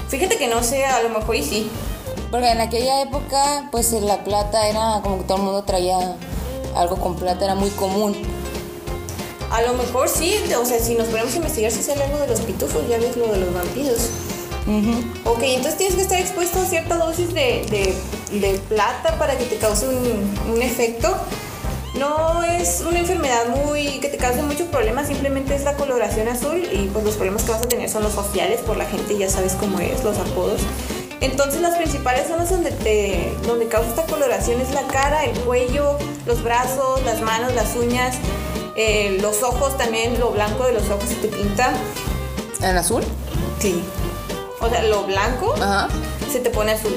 Fíjate 0.09 0.37
que 0.37 0.47
no 0.47 0.63
sé, 0.63 0.85
a 0.85 1.01
lo 1.03 1.09
mejor 1.09 1.35
y 1.35 1.43
sí. 1.43 1.69
Porque 2.31 2.49
en 2.49 2.61
aquella 2.61 3.01
época, 3.01 3.67
pues 3.71 3.91
la 3.93 4.23
plata 4.23 4.67
era 4.67 5.01
como 5.03 5.19
que 5.19 5.23
todo 5.25 5.37
el 5.37 5.43
mundo 5.43 5.63
traía 5.63 6.17
algo 6.75 6.95
con 6.97 7.15
plata, 7.15 7.45
era 7.45 7.55
muy 7.55 7.69
común. 7.71 8.15
A 9.51 9.61
lo 9.61 9.73
mejor 9.73 10.09
sí, 10.09 10.35
o 10.59 10.65
sea, 10.65 10.79
si 10.79 10.95
nos 10.95 11.07
ponemos 11.07 11.33
a 11.33 11.37
investigar 11.37 11.71
si 11.71 11.83
sale 11.83 12.03
algo 12.03 12.17
de 12.19 12.27
los 12.27 12.39
pitufos, 12.41 12.87
ya 12.89 12.97
ves 12.97 13.15
lo 13.17 13.27
de 13.27 13.37
los 13.39 13.53
vampiros. 13.53 14.09
Ok, 15.25 15.39
entonces 15.43 15.77
tienes 15.77 15.95
que 15.95 16.01
estar 16.03 16.19
expuesto 16.19 16.59
a 16.61 16.65
cierta 16.65 16.95
dosis 16.95 17.33
de, 17.33 17.65
de- 17.69 18.39
de 18.39 18.57
plata 18.69 19.19
para 19.19 19.37
que 19.37 19.45
te 19.45 19.57
cause 19.57 19.87
un, 19.87 20.53
un 20.55 20.61
efecto. 20.61 21.15
No 21.95 22.43
es 22.43 22.83
una 22.87 22.99
enfermedad 22.99 23.47
muy 23.49 23.99
que 23.99 24.09
te 24.09 24.17
cause 24.17 24.41
muchos 24.41 24.67
problemas, 24.67 25.07
simplemente 25.07 25.55
es 25.55 25.63
la 25.63 25.75
coloración 25.75 26.27
azul 26.27 26.63
y 26.71 26.87
pues 26.87 27.05
los 27.05 27.15
problemas 27.15 27.43
que 27.43 27.51
vas 27.51 27.61
a 27.61 27.67
tener 27.67 27.89
son 27.89 28.03
los 28.03 28.13
sociales 28.13 28.61
por 28.61 28.77
la 28.77 28.85
gente, 28.85 29.17
ya 29.17 29.29
sabes 29.29 29.53
cómo 29.53 29.79
es, 29.79 30.03
los 30.03 30.17
apodos. 30.17 30.61
Entonces 31.21 31.61
las 31.61 31.77
principales 31.77 32.27
zonas 32.27 32.49
donde 32.49 32.71
te, 32.71 33.31
donde 33.45 33.67
causa 33.67 33.89
esta 33.89 34.05
coloración 34.05 34.59
es 34.59 34.71
la 34.71 34.81
cara, 34.87 35.23
el 35.23 35.39
cuello, 35.41 35.97
los 36.25 36.43
brazos, 36.43 37.03
las 37.05 37.21
manos, 37.21 37.53
las 37.53 37.75
uñas, 37.75 38.17
eh, 38.75 39.19
los 39.21 39.43
ojos 39.43 39.77
también, 39.77 40.19
lo 40.19 40.31
blanco 40.31 40.65
de 40.65 40.73
los 40.73 40.89
ojos 40.89 41.07
se 41.07 41.15
te 41.15 41.27
pinta. 41.27 41.73
¿En 42.61 42.75
azul? 42.75 43.03
Sí. 43.59 43.83
O 44.63 44.69
sea, 44.69 44.81
lo 44.83 45.03
blanco 45.03 45.53
Ajá. 45.61 45.89
se 46.31 46.39
te 46.39 46.49
pone 46.49 46.71
azul. 46.71 46.93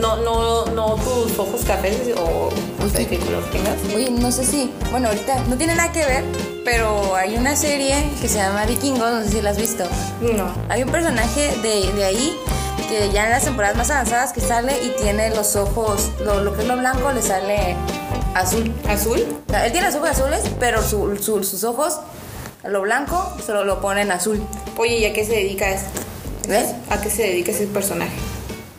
No, 0.00 0.16
no, 0.18 0.66
no 0.66 0.96
tus 0.96 1.38
ojos 1.38 1.62
cafés 1.66 1.96
o 2.18 2.50
no 2.82 2.88
sé 2.90 3.06
qué 3.06 3.18
color 3.18 3.42
tengas. 3.50 3.76
Oye, 3.94 4.10
no 4.10 4.30
sé 4.30 4.44
si, 4.44 4.70
bueno, 4.90 5.08
ahorita 5.08 5.38
no 5.48 5.56
tiene 5.56 5.74
nada 5.74 5.92
que 5.92 6.04
ver, 6.04 6.24
pero 6.64 7.14
hay 7.16 7.36
una 7.36 7.56
serie 7.56 7.94
que 8.20 8.28
se 8.28 8.36
llama 8.38 8.66
Vikingos, 8.66 9.10
no 9.12 9.22
sé 9.22 9.30
si 9.30 9.40
la 9.42 9.50
has 9.50 9.56
visto. 9.56 9.84
No. 10.20 10.52
Hay 10.68 10.82
un 10.82 10.90
personaje 10.90 11.56
de, 11.62 11.90
de 11.92 12.04
ahí 12.04 12.36
que 12.88 13.10
ya 13.10 13.24
en 13.24 13.30
las 13.30 13.44
temporadas 13.44 13.76
más 13.76 13.90
avanzadas 13.90 14.32
que 14.32 14.40
sale 14.40 14.72
y 14.84 14.90
tiene 15.02 15.34
los 15.34 15.56
ojos, 15.56 16.10
lo, 16.24 16.40
lo 16.44 16.54
que 16.54 16.62
es 16.62 16.68
lo 16.68 16.76
blanco 16.76 17.10
le 17.12 17.22
sale 17.22 17.76
azul. 18.34 18.70
¿Azul? 18.88 19.24
O 19.48 19.50
sea, 19.50 19.64
él 19.66 19.72
tiene 19.72 19.86
los 19.88 19.96
ojos 19.96 20.10
azules, 20.10 20.42
pero 20.60 20.82
su- 20.82 21.16
su- 21.16 21.42
sus 21.42 21.64
ojos, 21.64 21.98
lo 22.64 22.82
blanco, 22.82 23.32
solo 23.44 23.64
lo 23.64 23.80
ponen 23.80 24.12
azul. 24.12 24.40
Oye, 24.76 24.98
¿y 24.98 25.04
a 25.06 25.12
qué 25.14 25.24
se 25.24 25.32
dedica 25.32 25.70
esto? 25.70 25.88
¿Ves? 26.48 26.74
¿A 26.90 27.00
qué 27.00 27.10
se 27.10 27.22
dedica 27.22 27.50
ese 27.50 27.66
personaje? 27.66 28.16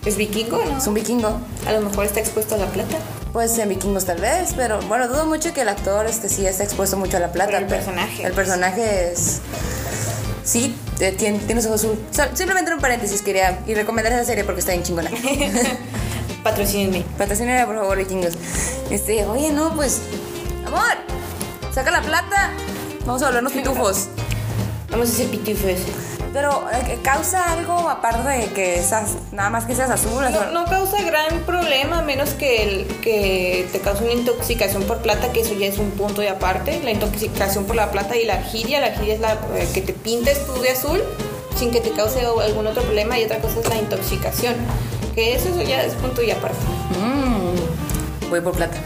¿Es 0.06 0.16
vikingo, 0.16 0.64
no? 0.64 0.78
Es 0.78 0.88
un 0.88 0.94
vikingo. 0.94 1.40
A 1.66 1.74
lo 1.74 1.82
mejor 1.82 2.06
está 2.06 2.22
expuesto 2.22 2.56
a 2.56 2.58
la 2.58 2.68
plata. 2.68 2.98
Pues 3.34 3.58
en 3.58 3.68
vikingos 3.68 4.06
tal 4.06 4.22
vez, 4.22 4.54
pero 4.56 4.80
bueno, 4.84 5.08
dudo 5.10 5.26
mucho 5.26 5.54
que 5.54 5.62
el 5.62 5.70
actor 5.70 6.06
este 6.06 6.30
sí 6.30 6.46
está 6.46 6.64
expuesto 6.64 6.96
mucho 6.96 7.18
a 7.18 7.20
la 7.20 7.32
plata. 7.32 7.52
Pero 7.52 7.66
el 7.66 7.68
personaje. 7.68 8.24
El 8.24 8.32
personaje 8.32 9.12
es. 9.12 9.42
Sí, 10.46 10.74
eh, 11.02 11.12
tiene, 11.12 11.40
tiene 11.40 11.56
los 11.56 11.66
ojos 11.66 11.84
azul. 11.84 12.00
Simplemente 12.36 12.74
un 12.74 12.80
paréntesis 12.80 13.22
quería 13.22 13.60
y 13.68 13.74
recomendar 13.74 14.14
esa 14.14 14.24
serie 14.24 14.46
porque 14.46 14.62
está 14.62 14.72
bien 14.72 14.84
chingona. 14.84 15.12
Patrocínenme. 16.44 17.04
Patrocíname, 17.18 17.66
por 17.66 17.76
favor, 17.76 17.98
vikingos. 17.98 18.36
Este, 18.90 19.26
oye, 19.26 19.52
no, 19.52 19.76
pues. 19.76 20.00
Amor, 20.66 20.96
saca 21.74 21.92
la 21.92 22.02
plata. 22.02 22.52
Vamos 23.06 23.22
a 23.24 23.26
volvernos 23.26 23.52
pitufos. 23.52 24.08
Vamos 24.90 25.10
a 25.10 25.12
hacer 25.12 25.28
pitufos. 25.28 26.17
Pero, 26.38 26.64
eh, 26.72 27.00
¿causa 27.02 27.52
algo 27.52 27.90
aparte 27.90 28.30
de 28.30 28.46
que 28.54 28.84
seas, 28.84 29.16
nada 29.32 29.50
más 29.50 29.66
que 29.66 29.74
seas 29.74 29.90
azul? 29.90 30.24
No, 30.32 30.52
no 30.52 30.66
causa 30.66 31.02
gran 31.02 31.40
problema, 31.48 31.98
a 31.98 32.02
menos 32.04 32.30
que, 32.36 32.62
el- 32.62 32.86
que 33.02 33.68
te 33.72 33.80
cause 33.80 34.04
una 34.04 34.14
intoxicación 34.14 34.84
por 34.84 35.00
plata, 35.00 35.32
que 35.34 35.40
eso 35.40 35.56
ya 35.56 35.66
es 35.66 35.80
un 35.80 35.90
punto 35.92 36.22
de 36.22 36.30
aparte. 36.30 36.80
La 36.84 36.92
intoxicación 36.92 37.66
por 37.66 37.76
la 37.76 37.90
plata 37.90 38.16
y 38.18 38.26
la 38.26 38.36
argiria. 38.36 38.80
La 38.82 38.88
argiria 38.88 39.16
es 39.16 39.20
la 39.20 39.34
eh, 39.56 39.68
que 39.74 39.82
te 39.82 39.94
pintes 39.94 40.46
tú 40.46 40.54
de 40.62 40.70
azul 40.70 41.02
sin 41.58 41.72
que 41.72 41.82
te 41.82 41.90
cause 41.90 42.22
algún 42.22 42.68
otro 42.68 42.84
problema. 42.84 43.18
Y 43.18 43.24
otra 43.24 43.40
cosa 43.40 43.60
es 43.62 43.68
la 43.70 43.78
intoxicación. 43.78 44.54
Que 45.16 45.34
eso, 45.36 45.50
eso 45.50 45.64
ya 45.64 45.82
es 45.82 45.94
punto 45.96 46.22
y 46.22 46.30
aparte. 46.30 46.60
mm, 47.00 48.30
voy 48.30 48.42
por 48.42 48.54
plata. 48.54 48.78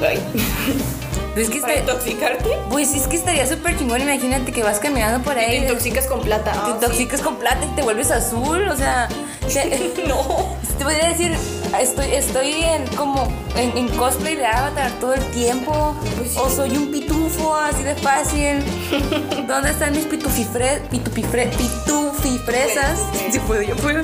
Ay. 0.00 0.18
Pues 1.34 1.48
es 1.48 1.52
que 1.54 1.60
¿Para 1.60 1.74
este- 1.74 1.90
intoxicarte? 1.90 2.48
Pues 2.70 2.94
es 2.94 3.06
que 3.08 3.16
estaría 3.16 3.46
súper 3.46 3.76
chingón. 3.78 4.00
Imagínate 4.00 4.52
que 4.52 4.62
vas 4.62 4.78
caminando 4.78 5.22
por 5.24 5.34
Te 5.34 5.40
ahí. 5.40 5.56
intoxicas 5.58 6.06
con 6.06 6.20
plata. 6.20 6.52
te 6.52 6.58
Ah, 6.58 6.70
intoxicas 6.74 7.20
con 7.20 7.36
plata 7.36 7.64
y 7.64 7.74
te 7.74 7.82
vuelves 7.82 8.10
azul. 8.12 8.68
O 8.68 8.76
sea, 8.76 9.08
te- 9.52 10.04
No. 10.06 10.54
Te 10.78 10.84
podría 10.84 11.08
decir, 11.08 11.36
estoy, 11.80 12.12
estoy 12.14 12.52
en 12.64 12.86
como 12.96 13.26
en, 13.56 13.76
en 13.76 13.88
cosplay 13.96 14.36
de 14.36 14.46
Avatar 14.46 14.90
todo 15.00 15.14
el 15.14 15.24
tiempo. 15.32 15.94
Pues. 16.18 16.36
O 16.36 16.48
soy 16.50 16.76
un 16.76 16.90
pitufo, 16.90 17.54
así 17.56 17.82
de 17.82 17.94
fácil. 17.96 18.64
¿Dónde 19.48 19.70
están 19.70 19.92
mis 19.92 20.04
pitufifre, 20.06 20.80
pitupifre, 20.90 21.46
pitufifresas? 21.48 22.98
Sí 23.30 23.38
puedo, 23.40 23.62
yo 23.62 23.76
puedo. 23.76 24.02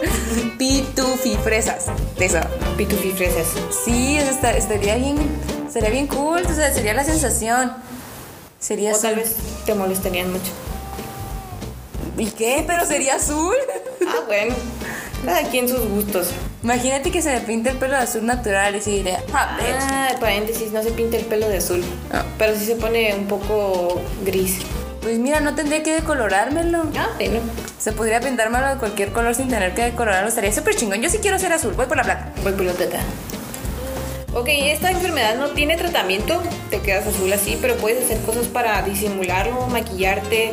Pitufifresas. 0.59 1.87
Eso. 2.19 2.41
Pitufifresas. 2.77 3.47
Sí, 3.85 4.19
o 4.19 4.23
sea, 4.23 4.31
esta- 4.31 4.51
estaría 4.53 4.97
bien, 4.97 5.17
estaría 5.67 5.91
bien 5.91 6.07
cool. 6.07 6.43
O 6.47 6.55
sea, 6.55 6.73
sería 6.73 6.95
la 6.95 7.05
sensación. 7.05 7.73
Sería 8.59 8.91
O 8.91 8.97
azul. 8.97 9.03
tal 9.11 9.17
vez 9.17 9.37
te 9.65 9.75
molestarían 9.75 10.31
mucho. 10.33 10.51
¿Y 12.19 12.27
qué? 12.33 12.63
¿Pero 12.67 12.85
sería 12.85 13.15
azul? 13.17 13.55
Ah, 14.07 14.17
bueno. 14.27 14.55
Cada 15.25 15.43
quien 15.45 15.69
sus 15.69 15.87
gustos. 15.89 16.29
Imagínate 16.63 17.11
que 17.11 17.23
se 17.23 17.33
me 17.33 17.41
pinte 17.41 17.71
el 17.71 17.77
pelo 17.77 17.97
de 17.97 18.03
azul 18.03 18.25
natural 18.25 18.75
y 18.77 18.81
se 18.81 18.91
diría, 18.91 19.23
ah. 19.33 19.59
Ah, 19.61 20.09
paréntesis, 20.19 20.73
no 20.73 20.83
se 20.83 20.91
pinta 20.91 21.17
el 21.17 21.25
pelo 21.25 21.49
de 21.49 21.59
azul. 21.59 21.83
Ah. 22.13 22.25
Pero 22.39 22.57
sí 22.57 22.65
se 22.65 22.77
pone 22.77 23.15
un 23.15 23.27
poco 23.27 24.01
gris. 24.25 24.59
Pues 25.03 25.19
mira, 25.19 25.41
no 25.41 25.55
tendría 25.55 25.83
que 25.83 25.93
decolorármelo. 25.93 26.85
Ah, 26.99 27.09
bueno. 27.17 27.41
Se 27.79 27.93
podría 27.93 28.21
pintármelo 28.21 28.69
de 28.69 28.77
cualquier 28.77 29.13
color 29.13 29.35
sin 29.35 29.49
tener 29.49 29.75
que 29.75 29.83
decolorarlo. 29.83 30.29
Estaría 30.29 30.53
súper 30.53 30.77
chingón. 30.77 31.01
Yo 31.01 31.09
sí 31.09 31.19
quiero 31.19 31.39
ser 31.39 31.53
azul. 31.53 31.73
Voy 31.75 31.87
por 31.87 31.97
la 31.97 32.05
plata. 32.05 32.33
Voy 32.43 32.53
por 32.53 32.65
la 32.65 32.73
teta. 32.73 33.01
Ok, 34.33 34.47
esta 34.49 34.93
enfermedad 34.93 35.37
no 35.39 35.49
tiene 35.49 35.77
tratamiento, 35.77 36.41
te 36.71 36.79
quedas 36.81 37.05
azul 37.05 37.33
así, 37.33 37.59
pero 37.61 37.75
puedes 37.79 38.05
hacer 38.05 38.21
cosas 38.21 38.47
para 38.47 38.81
disimularlo, 38.83 39.67
maquillarte 39.67 40.53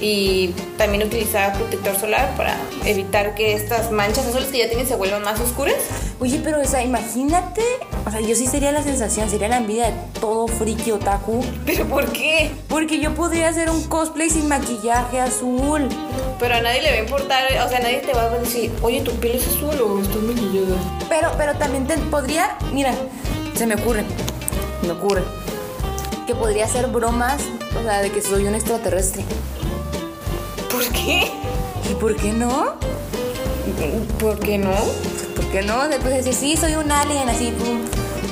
y 0.00 0.48
también 0.76 1.02
utilizar 1.02 1.52
protector 1.54 1.98
solar 1.98 2.34
para 2.36 2.56
evitar 2.84 3.34
que 3.34 3.54
estas 3.54 3.90
manchas 3.90 4.26
azules 4.26 4.48
que 4.48 4.58
ya 4.58 4.68
tienes 4.68 4.88
se 4.88 4.96
vuelvan 4.96 5.22
más 5.22 5.40
oscuras. 5.40 5.76
Oye, 6.20 6.40
pero 6.42 6.60
o 6.60 6.64
sea, 6.64 6.82
imagínate. 6.82 7.62
O 8.06 8.10
sea, 8.10 8.20
yo 8.20 8.34
sí 8.34 8.46
sería 8.46 8.72
la 8.72 8.82
sensación, 8.82 9.28
sería 9.28 9.48
la 9.48 9.58
envidia 9.58 9.86
de 9.86 9.94
todo 10.20 10.46
friki 10.48 10.92
otaku. 10.92 11.44
¿Pero 11.64 11.86
por 11.86 12.12
qué? 12.12 12.50
Porque 12.68 13.00
yo 13.00 13.14
podría 13.14 13.48
hacer 13.48 13.70
un 13.70 13.82
cosplay 13.84 14.30
sin 14.30 14.48
maquillaje 14.48 15.20
azul. 15.20 15.88
Pero 16.38 16.54
a 16.54 16.60
nadie 16.60 16.82
le 16.82 16.90
va 16.90 16.96
a 16.96 17.00
importar, 17.00 17.44
o 17.64 17.68
sea, 17.68 17.80
nadie 17.80 17.98
te 17.98 18.12
va 18.12 18.24
a 18.24 18.38
decir, 18.38 18.70
oye, 18.82 19.00
tu 19.00 19.12
piel 19.12 19.36
es 19.36 19.46
azul 19.46 19.80
o 19.80 20.00
estás 20.00 20.22
maquillada. 20.22 20.76
Pero, 21.08 21.30
pero 21.36 21.54
también 21.54 21.86
te 21.86 21.96
podría. 21.98 22.56
Mira, 22.72 22.94
se 23.54 23.66
me 23.66 23.74
ocurre. 23.74 24.04
Me 24.82 24.92
ocurre. 24.92 25.22
Que 26.26 26.34
podría 26.34 26.64
hacer 26.64 26.86
bromas, 26.88 27.40
o 27.78 27.82
sea, 27.82 28.00
de 28.00 28.10
que 28.10 28.20
soy 28.20 28.46
un 28.46 28.54
extraterrestre. 28.54 29.24
¿Por 30.76 30.92
qué? 30.92 31.30
¿Y 31.90 31.94
por 31.94 32.16
qué 32.16 32.32
no? 32.32 32.74
¿Por 34.20 34.38
qué 34.40 34.58
no? 34.58 34.74
¿Por 35.34 35.44
qué 35.50 35.62
no? 35.62 35.88
Después 35.88 36.12
decir, 36.14 36.34
sí, 36.34 36.56
soy 36.56 36.74
un 36.74 36.90
alien, 36.92 37.28
así, 37.30 37.50
pum. 37.52 37.80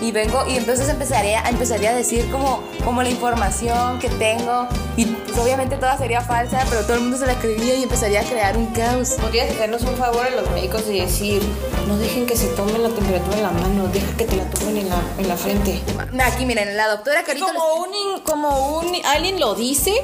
Y 0.02 0.12
vengo, 0.12 0.44
y 0.46 0.56
entonces 0.56 0.88
empezaría, 0.90 1.40
empezaría 1.48 1.90
a 1.90 1.94
decir 1.94 2.30
como, 2.30 2.62
como 2.84 3.02
la 3.02 3.08
información 3.08 3.98
que 3.98 4.10
tengo. 4.10 4.68
Y 4.98 5.06
pues, 5.06 5.38
obviamente 5.38 5.76
toda 5.76 5.96
sería 5.96 6.20
falsa, 6.20 6.62
pero 6.68 6.82
todo 6.82 6.94
el 6.94 7.00
mundo 7.00 7.16
se 7.16 7.26
la 7.26 7.34
creería 7.38 7.76
y 7.76 7.84
empezaría 7.84 8.20
a 8.20 8.24
crear 8.24 8.58
un 8.58 8.66
caos. 8.66 9.12
Podrías 9.20 9.50
hacernos 9.50 9.80
un 9.82 9.96
favor 9.96 10.26
a 10.26 10.30
los 10.30 10.50
médicos 10.50 10.82
y 10.90 11.00
decir, 11.00 11.40
no 11.88 11.96
dejen 11.96 12.26
que 12.26 12.36
se 12.36 12.48
tomen 12.48 12.82
la 12.82 12.90
temperatura 12.90 13.36
en 13.38 13.42
la 13.42 13.50
mano, 13.52 13.88
deja 13.88 14.14
que 14.18 14.24
te 14.26 14.36
la 14.36 14.44
tomen 14.50 14.76
en 14.76 14.90
la, 14.90 15.00
en 15.16 15.28
la 15.28 15.36
frente. 15.38 15.80
Aquí, 16.22 16.44
miren, 16.44 16.76
la 16.76 16.88
doctora 16.88 17.22
Carito. 17.24 17.46
les- 17.46 17.54
Como 17.54 17.74
un, 17.76 18.20
como 18.20 18.78
un 18.80 18.92
alguien 19.06 19.40
lo 19.40 19.54
dice, 19.54 19.94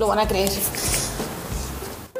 lo 0.00 0.08
van 0.08 0.18
a 0.18 0.26
creer. 0.26 0.50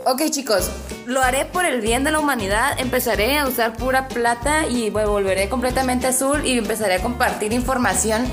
Ok, 0.05 0.22
chicos, 0.30 0.68
lo 1.07 1.22
haré 1.22 1.44
por 1.44 1.64
el 1.64 1.80
bien 1.80 2.03
de 2.03 2.11
la 2.11 2.18
humanidad. 2.18 2.78
Empezaré 2.80 3.38
a 3.38 3.46
usar 3.46 3.76
pura 3.76 4.09
plata 4.09 4.66
y 4.66 4.90
me 4.90 5.05
volveré 5.05 5.48
completamente 5.48 6.09
azul 6.09 6.44
y 6.44 6.59
empezaré 6.59 6.94
a 6.94 7.03
compartir 7.03 7.53
información 7.53 8.24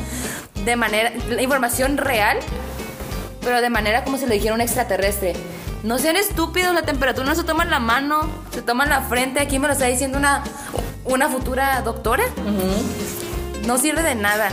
de 0.66 0.76
manera. 0.76 1.12
información 1.40 1.98
real, 1.98 2.40
pero 3.42 3.62
de 3.62 3.70
manera 3.70 4.04
como 4.04 4.18
si 4.18 4.26
lo 4.26 4.34
dijera 4.34 4.56
un 4.56 4.62
extraterrestre. 4.62 5.34
No 5.84 6.00
sean 6.00 6.18
estúpidos, 6.18 6.74
la 6.74 6.82
temperatura 6.82 7.28
no 7.28 7.36
se 7.36 7.44
toma 7.44 7.64
en 7.64 7.70
la 7.70 7.80
mano, 7.80 8.28
se 8.52 8.64
toma 8.64 8.86
en 8.86 8.90
la 8.90 9.02
frente. 9.02 9.40
Aquí 9.40 9.60
me 9.60 9.68
lo 9.68 9.74
está 9.74 9.86
diciendo 9.86 10.18
una, 10.18 10.44
una 11.06 11.30
futura 11.30 11.82
doctora. 11.82 12.24
No 13.68 13.78
sirve 13.78 14.02
de 14.02 14.16
nada. 14.16 14.50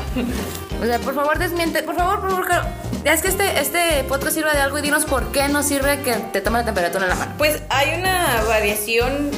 O 0.82 0.84
sea, 0.84 0.98
por 0.98 1.14
favor, 1.14 1.38
desmiente. 1.38 1.82
Por 1.82 1.96
favor, 1.96 2.20
por 2.20 2.30
favor, 2.30 2.66
Caro, 3.06 3.14
es 3.14 3.22
que 3.22 3.28
este, 3.28 3.60
este 3.60 4.02
podcast 4.08 4.34
sirva 4.34 4.52
de 4.52 4.58
algo 4.58 4.78
y 4.78 4.82
dinos 4.82 5.04
por 5.04 5.30
qué 5.30 5.46
no 5.46 5.62
sirve 5.62 6.00
que 6.00 6.12
te 6.14 6.40
tome 6.40 6.58
la 6.58 6.64
temperatura 6.64 7.04
en 7.04 7.10
la 7.10 7.14
mano. 7.14 7.34
Pues 7.38 7.62
hay 7.68 7.96
una 8.00 8.42
variación 8.48 9.30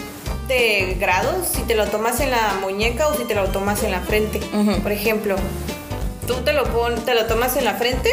de 0.48 0.96
grados 0.98 1.48
si 1.48 1.64
te 1.64 1.74
lo 1.74 1.84
tomas 1.84 2.18
en 2.20 2.30
la 2.30 2.54
muñeca 2.62 3.08
o 3.08 3.14
si 3.14 3.24
te 3.24 3.34
lo 3.34 3.44
tomas 3.48 3.82
en 3.82 3.90
la 3.90 4.00
frente. 4.00 4.40
Por 4.82 4.90
ejemplo, 4.90 5.36
tú 6.26 6.36
te 6.36 6.54
lo, 6.54 6.64
pon, 6.64 6.94
te 7.04 7.14
lo 7.14 7.26
tomas 7.26 7.58
en 7.58 7.66
la 7.66 7.74
frente 7.74 8.10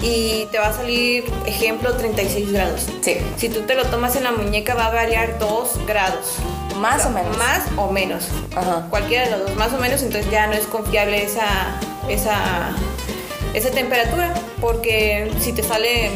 y 0.00 0.46
te 0.50 0.58
va 0.58 0.68
a 0.68 0.72
salir, 0.72 1.24
ejemplo, 1.44 1.92
36 1.92 2.50
grados. 2.50 2.86
Sí. 3.02 3.18
Si 3.36 3.50
tú 3.50 3.66
te 3.66 3.74
lo 3.74 3.84
tomas 3.84 4.16
en 4.16 4.24
la 4.24 4.32
muñeca 4.32 4.74
va 4.74 4.86
a 4.86 4.94
variar 4.94 5.38
2 5.38 5.86
grados. 5.86 6.36
Más 6.78 7.04
o 7.04 7.10
menos. 7.10 7.36
Más 7.36 7.64
o 7.76 7.92
menos. 7.92 8.28
Ajá. 8.56 8.86
Cualquiera 8.88 9.26
de 9.26 9.30
los 9.32 9.40
dos, 9.40 9.56
más 9.56 9.74
o 9.74 9.76
menos, 9.76 10.00
entonces 10.02 10.30
ya 10.30 10.46
no 10.46 10.54
es 10.54 10.66
confiable 10.66 11.22
esa, 11.22 11.78
esa, 12.08 12.70
esa 13.58 13.70
temperatura. 13.70 14.34
Porque 14.60 15.30
si 15.40 15.52
te 15.52 15.62
sale, 15.62 16.10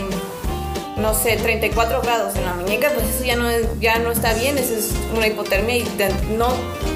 no 0.97 1.15
sé, 1.15 1.37
34 1.37 2.03
grados 2.03 2.37
en 2.37 2.45
la 2.45 2.55
muñeca, 2.55 2.91
pues 2.95 3.07
eso 3.15 3.25
ya 3.25 3.37
no, 3.37 3.49
ya 3.81 3.99
no 3.99 4.11
está 4.11 4.33
bien, 4.35 4.59
eso 4.59 4.75
es 4.75 4.93
una 5.15 5.27
hipotermia 5.27 5.77
y 5.77 5.87
no, 6.37 6.49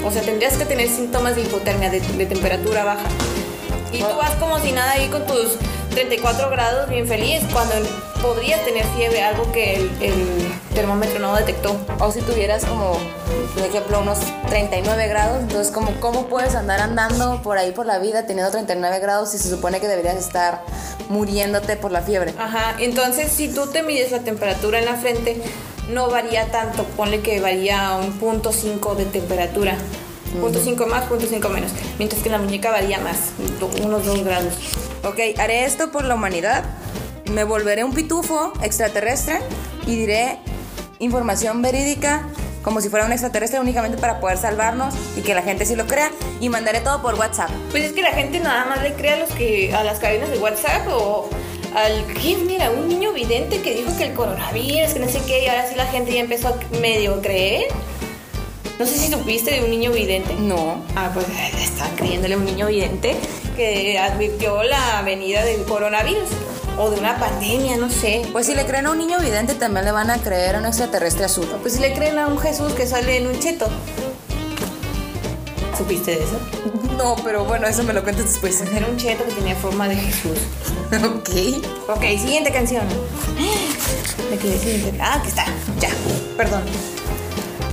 o 0.05 0.11
sea, 0.11 0.23
tendrías 0.23 0.57
que 0.57 0.65
tener 0.65 0.89
síntomas 0.89 1.37
de 1.37 1.43
hipotermia, 1.43 1.91
de, 1.91 2.01
temperatura 2.01 2.85
baja. 2.85 3.07
Y 3.93 3.99
tú 3.99 4.17
vas 4.19 4.33
como 4.37 4.59
si 4.59 4.73
nada 4.73 4.93
ahí 4.93 5.09
con 5.09 5.25
tus 5.27 5.57
34 5.91 6.51
grados 6.51 6.91
bien 6.91 7.07
feliz, 7.07 7.43
cuando 7.53 7.75
podrías 8.21 8.65
tener 8.65 8.85
fiebre, 8.97 9.23
algo 9.23 9.51
que 9.53 9.77
el- 10.01 10.53
termómetro 10.77 11.19
no 11.19 11.35
detectó. 11.35 11.75
O 11.99 12.13
si 12.13 12.21
tuvieras 12.21 12.65
como, 12.67 12.93
por 13.55 13.65
ejemplo, 13.65 14.01
unos 14.01 14.19
39 14.49 15.09
grados, 15.09 15.41
entonces 15.41 15.73
como, 15.73 15.99
¿cómo 16.01 16.27
puedes 16.27 16.55
andar 16.55 16.81
andando 16.81 17.41
por 17.43 17.57
ahí 17.59 17.73
por 17.73 17.87
la 17.87 17.99
vida 17.99 18.27
teniendo 18.27 18.53
39 18.53 19.01
grados 19.01 19.31
si 19.31 19.39
se 19.39 19.49
supone 19.49 19.81
que 19.81 19.89
deberías 19.89 20.17
estar 20.17 20.63
muriéndote 21.09 21.77
por 21.77 21.91
la 21.91 22.03
fiebre? 22.03 22.35
Ajá, 22.39 22.77
entonces 22.79 23.33
si 23.33 23.49
tú 23.49 23.67
te 23.69 23.83
mides 23.83 24.13
la 24.13 24.21
temperatura 24.21 24.79
en 24.79 24.85
la 24.85 24.97
frente, 24.97 25.43
no 25.89 26.11
varía 26.11 26.51
tanto, 26.53 26.85
ponle 26.85 27.21
que 27.21 27.41
varía 27.41 27.97
un 27.97 28.13
punto 28.19 28.53
5 28.53 28.95
de 28.97 29.07
temperatura. 29.07 29.77
Punto 30.41 30.61
5 30.63 30.87
más, 30.87 31.05
punto 31.05 31.25
5 31.27 31.49
menos. 31.49 31.71
Mientras 31.97 32.21
que 32.21 32.29
en 32.29 32.33
la 32.33 32.39
muñeca 32.39 32.71
varía 32.71 32.99
más, 32.99 33.17
unos 33.83 34.05
2 34.05 34.25
grados. 34.25 34.53
Ok, 35.05 35.39
haré 35.39 35.65
esto 35.65 35.91
por 35.91 36.05
la 36.05 36.17
humanidad. 36.17 36.65
Me 37.33 37.45
volveré 37.45 37.83
un 37.83 37.95
pitufo 37.95 38.53
extraterrestre 38.63 39.41
y 39.87 39.97
diré 39.97 40.39
información 40.99 41.63
verídica 41.63 42.27
como 42.67 42.81
si 42.81 42.89
fuera 42.89 43.07
un 43.07 43.13
extraterrestre 43.13 43.61
únicamente 43.61 43.97
para 43.97 44.19
poder 44.19 44.39
salvarnos 44.39 44.93
y 45.17 45.21
que 45.21 45.35
la 45.35 45.43
gente 45.43 45.65
sí 45.65 45.77
lo 45.77 45.87
crea. 45.87 46.11
Y 46.41 46.49
mandaré 46.49 46.81
todo 46.81 47.01
por 47.01 47.15
WhatsApp. 47.15 47.49
Pues 47.71 47.85
es 47.85 47.93
que 47.93 48.03
la 48.03 48.11
gente 48.11 48.41
nada 48.41 48.65
más 48.65 48.83
le 48.83 48.95
cree 48.95 49.13
a 49.13 49.19
los 49.19 49.31
que 49.31 49.73
a 49.73 49.85
las 49.85 50.01
cadenas 50.01 50.31
de 50.31 50.39
WhatsApp 50.39 50.85
o 50.89 51.31
al 51.77 52.05
¿quién 52.21 52.45
mira 52.45 52.73
un 52.73 52.89
niño 52.89 53.13
vidente 53.13 53.63
que 53.63 53.73
dijo 53.73 53.97
que 53.97 54.07
el 54.07 54.15
coronavirus 54.15 54.95
que 54.95 54.99
no 54.99 55.09
sé 55.09 55.21
qué 55.29 55.45
y 55.45 55.47
ahora 55.47 55.69
sí 55.69 55.77
la 55.77 55.87
gente 55.87 56.13
ya 56.13 56.21
empezó 56.21 56.49
a 56.49 56.57
medio 56.81 57.23
creer. 57.23 57.69
No 58.81 58.85
sé 58.85 58.99
si 58.99 59.13
supiste 59.13 59.53
de 59.53 59.63
un 59.63 59.71
niño 59.71 59.93
vidente. 59.93 60.35
No. 60.35 60.83
Ah, 60.97 61.13
pues 61.15 61.27
están 61.63 61.95
creyéndole 61.95 62.35
a 62.35 62.39
un 62.39 62.47
niño 62.47 62.67
vidente 62.67 63.15
que 63.55 63.97
advirtió 63.97 64.65
la 64.65 65.03
venida 65.03 65.45
del 65.45 65.63
coronavirus 65.63 66.31
o 66.79 66.91
de 66.91 66.99
una 66.99 67.19
pandemia, 67.19 67.77
no 67.77 67.91
sé. 67.91 68.23
Pues 68.33 68.47
si 68.47 68.55
le 68.55 68.67
creen 68.67 68.87
a 68.87 68.91
un 68.91 68.99
niño 68.99 69.19
vidente, 69.19 69.55
también 69.55 69.85
le 69.85 69.93
van 69.93 70.11
a 70.11 70.19
creer 70.19 70.57
a 70.57 70.59
un 70.59 70.67
extraterrestre 70.67 71.25
azul. 71.25 71.47
Pues 71.63 71.75
si 71.75 71.81
le 71.81 71.93
creen 71.95 72.19
a 72.19 72.29
un 72.29 72.39
Jesús 72.39 72.73
que 72.73 72.87
sale 72.87 73.17
en 73.19 73.27
un 73.27 73.39
cheto. 73.39 73.69
¿Supiste 75.77 76.13
de 76.13 76.25
eso? 76.25 76.39
No, 76.97 77.17
pero 77.23 77.45
bueno, 77.45 77.67
eso 77.67 77.83
me 77.83 77.93
lo 77.93 78.03
cuentas 78.03 78.27
después. 78.27 78.57
Pues 78.57 78.73
era 78.73 78.87
un 78.87 78.97
cheto 78.97 79.25
que 79.25 79.33
tenía 79.33 79.55
forma 79.55 79.89
de 79.89 79.97
Jesús. 79.97 80.39
ok. 80.93 81.91
Ok, 81.97 82.03
siguiente 82.19 82.51
canción. 82.51 82.85
Me 84.31 84.39
quedé 84.39 84.59
siguiente. 84.59 84.99
Ah, 85.01 85.17
aquí 85.19 85.29
está. 85.29 85.45
Ya. 85.79 85.91
Perdón. 86.37 86.63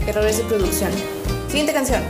Errores 0.06 0.38
de 0.38 0.44
producción. 0.44 0.92
Siguiente 1.48 1.74
canción. 1.74 2.04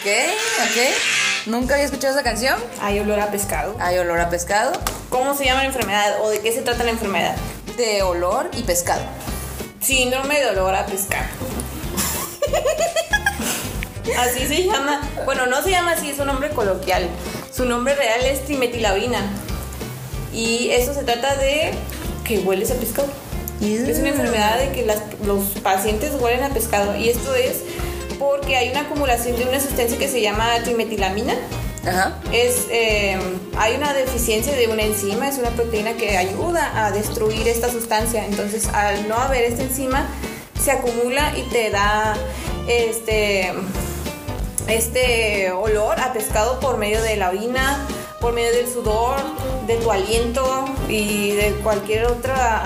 Ok, 0.00 0.06
ok. 0.06 1.46
Nunca 1.46 1.74
había 1.74 1.86
escuchado 1.86 2.14
esa 2.14 2.22
canción. 2.22 2.56
Hay 2.80 2.98
olor 3.00 3.20
a 3.20 3.30
pescado. 3.30 3.76
Hay 3.80 3.98
olor 3.98 4.20
a 4.20 4.28
pescado, 4.30 4.72
¿Cómo 5.10 5.36
se 5.36 5.44
llama 5.44 5.62
la 5.62 5.66
enfermedad 5.66 6.20
o 6.22 6.30
de 6.30 6.40
qué 6.40 6.52
se 6.52 6.62
trata 6.62 6.84
la 6.84 6.90
enfermedad? 6.90 7.34
de 7.76 8.02
olor 8.02 8.50
y 8.56 8.62
pescado. 8.62 9.00
Síndrome 9.80 10.38
de 10.38 10.46
olor 10.50 10.74
a 10.74 10.84
pescado. 10.86 11.24
así 14.18 14.46
se 14.46 14.64
llama. 14.64 15.00
Bueno, 15.24 15.46
no 15.46 15.62
se 15.62 15.70
llama 15.70 15.92
así, 15.92 16.10
es 16.10 16.18
un 16.18 16.26
nombre 16.26 16.50
coloquial. 16.50 17.08
Su 17.54 17.64
nombre 17.64 17.94
real 17.94 18.20
es 18.26 18.44
trimetilabina. 18.44 19.18
Y 20.34 20.70
eso 20.72 20.92
se 20.94 21.02
trata 21.04 21.36
de 21.36 21.72
que 22.24 22.40
hueles 22.40 22.70
a 22.70 22.74
pescado. 22.74 23.08
Es 23.62 23.98
una 23.98 24.08
enfermedad 24.10 24.58
de 24.58 24.72
que 24.72 24.84
las- 24.84 25.02
los 25.24 25.44
pacientes 25.62 26.12
huelen 26.20 26.44
a 26.44 26.50
pescado. 26.50 26.94
Y 26.96 27.08
esto 27.08 27.34
es 27.34 27.62
porque 28.20 28.54
hay 28.54 28.68
una 28.68 28.82
acumulación 28.82 29.36
de 29.36 29.44
una 29.44 29.58
sustancia 29.58 29.98
que 29.98 30.06
se 30.06 30.20
llama 30.20 30.46
trimetilamina. 30.62 31.34
Ajá. 31.88 32.18
Es, 32.30 32.66
eh, 32.70 33.18
hay 33.56 33.76
una 33.76 33.94
deficiencia 33.94 34.54
de 34.54 34.68
una 34.68 34.82
enzima, 34.82 35.26
es 35.26 35.38
una 35.38 35.48
proteína 35.48 35.94
que 35.94 36.18
ayuda 36.18 36.86
a 36.86 36.92
destruir 36.92 37.48
esta 37.48 37.72
sustancia. 37.72 38.26
Entonces, 38.26 38.68
al 38.68 39.08
no 39.08 39.16
haber 39.16 39.44
esta 39.44 39.62
enzima, 39.62 40.06
se 40.62 40.70
acumula 40.70 41.32
y 41.34 41.42
te 41.48 41.70
da 41.70 42.14
este, 42.68 43.54
este 44.68 45.50
olor 45.52 45.98
a 45.98 46.12
pescado 46.12 46.60
por 46.60 46.76
medio 46.76 47.00
de 47.00 47.16
la 47.16 47.30
orina, 47.30 47.86
por 48.20 48.34
medio 48.34 48.52
del 48.52 48.68
sudor, 48.68 49.16
de 49.66 49.76
tu 49.76 49.90
aliento 49.90 50.66
y 50.90 51.30
de 51.30 51.52
cualquier 51.62 52.04
otra 52.04 52.64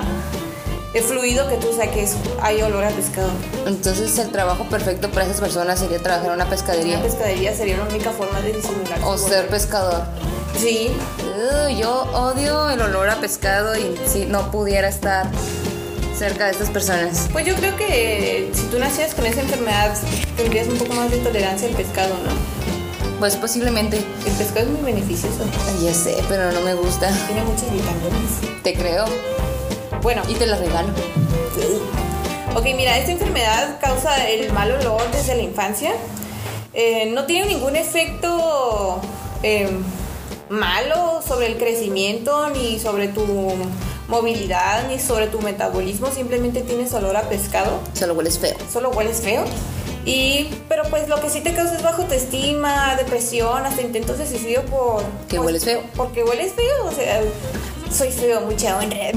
eh, 0.95 1.03
fluido 1.03 1.49
que 1.49 1.57
tú 1.57 1.69
saques. 1.77 2.15
Hay 2.41 2.63
olor 2.63 2.85
a 2.85 2.91
pescado. 2.91 3.29
Entonces 3.67 4.19
el 4.19 4.31
trabajo 4.31 4.65
perfecto 4.65 5.11
para 5.11 5.27
esas 5.27 5.41
personas 5.41 5.79
sería 5.81 5.99
trabajar 5.99 6.29
en 6.29 6.35
una 6.35 6.49
pescadería 6.49 6.97
Una 6.99 7.05
pescadería 7.07 7.55
sería 7.55 7.77
la 7.79 7.85
única 7.85 8.11
forma 8.11 8.41
de 8.41 8.53
disimular. 8.53 8.99
o 9.05 9.19
ser 9.19 9.39
olor. 9.41 9.47
pescador. 9.51 10.03
Sí, 10.59 10.93
yo 11.79 12.03
odio 12.15 12.71
el 12.71 12.81
olor 12.81 13.09
a 13.11 13.17
pescado 13.17 13.77
y 13.77 13.99
si 14.07 14.25
no 14.27 14.51
pudiera 14.53 14.89
estar 14.89 15.27
cerca 16.17 16.45
de 16.47 16.53
estas 16.53 16.71
personas. 16.71 17.27
Pues 17.33 17.45
yo 17.45 17.57
creo 17.57 17.75
que 17.77 18.51
si 18.55 18.63
tú 18.67 18.79
nacías 18.79 19.15
con 19.15 19.27
esa 19.27 19.41
enfermedad 19.41 19.97
tendrías 20.37 20.69
un 20.69 20.79
poco 20.79 20.95
más 20.95 21.11
de 21.11 21.19
tolerancia 21.19 21.67
al 21.69 21.75
pescado, 21.75 22.11
¿no? 22.25 22.55
Pues 23.19 23.37
posiblemente. 23.37 23.97
El 24.27 24.33
pescado 24.35 24.67
es 24.67 24.69
muy 24.73 24.93
beneficioso, 24.93 25.45
Ya 25.83 25.93
sé, 25.93 26.17
pero 26.29 26.53
no 26.53 26.61
me 26.61 26.75
gusta. 26.75 27.09
tiene 27.27 27.43
muchas 27.43 27.71
vitaminas. 27.73 28.63
Te 28.63 28.75
creo 28.75 29.05
Bueno, 30.05 30.21
y 30.29 30.35
te 30.35 30.45
las 30.45 30.61
regalo. 30.61 30.91
ok, 32.55 32.65
mira, 32.77 32.99
esta 32.99 33.13
enfermedad 33.13 33.81
causa 33.81 34.29
el 34.29 34.53
mal 34.53 34.71
olor 34.71 35.01
desde 35.11 35.35
la 35.35 35.43
infancia. 35.43 35.93
Eh, 36.75 37.11
no 37.15 37.25
tiene 37.25 37.47
ningún 37.47 37.75
efecto 37.75 39.01
eh, 39.43 39.71
malo 40.51 41.23
sobre 41.27 41.47
el 41.47 41.57
crecimiento, 41.57 42.51
ni 42.51 42.79
sobre 42.79 43.09
tu 43.09 43.25
movilidad, 44.09 44.87
ni 44.89 44.99
sobre 44.99 45.29
tu 45.29 45.41
metabolismo, 45.41 46.11
simplemente 46.11 46.61
tienes 46.61 46.93
olor 46.93 47.17
a 47.17 47.23
pescado. 47.23 47.81
Solo 47.95 48.13
hueles 48.13 48.39
feo. 48.39 48.57
solo 48.71 48.91
hueles 48.91 49.23
feo. 49.23 49.45
Y, 50.05 50.51
pero 50.69 50.83
pues 50.91 51.09
lo 51.09 51.19
que 51.19 51.31
sí 51.31 51.41
te 51.41 51.55
causa 51.55 51.77
es 51.77 51.83
bajo 51.83 52.03
autoestima, 52.03 52.95
depresión, 52.97 53.65
hasta 53.65 53.81
intentos 53.81 54.19
de 54.19 54.27
suicidio 54.27 54.67
por... 54.67 55.03
Que 55.29 55.37
pues, 55.37 55.47
hueles 55.47 55.65
feo. 55.65 55.81
Porque 55.97 56.23
hueles 56.23 56.53
feo, 56.53 56.85
o 56.85 56.93
sea, 56.93 57.23
soy 57.95 58.11
feo, 58.11 58.41
mucha 58.41 58.77
honra. 58.77 59.13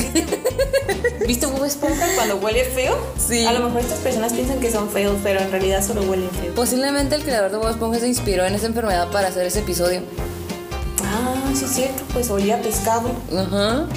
¿Viste 1.27 1.45
Bob 1.47 1.65
Esponja 1.65 2.05
cuando 2.15 2.37
huele 2.37 2.63
feo? 2.65 2.95
Sí. 3.17 3.45
A 3.45 3.53
lo 3.53 3.61
mejor 3.65 3.81
estas 3.81 3.99
personas 3.99 4.33
piensan 4.33 4.59
que 4.59 4.71
son 4.71 4.89
feos, 4.89 5.17
pero 5.23 5.39
en 5.39 5.51
realidad 5.51 5.83
solo 5.85 6.03
huelen 6.03 6.29
feo. 6.29 6.53
Posiblemente 6.53 7.15
el 7.15 7.23
creador 7.23 7.51
de 7.51 7.57
Bob 7.57 7.69
Esponja 7.69 7.99
se 7.99 8.07
inspiró 8.07 8.45
en 8.45 8.53
esa 8.55 8.67
enfermedad 8.67 9.09
para 9.11 9.29
hacer 9.29 9.45
ese 9.45 9.59
episodio. 9.59 10.01
Ah, 11.03 11.51
sí 11.53 11.65
es 11.65 11.71
cierto, 11.71 12.03
pues 12.13 12.29
olía 12.29 12.57
a 12.57 12.61
pescado. 12.61 13.11
Ajá. 13.35 13.87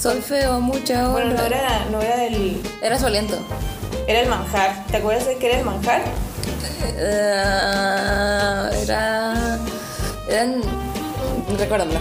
Soy 0.00 0.20
feo, 0.20 0.60
mucha 0.60 1.10
honra. 1.10 1.24
Bueno, 1.24 1.36
no 1.36 1.44
era, 1.46 1.84
no 1.90 2.00
era 2.00 2.24
el... 2.24 2.62
Era 2.80 2.98
su 2.98 3.06
aliento. 3.06 3.36
Era 4.06 4.20
el 4.20 4.28
manjar. 4.28 4.86
¿Te 4.86 4.98
acuerdas 4.98 5.26
de 5.26 5.36
qué 5.36 5.48
era 5.48 5.58
el 5.58 5.64
manjar? 5.64 6.02
Eh, 6.96 8.70
era. 8.82 9.58
Eran. 10.28 10.62
Recuérdamelo. 11.58 12.00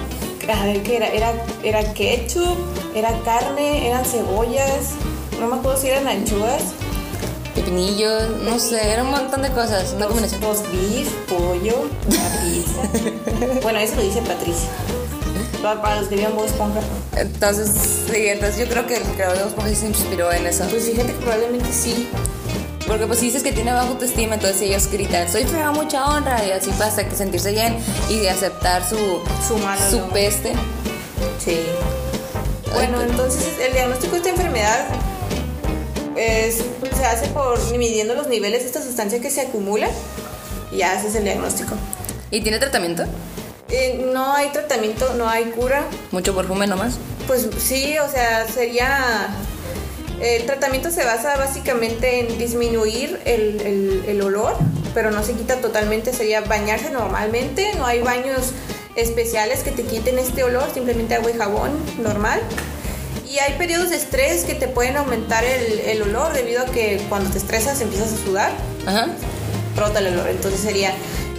A 0.54 0.66
ver, 0.66 0.84
¿qué 0.84 0.98
era? 0.98 1.08
Era, 1.08 1.34
era 1.64 1.94
ketchup, 1.94 2.58
era 2.96 3.12
carne, 3.24 3.88
eran 3.88 4.04
cebollas, 4.04 4.96
no 5.40 5.48
me 5.48 5.56
acuerdo 5.58 5.80
si 5.80 5.88
eran 5.88 6.08
anchoas, 6.08 6.74
Pepinillos, 7.60 8.30
no 8.44 8.58
sé, 8.58 8.94
era 8.94 9.04
un 9.04 9.12
montón 9.12 9.42
de 9.42 9.50
cosas. 9.50 9.94
Una 9.94 10.06
combinación. 10.08 10.40
dos 10.42 10.64
beef, 10.72 11.10
pollo, 11.28 11.90
una 12.08 12.42
pizza. 12.42 13.60
bueno, 13.62 13.80
eso 13.80 13.96
lo 13.96 14.02
dice 14.02 14.22
Patricia. 14.22 14.70
Para 15.62 16.00
los 16.00 16.08
que 16.08 16.16
vieron 16.16 16.36
Bob 16.36 16.46
Esponja. 16.46 16.80
Entonces, 17.18 17.70
sí, 18.10 18.28
entonces 18.28 18.60
yo 18.60 18.68
creo 18.72 18.88
que 18.88 18.96
el 18.96 19.04
creador 19.04 19.36
de 19.36 19.44
Bob 19.44 19.50
Esponja 19.50 19.76
se 19.76 19.88
inspiró 19.88 20.32
en 20.32 20.48
eso. 20.48 20.64
Pues 20.70 20.86
fíjate 20.86 21.12
que 21.12 21.20
probablemente 21.20 21.72
sí. 21.74 22.08
Porque 22.90 23.06
pues 23.06 23.20
si 23.20 23.26
dices 23.28 23.44
que 23.44 23.52
tiene 23.52 23.72
baja 23.72 23.88
autoestima, 23.88 24.34
entonces 24.34 24.64
ellos 24.64 24.88
gritan, 24.92 25.32
soy 25.32 25.44
feo, 25.44 25.72
mucha 25.74 26.08
honra, 26.08 26.44
y 26.44 26.50
así 26.50 26.72
pasa 26.72 27.08
que 27.08 27.16
sentirse 27.16 27.52
bien 27.52 27.78
y 28.10 28.18
de 28.18 28.32
aceptar 28.32 28.84
su, 28.84 29.22
Su 29.48 29.60
malo, 29.60 29.80
su 29.88 30.00
¿no? 30.00 30.10
peste. 30.10 30.54
Sí. 31.38 31.60
Bueno, 32.74 33.00
entonces 33.00 33.60
el 33.64 33.74
diagnóstico 33.74 34.14
de 34.14 34.18
esta 34.18 34.30
enfermedad 34.32 34.88
es, 36.16 36.64
se 36.98 37.06
hace 37.06 37.28
por 37.28 37.60
midiendo 37.78 38.16
los 38.16 38.28
niveles 38.28 38.62
de 38.62 38.66
esta 38.66 38.82
sustancia 38.82 39.22
que 39.22 39.30
se 39.30 39.42
acumula 39.42 39.88
y 40.72 40.82
haces 40.82 41.14
el 41.14 41.26
diagnóstico. 41.26 41.76
¿Y 42.32 42.42
tiene 42.42 42.58
tratamiento? 42.58 43.04
Eh, 43.70 44.04
no 44.12 44.34
hay 44.34 44.50
tratamiento, 44.50 45.14
no 45.14 45.30
hay 45.30 45.52
cura. 45.52 45.84
Mucho 46.10 46.36
perfume 46.36 46.66
nomás. 46.66 46.96
Pues 47.28 47.48
sí, 47.60 48.00
o 48.00 48.10
sea, 48.10 48.48
sería... 48.48 49.28
El 50.22 50.46
tratamiento 50.46 50.92
se 50.92 51.06
basa 51.06 51.38
básicamente 51.38 52.20
en 52.20 52.38
disminuir 52.38 53.20
el, 53.26 53.62
el- 53.62 54.04
el 54.08 54.22
olor, 54.22 54.56
pero 54.94 55.12
no 55.12 55.24
se 55.24 55.34
quita 55.34 55.56
totalmente, 55.62 56.12
sería 56.14 56.42
bañarse 56.42 56.90
normalmente, 56.90 57.72
no 57.78 57.86
hay 57.86 58.02
baños 58.02 58.52
especiales 58.96 59.60
que 59.62 59.72
te 59.72 59.84
quiten 59.84 60.20
este 60.20 60.44
olor, 60.44 60.66
simplemente 60.74 61.16
agua 61.16 61.32
y 61.32 61.38
jabón 61.38 61.72
normal. 62.00 62.42
y 63.32 63.38
hay 63.40 63.54
periodos 63.60 63.92
de 63.92 63.96
estrés 63.96 64.44
que 64.44 64.56
te 64.56 64.68
pueden 64.68 64.98
aumentar 64.98 65.44
el, 65.46 65.80
el 65.82 66.02
olor 66.02 66.34
debido 66.34 66.64
a 66.64 66.66
que 66.66 67.00
cuando 67.10 67.30
te 67.30 67.38
estresas 67.38 67.80
empiezas 67.80 68.12
a 68.14 68.18
sudar, 68.26 68.52
Ajá. 68.88 69.08
brota 69.76 70.00
el 70.00 70.08
olor. 70.08 70.28
Entonces 70.30 70.60
sería 70.60 70.90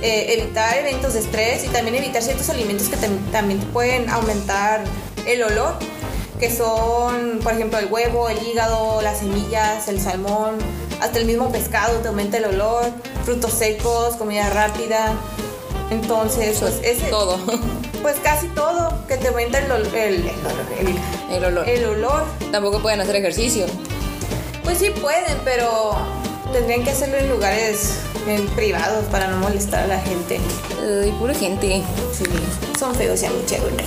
eh, 0.01 0.37
evitar 0.39 0.79
eventos 0.79 1.15
de 1.15 1.21
estrés 1.21 1.65
y 1.65 1.69
también 1.69 1.97
evitar 1.97 2.23
ciertos 2.23 2.49
alimentos 2.49 2.89
que 2.89 2.97
tam- 2.97 3.19
también 3.33 3.59
te 3.59 3.67
pueden 3.67 4.09
aumentar 4.09 4.85
el 5.27 5.43
olor, 5.43 5.75
que 6.41 6.51
son, 6.51 7.39
por 7.43 7.53
ejemplo, 7.53 7.79
el 7.79 7.87
huevo, 7.87 8.29
el 8.29 8.39
hígado, 8.47 9.01
las 9.03 9.19
semillas, 9.19 9.87
el 9.89 10.01
salmón, 10.01 10.57
hasta 11.01 11.19
el 11.19 11.27
mismo 11.27 11.53
pescado 11.53 11.99
te 11.99 12.09
aumenta 12.09 12.39
el 12.39 12.47
olor, 12.47 12.85
frutos 13.25 13.53
secos, 13.53 14.17
comida 14.17 14.49
rápida. 14.51 15.13
Entonces, 15.91 16.59
pues 16.61 16.75
ese, 16.83 17.07
Todo. 17.11 17.39
pues 18.03 18.17
casi 18.23 18.47
todo 18.49 19.07
que 19.07 19.17
te 19.17 19.29
aumenta 19.29 19.59
el, 19.59 19.71
el, 19.71 19.73
el 19.73 19.85
olor, 19.85 20.99
el- 21.29 21.45
olor. 21.45 21.69
el 21.69 21.85
olor. 21.87 22.25
Tampoco 22.51 22.81
pueden 22.81 23.01
hacer 23.01 23.17
ejercicio. 23.17 23.67
Pues 24.65 24.79
sí 24.79 24.91
pueden, 24.91 25.37
pero 25.45 25.93
tendrían 26.53 26.85
que 26.85 26.91
hacerlo 26.91 27.17
en 27.17 27.29
lugares 27.29 27.95
en 28.29 28.47
privados 28.49 29.05
para 29.07 29.27
no 29.29 29.39
molestar 29.39 29.85
a 29.85 29.87
la 29.89 30.01
gente. 30.01 30.39
Ay, 31.03 31.11
pura 31.19 31.35
gente. 31.35 31.83
Sí, 32.17 32.25
son 32.79 32.95
feos 32.95 33.21
ya 33.21 33.31
mucha 33.31 33.57
onda. 33.57 33.83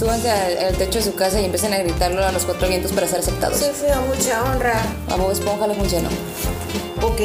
Súbanse 0.00 0.30
al, 0.30 0.56
al 0.56 0.76
techo 0.76 0.98
de 0.98 1.04
su 1.04 1.14
casa 1.14 1.42
y 1.42 1.44
empiecen 1.44 1.74
a 1.74 1.76
gritarlo 1.76 2.24
a 2.24 2.32
los 2.32 2.46
cuatro 2.46 2.66
vientos 2.66 2.90
para 2.92 3.06
ser 3.06 3.18
aceptados. 3.20 3.58
Soy 3.58 3.74
feo, 3.74 4.00
mucha 4.00 4.42
honra. 4.44 4.80
A 5.10 5.16
Bob 5.16 5.30
Esponja 5.30 5.66
le 5.66 5.74
funcionó. 5.74 6.08
Ok. 7.02 7.20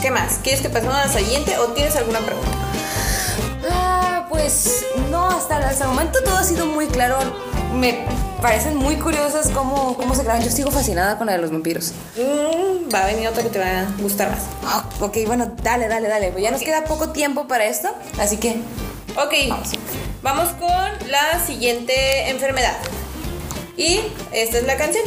¿Qué 0.00 0.10
más? 0.10 0.38
¿Quieres 0.42 0.62
que 0.62 0.70
pasemos 0.70 0.94
a 0.94 1.04
la 1.04 1.12
siguiente 1.12 1.58
o 1.58 1.66
tienes 1.72 1.94
alguna 1.94 2.20
pregunta? 2.20 2.48
Ah, 3.70 4.28
pues 4.30 4.86
no, 5.10 5.28
hasta, 5.28 5.58
hasta 5.58 5.84
el 5.84 5.90
momento 5.90 6.20
todo 6.24 6.38
ha 6.38 6.44
sido 6.44 6.64
muy 6.64 6.86
claro. 6.86 7.18
Me 7.74 8.06
parecen 8.40 8.74
muy 8.74 8.96
curiosas 8.96 9.50
cómo, 9.50 9.94
cómo 9.94 10.14
se 10.14 10.22
graban. 10.22 10.42
Yo 10.42 10.50
sigo 10.50 10.70
fascinada 10.70 11.18
con 11.18 11.26
la 11.26 11.34
de 11.34 11.38
los 11.40 11.50
vampiros. 11.50 11.92
Mm, 12.16 12.90
va 12.94 13.02
a 13.02 13.06
venir 13.08 13.28
otra 13.28 13.42
que 13.42 13.50
te 13.50 13.58
va 13.58 13.80
a 13.80 13.86
gustar 14.00 14.30
más. 14.30 14.40
Ah, 14.64 14.88
ok, 15.00 15.18
bueno, 15.26 15.52
dale, 15.62 15.86
dale, 15.86 16.08
dale. 16.08 16.32
Pues 16.32 16.42
ya 16.42 16.50
nos 16.50 16.62
queda 16.62 16.84
poco 16.84 17.10
tiempo 17.10 17.46
para 17.46 17.66
esto, 17.66 17.90
así 18.18 18.38
que 18.38 18.62
Ok, 19.16 19.34
vamos 19.48 19.70
con 20.58 21.10
la 21.10 21.44
siguiente 21.44 22.28
enfermedad. 22.28 22.76
Y 23.76 24.00
esta 24.32 24.58
es 24.58 24.64
la 24.64 24.76
canción. 24.76 25.04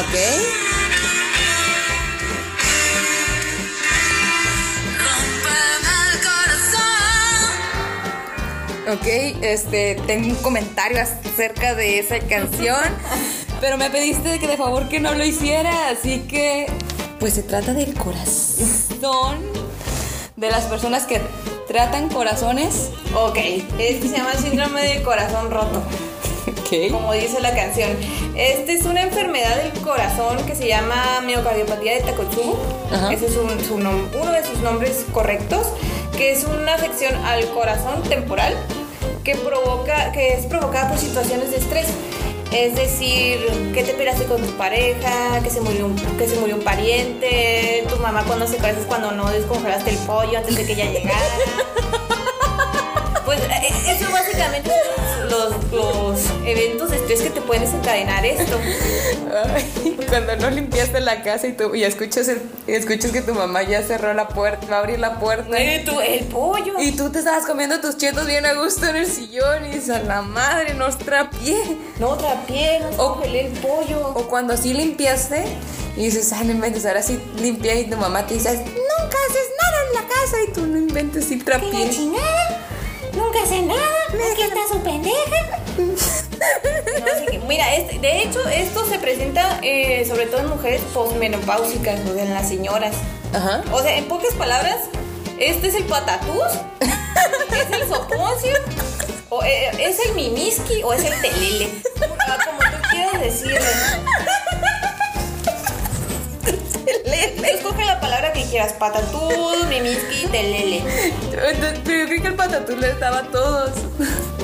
Ok. 0.00 0.69
Ok, 8.88 9.06
este, 9.42 9.94
tengo 10.06 10.28
un 10.28 10.34
comentario 10.36 11.00
acerca 11.00 11.74
de 11.74 11.98
esa 11.98 12.18
canción, 12.20 12.78
pero 13.60 13.76
me 13.76 13.90
pediste 13.90 14.38
que 14.38 14.46
de 14.46 14.56
favor 14.56 14.88
que 14.88 15.00
no 15.00 15.14
lo 15.14 15.24
hiciera, 15.24 15.90
así 15.90 16.20
que, 16.20 16.66
pues 17.18 17.34
se 17.34 17.42
trata 17.42 17.74
del 17.74 17.94
corazón 17.94 19.38
de 20.36 20.50
las 20.50 20.64
personas 20.64 21.04
que 21.04 21.20
tratan 21.68 22.08
corazones. 22.08 22.90
Ok, 23.14 23.36
este 23.78 24.08
se 24.08 24.16
llama 24.16 24.32
síndrome 24.34 24.82
del 24.82 25.02
corazón 25.02 25.50
roto. 25.50 25.82
Ok. 26.48 26.90
como 26.90 27.12
dice 27.12 27.40
la 27.40 27.54
canción. 27.54 27.90
Este 28.36 28.72
es 28.74 28.84
una 28.86 29.02
enfermedad 29.02 29.56
del 29.62 29.72
corazón 29.82 30.38
que 30.46 30.54
se 30.54 30.66
llama 30.68 31.20
miocardiopatía 31.26 31.94
de 31.94 32.00
Takotsubo. 32.00 32.58
Ese 33.12 33.26
es 33.26 33.36
un- 33.36 33.62
su 33.62 33.74
uno 33.74 34.32
de 34.32 34.44
sus 34.46 34.58
nombres 34.60 35.04
correctos, 35.12 35.66
que 36.20 36.32
es 36.32 36.44
una 36.44 36.74
afección 36.74 37.14
al 37.24 37.48
corazón 37.48 38.02
temporal 38.02 38.54
que 39.24 39.36
provoca, 39.36 40.12
que 40.12 40.34
es 40.34 40.44
provocada 40.44 40.90
por 40.90 40.98
situaciones 40.98 41.50
de 41.50 41.56
estrés. 41.56 41.86
Es 42.52 42.74
decir, 42.74 43.38
que 43.72 43.82
te 43.82 43.94
peleaste 43.94 44.26
con 44.26 44.42
tu 44.42 44.52
pareja, 44.58 45.40
que 45.42 45.48
se 45.48 45.62
murió 45.62 45.86
un, 45.86 45.96
que 45.96 46.28
se 46.28 46.38
murió 46.38 46.56
un 46.56 46.62
pariente, 46.62 47.86
tu 47.88 47.96
mamá 48.02 48.22
cuando 48.26 48.46
se 48.46 48.58
casas 48.58 48.84
cuando 48.86 49.12
no 49.12 49.30
descongelaste 49.30 49.92
el 49.92 49.96
pollo 50.00 50.36
antes 50.36 50.56
de 50.56 50.66
que 50.66 50.72
ella 50.74 50.90
llegara. 50.90 51.16
Pues 53.24 53.38
eh, 53.42 53.72
eso 53.86 54.09
básicamente 54.40 54.70
los, 55.28 55.72
los 55.72 56.20
eventos 56.44 56.90
de 56.90 56.96
estrés 56.96 57.20
que 57.22 57.30
te 57.30 57.40
pueden 57.40 57.64
desencadenar 57.64 58.24
esto. 58.24 58.58
Ay, 59.54 59.96
cuando 60.08 60.36
no 60.36 60.50
limpiaste 60.50 61.00
la 61.00 61.22
casa 61.22 61.46
y, 61.46 61.52
tú, 61.52 61.74
y 61.74 61.84
escuchas, 61.84 62.26
el- 62.28 62.42
y 62.66 62.72
escuchas 62.72 63.12
que 63.12 63.20
tu 63.22 63.34
mamá 63.34 63.62
ya 63.62 63.82
cerró 63.82 64.12
la 64.14 64.28
puerta, 64.28 64.66
va 64.68 64.76
a 64.76 64.78
abrir 64.80 64.98
la 64.98 65.20
puerta. 65.20 65.56
Eh, 65.58 65.82
tú, 65.86 66.00
el 66.00 66.24
pollo. 66.24 66.74
Y 66.80 66.92
tú 66.92 67.10
te 67.10 67.18
estabas 67.20 67.46
comiendo 67.46 67.80
tus 67.80 67.96
chetos 67.96 68.26
bien 68.26 68.44
a 68.46 68.54
gusto 68.54 68.86
en 68.86 68.96
el 68.96 69.06
sillón 69.06 69.66
y 69.66 69.74
dices, 69.74 69.90
a 69.90 69.98
la 70.02 70.22
madre, 70.22 70.74
nos 70.74 70.98
trapié. 70.98 71.56
No 71.98 72.16
trapié, 72.16 72.80
no 72.80 72.88
O- 73.02 73.22
el 73.22 73.48
pollo. 73.58 74.08
O 74.14 74.28
cuando 74.28 74.56
sí 74.56 74.72
limpiaste 74.74 75.44
y 75.96 76.04
dices, 76.06 76.32
ay, 76.32 76.46
no 76.46 76.52
inventes, 76.52 76.84
ahora 76.86 77.02
sí 77.02 77.20
limpié 77.40 77.80
y 77.82 77.90
tu 77.90 77.96
mamá 77.96 78.26
te 78.26 78.34
dice, 78.34 78.50
nunca 78.52 79.16
haces 79.28 79.48
nada 79.62 79.76
en 79.88 79.94
la 79.94 80.08
casa 80.14 80.36
y 80.48 80.52
tú 80.52 80.66
no 80.66 80.78
inventes, 80.78 81.24
sí 81.26 81.36
trapié. 81.38 81.88
Nunca 83.32 83.44
hace 83.44 83.62
nada. 83.62 83.80
Es 84.12 84.34
que 84.36 84.42
estás 84.42 84.72
un 84.72 84.82
pendeja. 84.82 85.60
mira, 87.46 87.76
este- 87.76 88.00
de 88.00 88.22
hecho, 88.24 88.40
esto 88.48 88.84
se 88.88 88.98
presenta 88.98 89.60
eh, 89.62 90.04
sobre 90.08 90.26
todo 90.26 90.40
en 90.40 90.48
mujeres 90.48 90.80
posmenopáusicas, 90.92 92.00
o 92.10 92.14
sea, 92.14 92.24
en 92.24 92.34
las 92.34 92.48
señoras. 92.48 92.96
Ajá. 93.32 93.62
O 93.72 93.82
sea, 93.82 93.96
en 93.96 94.06
pocas 94.06 94.34
palabras, 94.34 94.78
este 95.38 95.68
es 95.68 95.76
el 95.76 95.84
patatús, 95.84 96.42
es 96.80 97.80
el 97.80 97.88
soponcio, 97.88 98.52
o 99.28 99.44
eh, 99.44 99.70
es 99.78 100.04
el 100.06 100.14
mimiski 100.16 100.82
o 100.82 100.92
es 100.92 101.04
el 101.04 101.20
telele. 101.20 101.68
Como 102.00 102.58
tú 102.58 102.88
quieras 102.90 103.20
decirle. 103.20 103.60
Tú 107.04 107.44
escoge 107.44 107.84
la 107.84 108.00
palabra 108.00 108.32
que 108.32 108.44
quieras, 108.44 108.72
patatús, 108.74 109.66
mimiski, 109.68 110.26
telele. 110.30 110.82
Pero 111.30 111.74
yo 111.74 111.82
creí 111.84 112.20
que 112.20 112.28
el 112.28 112.34
patatús 112.34 112.76
le 112.78 112.92
daba 112.94 113.18
a 113.20 113.22
todos. 113.30 113.70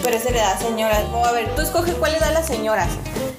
Pero 0.02 0.16
ese 0.16 0.30
le 0.30 0.38
da 0.38 0.52
a 0.52 0.58
señoras. 0.58 1.02
O 1.12 1.24
a 1.24 1.32
ver, 1.32 1.54
tú 1.54 1.62
escoge 1.62 1.92
cuál 1.92 2.12
le 2.12 2.18
da 2.20 2.28
a 2.28 2.32
las 2.32 2.46
señoras. 2.46 2.88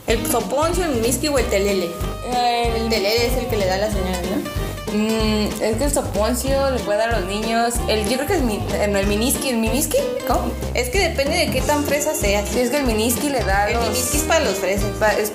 El 0.05 0.26
soponcio, 0.30 0.84
el 0.86 0.91
mimiski 0.91 1.28
o 1.30 1.38
el 1.39 1.45
telele. 1.47 1.89
El 2.32 2.89
telele 2.89 3.28
es 3.28 3.34
el 3.38 3.47
que 3.47 3.57
le 3.57 3.65
da 3.65 3.76
a 3.76 3.78
las 3.78 3.93
señoras, 3.93 4.22
¿no? 4.30 4.68
Mm, 4.93 5.47
es 5.61 5.76
que 5.78 5.84
el 5.84 5.91
soponcio 5.91 6.70
le 6.72 6.80
puede 6.80 6.99
dar 6.99 7.09
a 7.13 7.20
los 7.20 7.28
niños. 7.30 7.74
El, 7.89 8.07
yo 8.07 8.15
creo 8.18 8.28
que 8.28 8.36
es 8.36 8.41
mi, 8.41 8.55
eh, 8.74 8.88
no, 8.88 8.99
el 8.99 9.07
miniski. 9.07 9.49
¿El 9.49 9.57
miniski? 9.57 9.97
¿Cómo? 10.28 10.51
Es 10.74 10.89
que 10.89 10.99
depende 11.09 11.36
de 11.38 11.51
qué 11.51 11.61
tan 11.61 11.84
fresa 11.84 12.13
seas. 12.13 12.47
Sí, 12.49 12.59
es 12.59 12.70
que 12.70 12.78
el 12.78 12.84
miniski 12.86 13.30
le 13.30 13.39
da 13.43 13.63
a 13.63 13.68
El 13.70 13.74
los... 13.76 13.84
mimiski 13.89 14.18
es 14.18 14.24
para 14.24 14.39
los 14.45 14.55
fresas. 14.55 14.89
pa- 14.99 15.13
es- 15.13 15.32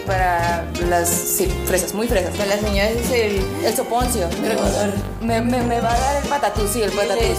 y 0.00 0.06
para 0.06 0.64
las 0.88 1.08
sí, 1.08 1.46
fresas, 1.66 1.94
muy 1.94 2.08
fresas. 2.08 2.30
Para 2.36 2.46
las 2.50 2.60
señoras 2.60 2.92
es 2.92 3.10
el. 3.10 3.44
El 3.64 3.76
soponcio. 3.76 4.28
Me 4.42 4.54
va 4.54 4.66
a 4.66 4.70
dar. 4.70 4.92
Me, 5.20 5.40
me, 5.40 5.62
me 5.62 5.80
va 5.80 5.92
a 5.92 5.98
dar 5.98 6.22
el 6.22 6.28
patatús, 6.28 6.70
sí, 6.70 6.82
el 6.82 6.90
patatús. 6.92 7.38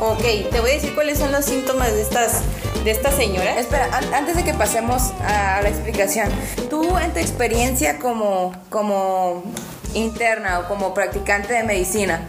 Ok, 0.00 0.50
te 0.50 0.60
voy 0.60 0.70
a 0.70 0.74
decir 0.74 0.94
cuáles 0.94 1.18
son 1.18 1.32
los 1.32 1.44
síntomas 1.44 1.92
de 1.92 2.02
estas, 2.02 2.40
de 2.84 2.90
estas 2.90 3.14
señoras. 3.14 3.56
Espera, 3.58 3.88
an- 3.92 4.12
antes 4.14 4.36
de 4.36 4.44
que 4.44 4.54
pasemos 4.54 5.12
a 5.26 5.60
la 5.62 5.68
explicación, 5.68 6.28
tú 6.70 6.96
en 6.98 7.12
tu 7.12 7.18
experiencia 7.20 7.98
como, 7.98 8.52
como 8.70 9.42
interna 9.94 10.60
o 10.60 10.68
como 10.68 10.92
practicante 10.92 11.54
de 11.54 11.62
medicina, 11.62 12.20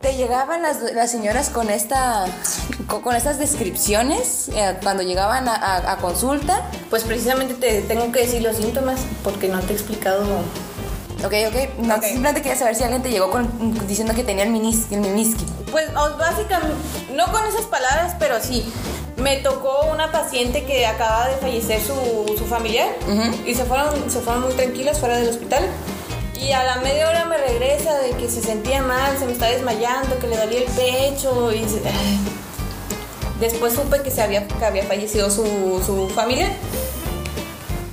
¿te 0.00 0.14
llegaban 0.14 0.62
las, 0.62 0.80
las 0.94 1.10
señoras 1.10 1.50
con, 1.50 1.68
esta, 1.70 2.24
con, 2.90 3.00
con 3.02 3.16
estas 3.16 3.38
descripciones 3.38 4.48
eh, 4.54 4.76
cuando 4.82 5.02
llegaban 5.02 5.48
a, 5.48 5.54
a- 5.54 5.92
a 5.92 5.96
consulta? 5.98 6.68
Pues 6.90 7.04
precisamente 7.04 7.54
te 7.54 7.82
tengo 7.82 8.10
que 8.12 8.20
decir 8.20 8.42
los 8.42 8.56
síntomas 8.56 9.00
porque 9.24 9.48
no 9.48 9.60
te 9.60 9.72
he 9.72 9.76
explicado. 9.76 10.24
Ok, 11.24 11.34
ok. 11.48 11.78
No, 11.78 11.96
Ok. 11.96 12.02
Simplemente 12.04 12.42
quería 12.42 12.56
saber 12.58 12.74
si 12.76 12.82
alguien 12.82 13.02
te 13.02 13.10
llegó 13.10 13.30
con, 13.30 13.86
diciendo 13.86 14.14
que 14.14 14.24
tenía 14.24 14.44
el, 14.44 14.50
minis, 14.50 14.86
el 14.90 15.00
miniski. 15.00 15.44
Pues 15.70 15.86
básicamente, 15.94 16.74
no 17.14 17.30
con 17.30 17.44
esas 17.46 17.66
palabras, 17.66 18.16
pero 18.18 18.40
sí. 18.42 18.70
Me 19.16 19.36
tocó 19.36 19.82
una 19.92 20.10
paciente 20.12 20.64
que 20.64 20.86
acaba 20.86 21.28
de 21.28 21.36
fallecer 21.36 21.78
su, 21.82 22.34
su 22.38 22.46
familiar 22.46 22.88
y 23.44 23.54
se 23.54 23.64
fueron, 23.66 24.10
se 24.10 24.20
fueron 24.20 24.44
muy 24.44 24.54
tranquilas 24.54 24.98
fuera 24.98 25.18
del 25.18 25.28
hospital. 25.28 25.62
Y 26.40 26.52
a 26.52 26.64
la 26.64 26.76
media 26.76 27.06
hora 27.06 27.26
me 27.26 27.36
regresa 27.36 27.98
de 27.98 28.12
que 28.12 28.30
se 28.30 28.40
sentía 28.40 28.80
mal, 28.80 29.18
se 29.18 29.26
me 29.26 29.32
estaba 29.32 29.52
desmayando, 29.52 30.18
que 30.18 30.26
le 30.26 30.38
dolía 30.38 30.60
el 30.60 30.64
pecho. 30.72 31.52
Y 31.52 31.68
se-. 31.68 31.82
Después 33.40 33.74
supe 33.74 34.02
que, 34.02 34.10
se 34.10 34.22
había, 34.22 34.46
que 34.46 34.64
había 34.64 34.84
fallecido 34.84 35.30
su, 35.30 35.82
su 35.84 36.08
familia. 36.14 36.50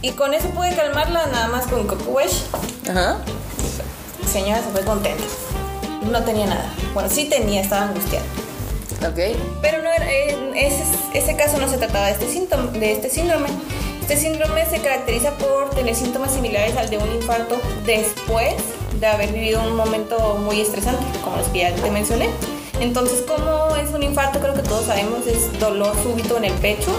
Y 0.02 0.12
con 0.12 0.34
eso 0.34 0.50
pude 0.50 0.76
calmarla 0.76 1.26
nada 1.28 1.48
más 1.48 1.66
con 1.68 1.88
Cocuwesh. 1.88 2.44
Ajá. 2.90 3.18
Señora 4.32 4.62
se 4.62 4.70
fue 4.70 4.82
contenta. 4.82 5.24
No 6.12 6.24
tenía 6.24 6.46
nada. 6.46 6.72
Bueno, 6.94 7.10
sí 7.10 7.26
tenía, 7.26 7.62
estaba 7.62 7.88
angustiada. 7.88 8.26
Ok. 9.08 9.38
Pero 9.62 9.82
no 9.82 9.90
era, 9.92 10.12
en 10.12 10.56
ese, 10.56 10.84
ese 11.14 11.36
caso 11.36 11.58
no 11.58 11.68
se 11.68 11.78
trataba 11.78 12.08
de 12.08 12.14
este 12.14 12.28
síntoma, 12.28 12.72
de 12.72 12.92
este 12.94 13.10
síndrome, 13.10 13.48
Este 14.02 14.18
síndrome 14.18 14.66
se 14.66 14.80
caracteriza 14.80 15.32
por 15.38 15.70
tener 15.72 15.96
síntomas 15.96 16.32
similares 16.32 16.76
al 16.78 16.90
de 16.90 16.98
un 16.98 17.12
infarto 17.12 17.60
después 17.86 18.56
de 19.00 19.08
haber 19.08 19.32
vivido 19.32 19.62
un 19.62 19.76
momento 19.76 20.38
muy 20.38 20.62
estresante, 20.62 21.04
como 21.24 21.38
los 21.38 21.48
que 21.48 21.60
ya 21.60 21.76
te 21.76 21.92
mencioné. 21.92 22.30
Entonces, 22.80 23.24
como 23.28 23.76
es 23.76 23.92
un 23.92 24.04
infarto, 24.04 24.40
creo 24.40 24.54
que 24.54 24.62
todos 24.62 24.86
sabemos, 24.86 25.26
es 25.26 25.60
dolor 25.60 25.96
súbito 26.04 26.38
en 26.38 26.46
el 26.46 26.54
pecho 26.54 26.92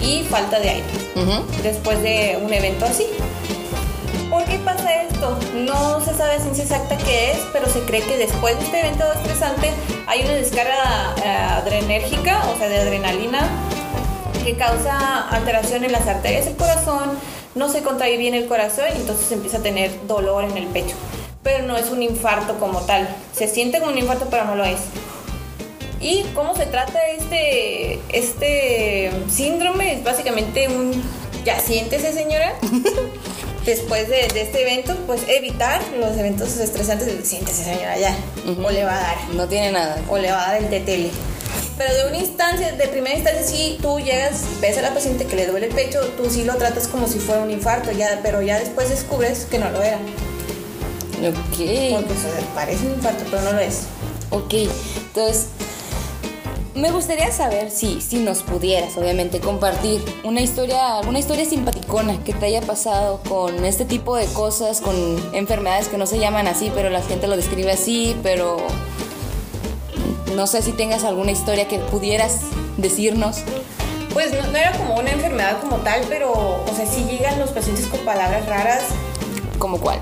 y 0.00 0.24
falta 0.24 0.58
de 0.60 0.70
aire 0.70 0.84
después 1.62 2.02
de 2.02 2.38
un 2.42 2.52
evento 2.52 2.84
así. 2.84 3.06
¿Por 4.28 4.44
qué 4.44 4.58
pasa 4.58 5.02
esto? 5.02 5.38
No 5.54 6.00
se 6.04 6.14
sabe 6.14 6.34
a 6.34 6.40
ciencia 6.40 6.64
exacta 6.64 6.96
qué 6.98 7.32
es, 7.32 7.38
pero 7.52 7.66
se 7.68 7.80
cree 7.80 8.02
que 8.02 8.16
después 8.16 8.58
de 8.58 8.64
este 8.64 8.80
evento 8.80 9.04
estresante 9.12 9.70
hay 10.06 10.22
una 10.22 10.32
descarga 10.32 11.14
eh, 11.22 11.28
adrenérgica, 11.28 12.42
o 12.54 12.58
sea, 12.58 12.68
de 12.68 12.78
adrenalina, 12.78 13.48
que 14.44 14.56
causa 14.56 15.28
alteración 15.28 15.84
en 15.84 15.92
las 15.92 16.06
arterias 16.06 16.46
del 16.46 16.56
corazón, 16.56 17.10
no 17.54 17.68
se 17.68 17.82
contrae 17.82 18.16
bien 18.16 18.34
el 18.34 18.46
corazón 18.46 18.86
y 18.94 19.00
entonces 19.00 19.30
empieza 19.32 19.58
a 19.58 19.62
tener 19.62 20.06
dolor 20.06 20.44
en 20.44 20.56
el 20.56 20.66
pecho. 20.66 20.96
Pero 21.42 21.66
no 21.66 21.76
es 21.76 21.90
un 21.90 22.02
infarto 22.02 22.58
como 22.58 22.80
tal. 22.82 23.08
Se 23.36 23.48
siente 23.48 23.80
como 23.80 23.92
un 23.92 23.98
infarto, 23.98 24.28
pero 24.30 24.44
no 24.44 24.54
lo 24.54 24.64
es. 24.64 24.80
¿Y 26.00 26.24
cómo 26.34 26.56
se 26.56 26.66
trata 26.66 26.98
este, 27.16 28.00
este 28.12 29.12
síndrome? 29.30 29.94
Es 29.94 30.04
básicamente 30.04 30.68
un... 30.68 31.02
Ya 31.44 31.58
siéntese, 31.60 32.12
señora. 32.12 32.54
Después 33.66 34.08
de, 34.08 34.28
de 34.34 34.42
este 34.42 34.62
evento, 34.62 34.96
pues 35.06 35.22
evitar 35.28 35.80
los 35.98 36.16
eventos 36.16 36.56
estresantes. 36.56 37.28
Siéntese, 37.28 37.64
señora, 37.64 37.98
ya. 37.98 38.16
O 38.64 38.70
le 38.70 38.84
va 38.84 38.96
a 38.96 39.00
dar. 39.00 39.16
No 39.34 39.48
tiene 39.48 39.72
nada. 39.72 40.00
O 40.08 40.18
le 40.18 40.30
va 40.30 40.44
a 40.44 40.52
dar 40.52 40.62
el 40.62 40.70
tetele. 40.70 41.10
Pero 41.78 41.94
de 41.94 42.06
una 42.08 42.18
instancia, 42.18 42.72
de 42.72 42.88
primera 42.88 43.16
instancia, 43.16 43.42
sí, 43.44 43.78
tú 43.80 43.98
llegas, 43.98 44.44
ves 44.60 44.78
a 44.78 44.82
la 44.82 44.92
paciente 44.92 45.24
que 45.26 45.36
le 45.36 45.46
duele 45.46 45.66
el 45.66 45.74
pecho, 45.74 46.00
tú 46.16 46.28
sí 46.30 46.44
lo 46.44 46.56
tratas 46.56 46.86
como 46.86 47.08
si 47.08 47.18
fuera 47.18 47.42
un 47.42 47.50
infarto, 47.50 47.90
ya, 47.92 48.20
pero 48.22 48.42
ya 48.42 48.58
después 48.58 48.90
descubres 48.90 49.46
que 49.50 49.58
no 49.58 49.70
lo 49.70 49.82
era. 49.82 49.98
Ok. 51.28 51.56
Porque 51.92 52.14
parece 52.54 52.86
un 52.86 52.94
infarto, 52.94 53.24
pero 53.30 53.42
no 53.42 53.52
lo 53.52 53.58
es. 53.60 53.82
Ok. 54.30 54.54
Entonces, 54.96 55.46
me 56.74 56.90
gustaría 56.90 57.30
saber 57.30 57.70
si, 57.70 58.00
si 58.00 58.16
nos 58.16 58.42
pudieras, 58.42 58.96
obviamente, 58.96 59.40
compartir 59.40 60.02
una 60.24 60.40
historia, 60.40 60.98
alguna 60.98 61.18
historia 61.18 61.44
simpaticona 61.44 62.22
que 62.24 62.32
te 62.32 62.46
haya 62.46 62.62
pasado 62.62 63.20
con 63.28 63.64
este 63.64 63.84
tipo 63.84 64.16
de 64.16 64.26
cosas, 64.26 64.80
con 64.80 64.94
enfermedades 65.34 65.88
que 65.88 65.98
no 65.98 66.06
se 66.06 66.18
llaman 66.18 66.48
así, 66.48 66.72
pero 66.74 66.88
la 66.88 67.02
gente 67.02 67.26
lo 67.28 67.36
describe 67.36 67.72
así, 67.72 68.16
pero 68.22 68.56
no 70.34 70.46
sé 70.46 70.62
si 70.62 70.72
tengas 70.72 71.04
alguna 71.04 71.30
historia 71.30 71.68
que 71.68 71.78
pudieras 71.78 72.40
decirnos. 72.78 73.42
Pues 74.14 74.32
no, 74.32 74.50
no 74.50 74.58
era 74.58 74.72
como 74.72 74.96
una 74.96 75.10
enfermedad 75.10 75.60
como 75.60 75.76
tal, 75.76 76.02
pero, 76.08 76.32
o 76.32 76.74
sea, 76.74 76.86
sí 76.86 77.04
llegan 77.04 77.38
los 77.38 77.50
pacientes 77.50 77.86
con 77.86 78.00
palabras 78.00 78.46
raras. 78.46 78.82
¿Como 79.58 79.78
cuál? 79.78 80.00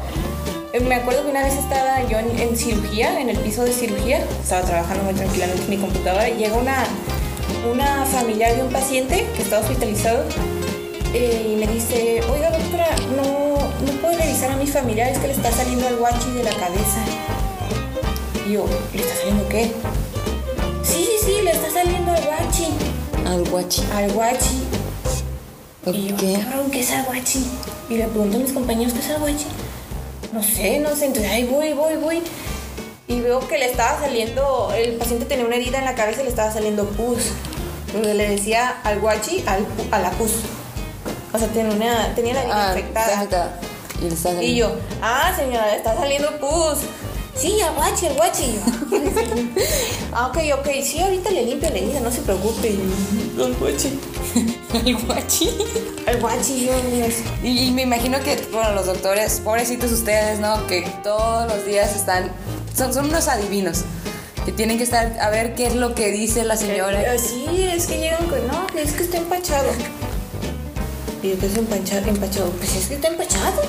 Eh, 0.73 0.81
Me 0.81 0.95
acuerdo 0.95 1.25
que 1.25 1.31
una 1.31 1.43
vez 1.43 1.55
estaba 1.55 2.03
yo 2.09 2.19
en, 2.19 2.39
en 2.39 2.57
cirugía, 2.57 3.21
en 3.21 3.29
el 3.29 3.39
piso 3.39 3.65
de 3.65 3.73
cirugía, 3.73 4.25
estaba 4.43 4.63
trabajando 4.63 5.05
muy 5.05 5.15
tranquilamente 5.15 5.63
en 5.65 5.71
mi 5.71 5.77
computadora 5.79 6.29
y 6.29 6.37
llega 6.37 6.55
una, 6.57 6.85
una 7.71 8.05
familiar 8.07 8.55
de 8.57 8.63
un 8.63 8.71
paciente 8.71 9.27
que 9.37 9.43
está 9.43 9.59
hospitalizado 9.59 10.25
eh, 11.13 11.53
y 11.53 11.57
me 11.57 11.67
dice, 11.73 12.21
oiga 12.33 12.51
doctora, 12.51 12.87
no, 13.17 13.57
no 13.85 14.01
puedo 14.01 14.17
revisar 14.17 14.53
a 14.53 14.57
mi 14.57 14.67
familiar, 14.67 15.09
es 15.11 15.19
que 15.19 15.27
le 15.27 15.33
está 15.33 15.51
saliendo 15.51 15.89
el 15.89 15.97
guachi 15.97 16.31
de 16.33 16.45
la 16.45 16.51
cabeza. 16.53 17.01
Y 18.47 18.53
yo, 18.53 18.65
¿le 18.95 19.03
está 19.03 19.17
saliendo 19.17 19.49
qué? 19.49 19.73
Sí, 20.85 21.05
sí, 21.05 21.27
sí, 21.27 21.43
le 21.43 21.51
está 21.51 21.71
saliendo 21.71 22.15
el 22.15 22.25
guachi. 22.25 22.69
Al 23.27 23.45
guachi. 23.49 23.83
Al 23.95 24.13
guachi. 24.13 24.63
Y 25.87 26.09
yo, 26.09 26.17
cabrón, 26.17 26.71
¿qué 26.71 26.81
es 26.81 26.91
el 26.93 27.03
guachi? 27.05 27.45
Y 27.89 27.95
le 27.97 28.07
pregunto 28.07 28.37
a 28.37 28.41
mis 28.41 28.53
compañeros, 28.53 28.93
¿qué 28.93 29.01
es 29.01 29.09
el 29.09 29.19
guachi? 29.19 29.47
No 30.33 30.43
sé, 30.43 30.79
no 30.79 30.95
sé. 30.97 31.07
Entonces, 31.07 31.31
ahí 31.31 31.45
voy, 31.45 31.73
voy, 31.73 31.97
voy. 31.97 32.23
Y 33.09 33.21
veo 33.21 33.41
que 33.49 33.59
le 33.59 33.67
estaba 33.67 33.99
saliendo, 34.01 34.73
el 34.73 34.93
paciente 34.93 35.25
tenía 35.27 35.45
una 35.45 35.57
herida 35.57 35.79
en 35.79 35.85
la 35.85 35.95
cabeza 35.97 36.21
y 36.21 36.25
le 36.25 36.31
estaba 36.31 36.53
saliendo 36.53 36.85
pus. 36.91 37.33
Le 38.01 38.29
decía 38.29 38.77
al 38.85 39.01
guachi 39.01 39.43
al, 39.47 39.67
a 39.91 39.99
la 39.99 40.11
pus. 40.13 40.31
O 41.33 41.39
sea, 41.39 41.49
tenía, 41.49 41.75
una, 41.75 42.15
tenía 42.15 42.35
la 42.35 42.41
herida 42.43 42.69
Ah, 42.69 42.69
infectada. 42.77 43.61
Y, 44.41 44.45
Y 44.45 44.57
yo, 44.57 44.73
ah, 45.03 45.33
señora, 45.37 45.67
le 45.67 45.77
está 45.77 45.97
saliendo 45.97 46.39
pus. 46.39 46.79
Sí, 47.35 47.61
al 47.63 47.75
guachi, 47.75 48.07
al 48.07 48.15
guachi. 48.15 48.53
Yo, 48.53 48.99
ah, 50.13 50.29
ok, 50.29 50.39
ok, 50.61 50.69
sí, 50.85 51.01
ahorita 51.01 51.31
le 51.31 51.47
limpio 51.47 51.69
la 51.71 51.77
herida, 51.79 52.01
no 52.01 52.13
se 52.13 52.21
preocupe. 52.21 52.77
Al 53.39 53.55
guachi. 53.55 53.99
El 54.87 54.97
guachi. 54.97 55.51
Al 56.07 56.21
guachi, 56.21 56.67
yo. 56.67 56.73
Y, 57.43 57.67
y 57.67 57.71
me 57.73 57.83
imagino 57.83 58.21
que, 58.21 58.37
bueno, 58.53 58.73
los 58.73 58.87
doctores, 58.87 59.41
pobrecitos 59.45 59.91
ustedes, 59.93 60.39
¿no? 60.39 60.67
Que 60.67 60.83
todos 61.03 61.53
los 61.53 61.65
días 61.67 61.95
están, 61.97 62.31
son, 62.77 62.93
son 62.95 63.07
unos 63.07 63.29
adivinos. 63.29 63.83
Que 64.45 64.53
tienen 64.53 64.79
que 64.79 64.85
estar 64.85 65.19
a 65.21 65.29
ver 65.31 65.55
qué 65.55 65.67
es 65.67 65.75
lo 65.75 65.95
que 65.95 66.11
dice 66.11 66.45
la 66.45 66.57
señora. 66.57 67.15
Eh, 67.15 67.19
Sí, 67.19 67.45
es 67.63 67.87
que 67.87 67.99
llegan 67.99 68.27
con, 68.27 68.47
no, 68.47 68.67
que 68.69 68.83
es 68.83 68.93
que 68.93 69.03
está 69.03 69.19
empachado. 69.19 69.69
Y 71.23 71.31
yo, 71.31 71.39
¿qué 71.39 71.47
es 71.47 71.57
empachado? 71.57 72.09
empachado? 72.09 72.51
Pues 72.53 72.75
es 72.77 72.87
que 72.87 72.95
está 72.95 73.09
empachado. 73.09 73.61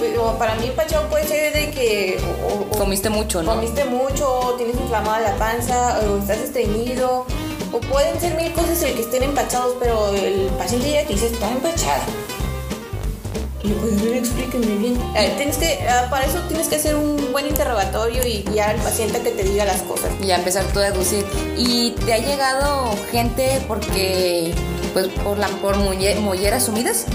Pero 0.00 0.36
para 0.38 0.54
mí 0.56 0.66
empachado 0.68 1.08
puede 1.08 1.26
ser 1.26 1.52
de 1.52 1.70
que 1.70 2.18
o- 2.48 2.52
o- 2.74 2.78
Comiste 2.78 3.08
mucho, 3.10 3.42
¿no? 3.42 3.54
comiste 3.54 3.84
mucho, 3.84 4.28
o 4.30 4.54
tienes 4.54 4.76
inflamada 4.76 5.20
la 5.20 5.36
panza, 5.36 5.98
o 6.00 6.18
estás 6.18 6.38
estreñido, 6.38 7.26
o 7.72 7.80
pueden 7.80 8.20
ser 8.20 8.34
mil 8.36 8.52
cosas 8.52 8.82
el 8.82 8.94
que 8.94 9.02
estén 9.02 9.22
empachados, 9.22 9.74
pero 9.80 10.14
el 10.14 10.46
paciente 10.58 10.88
llega 10.88 11.02
y 11.02 11.06
te 11.06 11.12
dice, 11.14 11.26
está 11.26 11.50
empachada. 11.50 12.02
Y 13.62 13.68
pues, 13.68 13.98
a 13.98 14.04
ver, 14.04 14.14
explíquenme 14.16 14.76
bien. 14.76 14.98
Eh, 15.16 15.32
tienes 15.38 15.56
que, 15.56 15.86
ah, 15.88 16.08
para 16.10 16.26
eso 16.26 16.38
tienes 16.48 16.68
que 16.68 16.76
hacer 16.76 16.94
un 16.96 17.32
buen 17.32 17.46
interrogatorio 17.46 18.26
y 18.26 18.42
guiar 18.42 18.70
al 18.70 18.80
paciente 18.82 19.18
a 19.18 19.22
que 19.22 19.30
te 19.30 19.42
diga 19.42 19.64
las 19.64 19.80
cosas. 19.82 20.10
Y 20.20 20.26
ya 20.26 20.36
empezar 20.36 20.64
tú 20.66 20.80
a 20.80 20.82
deducir. 20.90 21.24
¿Y 21.56 21.92
te 22.04 22.12
ha 22.12 22.18
llegado 22.18 22.90
gente 23.10 23.64
porque, 23.66 24.54
pues, 24.92 25.08
por, 25.08 25.38
la, 25.38 25.48
por 25.48 25.76
molle- 25.78 26.16
molleras 26.20 26.64
sumidas? 26.64 27.06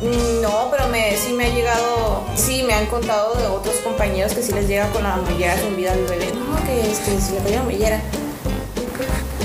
Mm, 0.00 0.40
No, 0.40 0.68
pero 0.70 0.88
me, 0.88 1.14
sí 1.18 1.32
me 1.34 1.44
ha 1.44 1.48
llegado, 1.50 2.22
sí 2.34 2.62
me 2.62 2.72
han 2.72 2.86
contado 2.86 3.34
de 3.34 3.46
otros 3.48 3.76
compañeros 3.84 4.32
que 4.32 4.42
sí 4.42 4.52
les 4.52 4.66
llega 4.66 4.88
con 4.92 5.02
la 5.02 5.16
mollera 5.16 5.58
zumbida 5.58 5.92
al 5.92 6.04
bebé. 6.06 6.32
No, 6.34 6.64
que, 6.64 6.90
es 6.90 6.98
que 7.00 7.20
se 7.20 7.32
le 7.32 7.38
cayó 7.40 7.56
la 7.56 7.62
mollera. 7.64 8.00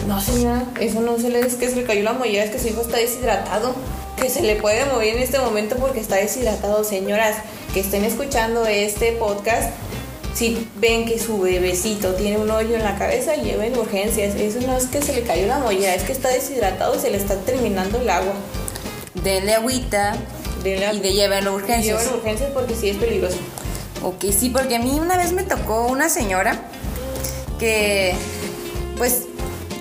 No, 0.07 0.21
señora, 0.21 0.63
eso 0.79 1.01
no 1.01 1.17
se 1.17 1.29
le 1.29 1.39
es 1.39 1.55
que 1.55 1.69
se 1.69 1.75
le 1.75 1.83
cayó 1.83 2.03
la 2.03 2.13
mollera, 2.13 2.43
es 2.43 2.51
que 2.51 2.59
su 2.59 2.67
hijo 2.67 2.81
está 2.81 2.97
deshidratado. 2.97 3.75
Que 4.17 4.29
se 4.29 4.41
le 4.41 4.55
puede 4.55 4.85
mover 4.85 5.15
en 5.15 5.23
este 5.23 5.39
momento 5.39 5.75
porque 5.75 5.99
está 5.99 6.15
deshidratado. 6.15 6.83
Señoras 6.83 7.35
que 7.73 7.81
estén 7.81 8.05
escuchando 8.05 8.65
este 8.65 9.11
podcast, 9.13 9.71
si 10.33 10.69
ven 10.77 11.05
que 11.05 11.19
su 11.19 11.39
bebecito 11.39 12.13
tiene 12.13 12.37
un 12.37 12.49
hoyo 12.49 12.75
en 12.75 12.83
la 12.83 12.97
cabeza, 12.97 13.35
lleven 13.35 13.77
urgencias. 13.77 14.35
Eso 14.35 14.59
no 14.65 14.77
es 14.77 14.85
que 14.87 15.01
se 15.01 15.13
le 15.13 15.23
cayó 15.23 15.47
la 15.47 15.59
mollera, 15.59 15.95
es 15.95 16.03
que 16.03 16.11
está 16.11 16.29
deshidratado 16.29 16.95
y 16.95 16.99
se 16.99 17.09
le 17.09 17.17
está 17.17 17.35
terminando 17.41 17.99
el 17.99 18.09
agua. 18.09 18.33
Denle 19.23 19.55
agüita 19.55 20.15
Denle 20.63 20.93
y 20.93 20.99
de 20.99 21.13
llevarlo 21.13 21.51
a 21.51 21.53
urgencias. 21.53 22.01
Llevan 22.01 22.19
urgencias 22.19 22.51
porque 22.53 22.75
sí 22.75 22.89
es 22.89 22.97
peligroso. 22.97 23.37
Ok, 24.03 24.25
sí, 24.37 24.49
porque 24.49 24.75
a 24.75 24.79
mí 24.79 24.99
una 24.99 25.17
vez 25.17 25.31
me 25.31 25.43
tocó 25.43 25.87
una 25.87 26.09
señora 26.09 26.59
que, 27.59 28.13
pues, 28.97 29.23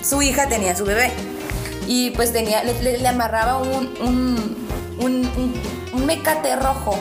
su 0.07 0.21
hija 0.21 0.47
tenía 0.47 0.75
su 0.75 0.85
bebé 0.85 1.11
y 1.87 2.11
pues 2.11 2.31
tenía, 2.33 2.63
le, 2.63 2.81
le- 2.81 2.97
le 2.99 3.07
amarraba 3.07 3.57
un, 3.57 3.93
un, 4.01 4.67
un, 4.99 5.31
un- 5.93 6.05
mecate 6.05 6.55
rojo 6.55 6.95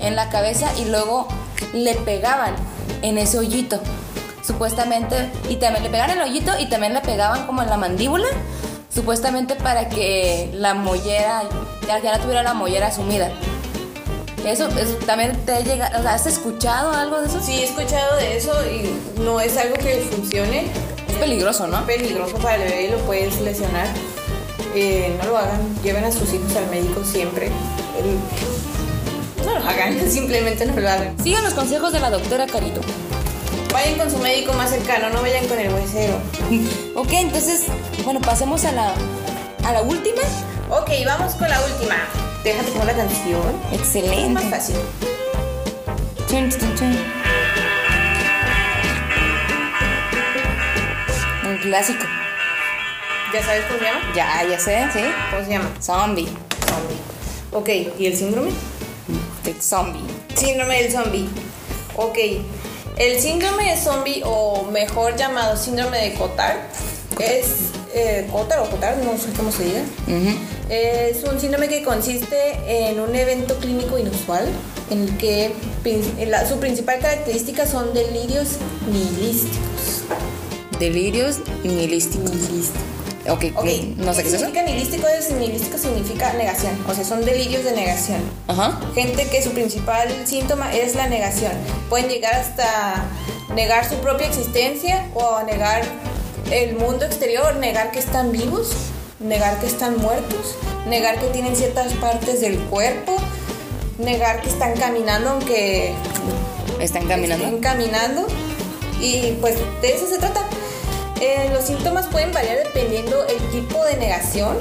en 0.00 0.16
la 0.16 0.28
cabeza 0.28 0.70
y 0.78 0.86
luego 0.86 1.28
le 1.72 1.94
pegaban 1.94 2.54
en 3.02 3.16
ese 3.18 3.38
hoyito, 3.38 3.78
supuestamente, 4.44 5.30
y 5.48 5.56
también 5.56 5.84
le 5.84 5.90
pegaban 5.90 6.10
el 6.18 6.22
hoyito 6.22 6.52
y 6.58 6.66
también 6.66 6.94
le 6.94 7.00
pegaban 7.00 7.46
como 7.46 7.62
en 7.62 7.70
la 7.70 7.76
mandíbula, 7.76 8.26
supuestamente 8.92 9.54
para 9.54 9.88
que 9.88 10.50
la 10.54 10.74
mollera, 10.74 11.42
ya, 11.86 11.98
ya 12.00 12.16
no 12.16 12.22
tuviera 12.22 12.42
la 12.42 12.54
mollera 12.54 12.90
sumida. 12.90 13.30
Eso, 14.44 14.68
eso 14.78 14.94
también 15.06 15.36
te 15.44 15.62
llega, 15.64 15.86
¿has 15.86 16.26
escuchado 16.26 16.92
algo 16.92 17.20
de 17.20 17.26
eso? 17.28 17.40
Sí, 17.40 17.52
he 17.60 17.64
escuchado 17.64 18.16
de 18.16 18.36
eso 18.36 18.52
y 18.66 19.20
no 19.20 19.40
es 19.40 19.56
algo 19.56 19.74
que 19.76 20.08
funcione. 20.10 20.68
Peligroso, 21.18 21.66
¿no? 21.66 21.84
Peligroso 21.86 22.36
para 22.36 22.56
el 22.56 22.62
bebé 22.70 22.84
y 22.84 22.90
lo 22.90 22.98
puedes 22.98 23.40
lesionar. 23.40 23.86
Eh, 24.74 25.16
no 25.22 25.28
lo 25.30 25.38
hagan, 25.38 25.60
lleven 25.82 26.04
a 26.04 26.12
sus 26.12 26.32
hijos 26.32 26.54
al 26.56 26.68
médico 26.70 27.02
siempre. 27.04 27.46
El- 27.46 29.44
No 29.44 29.58
lo 29.58 29.68
hagan, 29.68 29.98
simplemente 30.10 30.66
no 30.66 30.78
lo 30.80 30.88
hagan. 30.88 31.16
Sigan 31.22 31.42
los 31.44 31.54
consejos 31.54 31.92
de 31.92 32.00
la 32.00 32.10
doctora 32.10 32.46
Carito. 32.46 32.80
Vayan 33.72 33.98
con 33.98 34.10
su 34.10 34.18
médico 34.18 34.52
más 34.54 34.70
cercano, 34.70 35.10
no 35.10 35.20
vayan 35.22 35.46
con 35.46 35.58
el 35.58 35.72
huesero. 35.72 36.14
ok, 36.94 37.12
entonces, 37.12 37.64
bueno, 38.04 38.20
pasemos 38.20 38.64
a 38.64 38.72
la, 38.72 38.92
a 39.64 39.72
la 39.72 39.82
última. 39.82 40.22
Ok, 40.70 40.90
vamos 41.06 41.34
con 41.34 41.48
la 41.48 41.60
última. 41.64 41.96
Déjate 42.44 42.70
poner 42.72 42.96
la 42.96 43.04
canción. 43.04 43.40
Es 43.72 43.78
más 43.78 43.80
Excelente. 43.80 44.42
fácil. 44.50 44.76
Chun, 46.28 46.50
chun, 46.50 46.74
chun. 46.76 46.98
Un 51.48 51.56
clásico. 51.58 52.04
¿Ya 53.32 53.42
sabes 53.44 53.64
cómo 53.66 53.78
se 53.78 53.84
llama? 53.84 54.00
Ya, 54.14 54.44
ya 54.48 54.58
sé, 54.58 54.86
sí. 54.92 55.00
¿Cómo 55.30 55.44
se 55.44 55.50
llama? 55.50 55.70
Zombie. 55.80 56.28
Zombie. 56.66 56.98
Ok, 57.52 57.98
¿y 57.98 58.06
el 58.06 58.16
síndrome? 58.16 58.50
De 59.44 59.54
zombie. 59.60 60.02
Síndrome 60.34 60.82
del 60.82 60.92
zombie. 60.92 61.28
Ok. 61.96 62.18
El 62.96 63.20
síndrome 63.20 63.70
de 63.70 63.76
zombie, 63.80 64.22
o 64.24 64.64
mejor 64.72 65.16
llamado 65.16 65.56
síndrome 65.56 65.98
de 65.98 66.14
Cotard, 66.14 66.56
es. 67.20 67.46
Eh, 67.94 68.28
Cotard 68.30 68.62
o 68.62 68.70
Cotard, 68.70 68.98
no 69.02 69.16
sé 69.16 69.28
cómo 69.36 69.50
se 69.50 69.64
diga. 69.64 69.80
Ujú. 70.06 70.38
Es 70.68 71.24
un 71.24 71.40
síndrome 71.40 71.68
que 71.68 71.82
consiste 71.82 72.58
en 72.66 73.00
un 73.00 73.14
evento 73.14 73.56
clínico 73.58 73.98
inusual 73.98 74.46
en 74.90 75.04
el 75.04 75.16
que 75.16 75.52
prin- 75.82 76.14
en 76.18 76.30
la- 76.30 76.46
su 76.46 76.58
principal 76.60 76.98
característica 76.98 77.66
son 77.66 77.94
delirios 77.94 78.56
nihilísticos. 78.92 80.02
Delirios 80.78 81.38
nihilísticos. 81.64 82.30
Ok, 83.28 83.44
Ok, 83.56 83.66
no 83.98 84.14
sé 84.14 84.22
qué 84.22 84.28
es 84.28 84.34
eso. 84.34 84.44
significa 84.46 84.62
nihilístico? 84.62 85.06
Es, 85.08 85.30
nihilístico 85.32 85.76
significa 85.78 86.32
negación, 86.32 86.72
o 86.88 86.94
sea, 86.94 87.04
son 87.04 87.24
delirios 87.26 87.62
de 87.64 87.72
negación. 87.72 88.20
Ajá. 88.46 88.80
Gente 88.94 89.26
que 89.28 89.42
su 89.42 89.50
principal 89.50 90.08
síntoma 90.24 90.74
es 90.74 90.94
la 90.94 91.08
negación. 91.08 91.52
Pueden 91.90 92.08
llegar 92.08 92.34
hasta 92.34 93.04
negar 93.54 93.86
su 93.88 93.96
propia 93.96 94.26
existencia 94.28 95.06
o 95.14 95.42
negar 95.42 95.82
el 96.50 96.76
mundo 96.76 97.04
exterior, 97.04 97.56
negar 97.56 97.90
que 97.90 97.98
están 97.98 98.32
vivos, 98.32 98.70
negar 99.20 99.60
que 99.60 99.66
están 99.66 99.98
muertos, 99.98 100.54
negar 100.88 101.18
que 101.20 101.26
tienen 101.26 101.54
ciertas 101.54 101.92
partes 101.94 102.40
del 102.40 102.56
cuerpo, 102.58 103.16
negar 103.98 104.40
que 104.40 104.48
están 104.48 104.72
caminando 104.74 105.30
aunque 105.30 105.92
Están 106.80 107.06
caminando. 107.06 107.44
estén 107.44 107.60
caminando. 107.60 108.26
Y 109.02 109.32
pues 109.42 109.56
de 109.82 109.94
eso 109.94 110.06
se 110.06 110.16
trata. 110.18 110.46
Eh, 111.20 111.50
los 111.52 111.64
síntomas 111.64 112.06
pueden 112.06 112.32
variar 112.32 112.58
dependiendo 112.58 113.26
el 113.26 113.38
tipo 113.50 113.84
de 113.84 113.96
negación. 113.96 114.56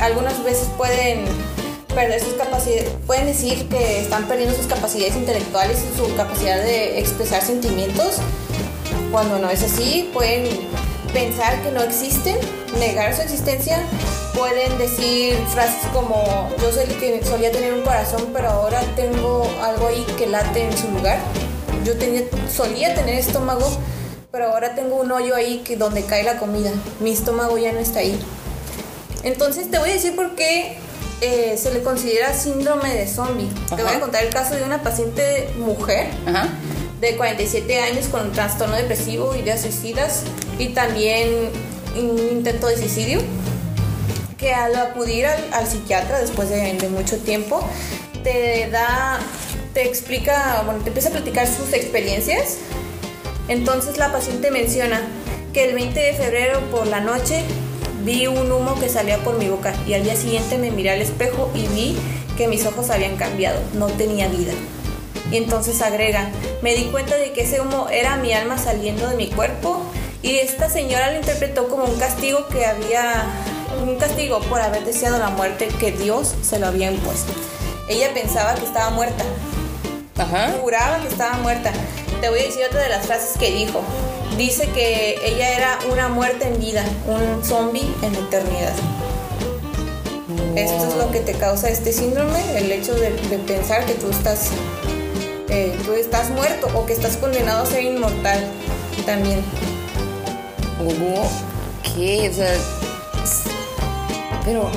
Algunas 0.00 0.42
veces 0.42 0.68
pueden 0.76 1.24
perder 1.94 2.20
sus 2.20 2.34
capacidades, 2.34 2.90
pueden 3.06 3.26
decir 3.26 3.68
que 3.68 4.00
están 4.00 4.26
perdiendo 4.26 4.56
sus 4.56 4.66
capacidades 4.66 5.14
intelectuales 5.14 5.78
y 5.82 5.96
su 5.96 6.14
capacidad 6.16 6.56
de 6.56 6.98
expresar 6.98 7.42
sentimientos. 7.42 8.16
Cuando 9.12 9.38
no 9.38 9.50
es 9.50 9.62
así, 9.62 10.10
pueden 10.12 10.48
pensar 11.12 11.62
que 11.62 11.70
no 11.70 11.82
existen, 11.82 12.36
negar 12.78 13.14
su 13.14 13.22
existencia. 13.22 13.78
Pueden 14.34 14.76
decir 14.78 15.36
frases 15.52 15.86
como 15.92 16.48
yo 16.60 16.72
soy 16.72 16.84
el 16.84 16.98
que 16.98 17.24
solía 17.24 17.52
tener 17.52 17.74
un 17.74 17.82
corazón, 17.82 18.30
pero 18.32 18.48
ahora 18.48 18.80
tengo 18.96 19.46
algo 19.62 19.88
ahí 19.88 20.04
que 20.16 20.26
late 20.26 20.64
en 20.64 20.76
su 20.76 20.88
lugar. 20.88 21.18
Yo 21.84 21.96
tenía, 21.98 22.22
solía 22.50 22.94
tener 22.94 23.16
estómago, 23.16 23.70
pero 24.32 24.46
ahora 24.46 24.74
tengo 24.74 24.96
un 24.96 25.12
hoyo 25.12 25.36
ahí 25.36 25.58
que 25.58 25.76
donde 25.76 26.04
cae 26.06 26.24
la 26.24 26.38
comida. 26.38 26.70
Mi 27.00 27.12
estómago 27.12 27.58
ya 27.58 27.70
no 27.72 27.80
está 27.80 27.98
ahí. 27.98 28.18
Entonces 29.24 29.70
te 29.70 29.78
voy 29.78 29.90
a 29.90 29.92
decir 29.92 30.16
por 30.16 30.34
qué 30.34 30.78
eh, 31.20 31.58
se 31.58 31.70
le 31.72 31.82
considera 31.82 32.32
síndrome 32.32 32.94
de 32.94 33.06
zombie. 33.06 33.50
Te 33.76 33.82
voy 33.82 33.92
a 33.92 34.00
contar 34.00 34.24
el 34.24 34.32
caso 34.32 34.54
de 34.54 34.62
una 34.62 34.82
paciente 34.82 35.50
mujer 35.58 36.06
Ajá. 36.26 36.48
de 37.02 37.14
47 37.14 37.78
años 37.80 38.06
con 38.06 38.32
trastorno 38.32 38.74
depresivo, 38.74 39.36
ideas 39.36 39.60
suicidas 39.60 40.22
y 40.58 40.68
también 40.68 41.50
un 41.94 42.18
intento 42.18 42.68
de 42.68 42.78
suicidio, 42.78 43.20
que 44.38 44.54
al 44.54 44.74
acudir 44.76 45.26
al, 45.26 45.52
al 45.52 45.66
psiquiatra 45.66 46.18
después 46.18 46.48
de, 46.48 46.72
de 46.72 46.88
mucho 46.88 47.18
tiempo, 47.18 47.62
te 48.24 48.70
da, 48.70 49.20
te 49.74 49.86
explica, 49.86 50.62
bueno, 50.64 50.80
te 50.80 50.88
empieza 50.88 51.10
a 51.10 51.12
platicar 51.12 51.46
sus 51.46 51.74
experiencias. 51.74 52.56
Entonces 53.48 53.98
la 53.98 54.12
paciente 54.12 54.50
menciona 54.50 55.00
que 55.52 55.68
el 55.68 55.74
20 55.74 55.98
de 55.98 56.12
febrero 56.14 56.60
por 56.70 56.86
la 56.86 57.00
noche 57.00 57.42
vi 58.04 58.26
un 58.26 58.50
humo 58.50 58.78
que 58.80 58.88
salía 58.88 59.18
por 59.18 59.38
mi 59.38 59.48
boca 59.48 59.74
y 59.86 59.94
al 59.94 60.02
día 60.04 60.16
siguiente 60.16 60.58
me 60.58 60.70
miré 60.70 60.90
al 60.90 61.02
espejo 61.02 61.50
y 61.54 61.66
vi 61.68 61.96
que 62.36 62.48
mis 62.48 62.64
ojos 62.66 62.90
habían 62.90 63.16
cambiado, 63.16 63.60
no 63.74 63.86
tenía 63.86 64.28
vida. 64.28 64.52
Y 65.30 65.36
entonces 65.36 65.80
agrega, 65.82 66.28
me 66.62 66.74
di 66.74 66.84
cuenta 66.84 67.16
de 67.16 67.32
que 67.32 67.42
ese 67.42 67.60
humo 67.60 67.88
era 67.90 68.16
mi 68.16 68.32
alma 68.32 68.58
saliendo 68.58 69.08
de 69.08 69.16
mi 69.16 69.28
cuerpo 69.28 69.82
y 70.22 70.36
esta 70.38 70.68
señora 70.68 71.10
lo 71.10 71.18
interpretó 71.18 71.68
como 71.68 71.84
un 71.84 71.98
castigo 71.98 72.46
que 72.48 72.64
había, 72.66 73.24
un 73.82 73.96
castigo 73.96 74.40
por 74.40 74.60
haber 74.60 74.84
deseado 74.84 75.18
la 75.18 75.30
muerte 75.30 75.68
que 75.80 75.92
Dios 75.92 76.34
se 76.42 76.58
lo 76.58 76.66
había 76.66 76.90
impuesto. 76.90 77.32
Ella 77.88 78.12
pensaba 78.14 78.54
que 78.54 78.64
estaba 78.64 78.90
muerta, 78.90 79.24
Ajá. 80.18 80.52
juraba 80.60 81.00
que 81.00 81.08
estaba 81.08 81.34
muerta. 81.38 81.72
Te 82.22 82.30
voy 82.30 82.38
a 82.38 82.44
decir 82.44 82.62
otra 82.64 82.84
de 82.84 82.88
las 82.88 83.04
frases 83.04 83.36
que 83.36 83.50
dijo. 83.50 83.82
Dice 84.38 84.68
que 84.68 85.18
ella 85.24 85.56
era 85.56 85.78
una 85.90 86.06
muerte 86.06 86.46
en 86.46 86.60
vida, 86.60 86.84
un 87.08 87.44
zombie 87.44 87.92
en 88.00 88.14
eternidad. 88.14 88.74
Esto 90.54 90.86
es 90.86 90.94
lo 90.94 91.10
que 91.10 91.18
te 91.18 91.32
causa 91.32 91.68
este 91.68 91.92
síndrome, 91.92 92.38
el 92.56 92.70
hecho 92.70 92.94
de, 92.94 93.10
pensar 93.44 93.84
que 93.86 93.94
tú 93.94 94.08
estás, 94.08 94.50
eh, 95.48 95.76
tú 95.84 95.94
estás 95.94 96.30
muerto 96.30 96.68
o 96.76 96.86
que 96.86 96.92
estás 96.92 97.16
condenado 97.16 97.64
a 97.64 97.66
ser 97.66 97.82
inmortal 97.82 98.38
también. 99.04 99.42
¿Qué? 101.82 102.30
O 102.30 102.34
sea. 102.34 102.54
Pero. 104.44 104.70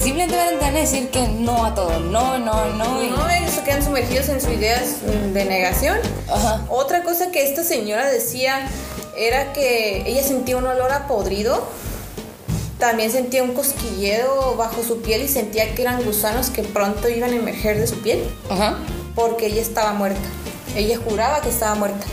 Simplemente 0.00 0.36
van 0.60 0.76
a 0.76 0.78
decir 0.78 1.08
que 1.10 1.26
no 1.28 1.64
a 1.66 1.74
todo. 1.74 1.98
No, 2.00 2.38
no, 2.38 2.66
no. 2.74 3.02
y- 3.02 3.08
No, 3.10 3.28
ellos 3.28 3.50
se 3.52 3.62
quedan 3.62 3.82
sumergidos 3.84 4.28
en 4.28 4.40
sus 4.40 4.50
ideas 4.52 4.96
mm, 5.04 5.32
de 5.32 5.44
negación. 5.44 5.98
Ajá. 6.28 6.64
Otra 6.68 7.02
cosa 7.02 7.30
que 7.30 7.42
esta 7.48 7.62
señora 7.64 8.06
decía 8.08 8.68
era 9.16 9.52
que 9.52 10.02
ella 10.06 10.22
sentía 10.22 10.56
un 10.56 10.66
olor 10.66 10.90
a 10.92 11.06
podrido. 11.06 11.66
También 12.78 13.10
sentía 13.12 13.42
un 13.42 13.52
cosquilleo 13.52 14.56
bajo 14.56 14.82
su 14.82 15.02
piel 15.02 15.22
y 15.22 15.28
sentía 15.28 15.74
que 15.74 15.82
eran 15.82 16.02
gusanos 16.02 16.48
que 16.48 16.62
pronto 16.62 17.10
iban 17.10 17.30
a 17.30 17.36
emerger 17.36 17.78
de 17.78 17.86
su 17.86 18.00
piel 18.00 18.24
Ajá. 18.48 18.78
porque 19.14 19.46
ella 19.46 19.60
estaba 19.60 19.92
muerta. 19.92 20.26
Ella 20.74 20.98
juraba 21.06 21.42
que 21.42 21.50
estaba 21.50 21.74
muerta. 21.74 22.06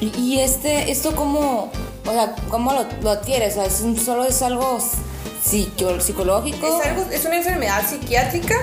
Y, 0.00 0.18
y 0.18 0.40
este, 0.40 0.90
esto 0.90 1.14
cómo. 1.14 1.70
O 2.06 2.10
sea, 2.10 2.34
¿cómo 2.48 2.72
lo, 2.72 2.86
lo 3.02 3.10
adquieres? 3.10 3.52
O 3.52 3.56
sea, 3.56 3.66
¿es 3.66 3.80
un- 3.82 3.98
solo 3.98 4.24
es 4.24 4.40
algo 4.42 4.78
psico- 5.44 6.00
psicológico. 6.00 6.78
Es, 6.80 6.86
algo, 6.86 7.04
es 7.10 7.24
una 7.24 7.36
enfermedad 7.36 7.86
psiquiátrica 7.88 8.56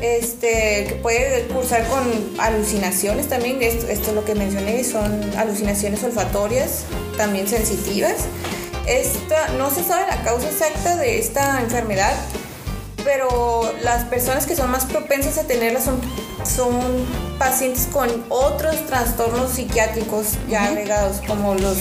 este, 0.00 0.86
que 0.88 0.98
puede 1.02 1.46
cursar 1.46 1.86
con 1.88 2.02
alucinaciones 2.38 3.28
también. 3.28 3.62
Esto, 3.62 3.86
esto 3.88 4.10
es 4.10 4.14
lo 4.14 4.24
que 4.24 4.34
mencioné, 4.34 4.82
son 4.84 5.22
alucinaciones 5.36 6.02
olfatorias, 6.02 6.84
también 7.16 7.46
sensitivas. 7.46 8.16
Esta, 8.86 9.48
no 9.58 9.70
se 9.70 9.84
sabe 9.84 10.06
la 10.08 10.22
causa 10.24 10.48
exacta 10.48 10.96
de 10.96 11.20
esta 11.20 11.60
enfermedad, 11.60 12.14
pero 13.04 13.72
las 13.82 14.04
personas 14.06 14.44
que 14.44 14.56
son 14.56 14.70
más 14.72 14.86
propensas 14.86 15.38
a 15.38 15.44
tenerla 15.44 15.80
son, 15.80 16.00
son 16.44 16.80
pacientes 17.38 17.86
con 17.92 18.08
otros 18.28 18.84
trastornos 18.86 19.52
psiquiátricos 19.52 20.32
ya 20.48 20.64
agregados, 20.64 21.20
como 21.28 21.54
los, 21.54 21.78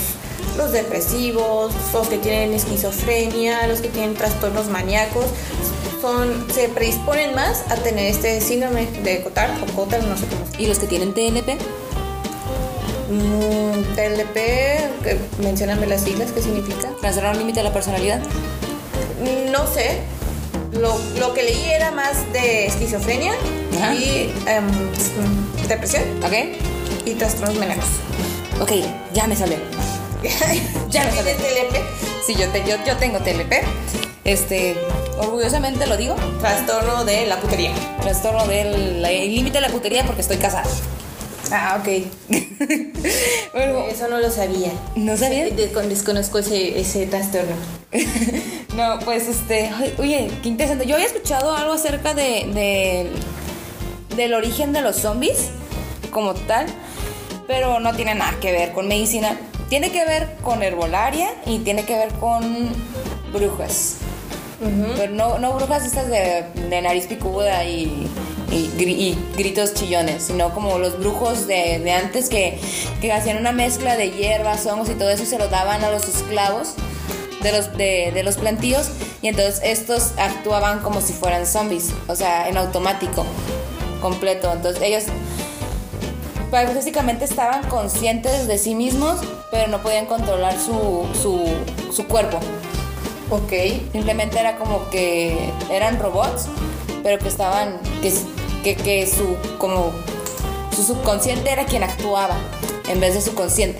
los 0.57 0.71
depresivos, 0.71 1.73
los 1.93 2.07
que 2.07 2.17
tienen 2.17 2.53
esquizofrenia, 2.53 3.67
los 3.67 3.81
que 3.81 3.89
tienen 3.89 4.15
trastornos 4.15 4.67
maníacos. 4.67 5.25
Son, 6.01 6.47
se 6.51 6.67
predisponen 6.69 7.35
más 7.35 7.63
a 7.69 7.75
tener 7.75 8.07
este 8.07 8.41
síndrome 8.41 8.87
de 9.03 9.21
Cotard 9.21 9.51
o 9.61 9.65
Cotard, 9.75 10.01
no 10.03 10.17
sé 10.17 10.25
cómo 10.25 10.41
¿Y 10.57 10.65
los 10.65 10.79
que 10.79 10.87
tienen 10.87 11.13
TLP? 11.13 11.59
Mm, 13.11 13.81
TLP, 13.95 14.35
que, 15.03 15.19
mencióname 15.43 15.85
las 15.85 16.01
siglas, 16.01 16.31
¿qué 16.31 16.41
significa? 16.41 16.89
¿Trastorno 17.01 17.33
límite 17.33 17.59
de 17.59 17.65
la 17.65 17.73
personalidad? 17.73 18.19
No 19.51 19.67
sé. 19.67 19.99
Lo, 20.73 20.97
lo 21.19 21.33
que 21.33 21.43
leí 21.43 21.69
era 21.69 21.91
más 21.91 22.31
de 22.31 22.65
esquizofrenia 22.65 23.33
Ajá. 23.77 23.93
y 23.93 24.33
em, 24.47 24.65
mm, 24.65 25.67
depresión 25.67 26.03
¿Ok? 26.23 26.33
y 27.05 27.13
trastornos 27.15 27.57
maníacos. 27.57 27.85
Ok, 28.61 28.71
ya 29.13 29.27
me 29.27 29.35
sale. 29.35 29.57
Ya 30.89 31.03
sale. 31.11 31.33
¿Tienes 31.33 31.37
TLP? 31.37 31.77
Sí, 32.25 32.35
yo, 32.35 32.47
te- 32.49 32.63
yo, 32.67 32.75
yo 32.85 32.97
tengo 32.97 33.19
TLP. 33.19 33.53
Este, 34.23 34.75
orgullosamente 35.17 35.87
lo 35.87 35.97
digo. 35.97 36.15
Trastorno 36.39 37.03
de 37.05 37.25
la 37.25 37.37
putería. 37.39 37.71
Trastorno 38.01 38.45
del 38.47 39.03
el 39.05 39.35
límite 39.35 39.57
de 39.59 39.61
la 39.61 39.69
putería 39.69 40.05
porque 40.05 40.21
estoy 40.21 40.37
casada. 40.37 40.63
Ah, 41.51 41.81
ok. 41.81 42.05
Bueno, 43.53 43.79
Eso 43.89 44.07
no 44.07 44.19
lo 44.19 44.29
sabía. 44.31 44.71
¿No 44.95 45.17
con- 45.73 45.89
desconozco 45.89 46.39
ese, 46.39 46.79
ese 46.79 47.05
trastorno. 47.07 47.55
no, 48.75 48.99
pues 49.03 49.27
este, 49.27 49.71
oye, 49.97 50.31
qué 50.41 50.47
interesante. 50.49 50.85
Yo 50.85 50.95
había 50.95 51.07
escuchado 51.07 51.53
algo 51.55 51.73
acerca 51.73 52.13
de, 52.13 52.49
de- 52.53 53.11
del 54.15 54.33
origen 54.33 54.71
de 54.71 54.81
los 54.81 54.95
zombies 54.97 55.47
como 56.11 56.33
tal, 56.33 56.67
pero 57.47 57.79
no 57.81 57.93
tiene 57.95 58.15
nada 58.15 58.37
que 58.39 58.51
ver 58.53 58.71
con 58.71 58.87
medicina. 58.87 59.37
Tiene 59.71 59.89
que 59.93 60.03
ver 60.03 60.35
con 60.41 60.61
herbolaria 60.63 61.29
y 61.45 61.59
tiene 61.59 61.85
que 61.85 61.95
ver 61.95 62.09
con 62.15 62.73
brujas. 63.31 63.99
Pero 64.97 65.13
no, 65.13 65.39
no 65.39 65.53
brujas 65.53 65.85
estas 65.85 66.09
de, 66.09 66.43
de 66.69 66.81
nariz 66.81 67.07
picuda 67.07 67.63
y, 67.63 68.05
y 68.51 68.69
gri- 68.77 68.97
y 68.97 69.17
gritos 69.37 69.73
chillones, 69.73 70.23
sino 70.23 70.53
como 70.53 70.77
los 70.77 70.99
brujos 70.99 71.47
de, 71.47 71.79
de 71.79 71.91
antes 71.93 72.27
que, 72.27 72.59
que 72.99 73.13
hacían 73.13 73.37
una 73.37 73.53
mezcla 73.53 73.95
de 73.95 74.11
hierbas, 74.11 74.65
hongos 74.65 74.89
y 74.89 74.95
todo 74.95 75.09
eso 75.09 75.23
y 75.23 75.27
se 75.27 75.37
lo 75.37 75.47
daban 75.47 75.81
a 75.85 75.89
los 75.89 76.05
esclavos 76.09 76.73
de 77.41 77.53
los, 77.53 77.77
de, 77.77 78.11
de 78.13 78.23
los 78.23 78.35
plantíos 78.35 78.89
y 79.21 79.29
entonces 79.29 79.61
estos 79.63 80.11
actuaban 80.17 80.79
como 80.81 80.99
si 80.99 81.13
fueran 81.13 81.47
zombies, 81.47 81.91
o 82.09 82.15
sea, 82.17 82.49
en 82.49 82.57
automático, 82.57 83.25
completo. 84.01 84.51
Entonces 84.51 84.83
ellos 84.83 85.05
básicamente 86.51 87.23
estaban 87.25 87.63
conscientes 87.69 88.45
de 88.45 88.57
sí 88.57 88.75
mismos, 88.75 89.19
pero 89.49 89.69
no 89.69 89.81
podían 89.81 90.05
controlar 90.05 90.59
su, 90.59 91.07
su, 91.19 91.49
su 91.93 92.05
cuerpo. 92.07 92.39
Ok. 93.29 93.53
Simplemente 93.93 94.37
era 94.37 94.57
como 94.57 94.89
que 94.89 95.49
eran 95.71 95.97
robots, 95.99 96.47
pero 97.03 97.17
que 97.17 97.29
estaban, 97.29 97.79
que, 98.01 98.13
que, 98.63 98.75
que 98.75 99.07
su, 99.07 99.37
como, 99.57 99.91
su 100.75 100.83
subconsciente 100.83 101.49
era 101.49 101.65
quien 101.65 101.83
actuaba 101.83 102.35
en 102.89 102.99
vez 102.99 103.13
de 103.13 103.21
su 103.21 103.33
consciente. 103.33 103.79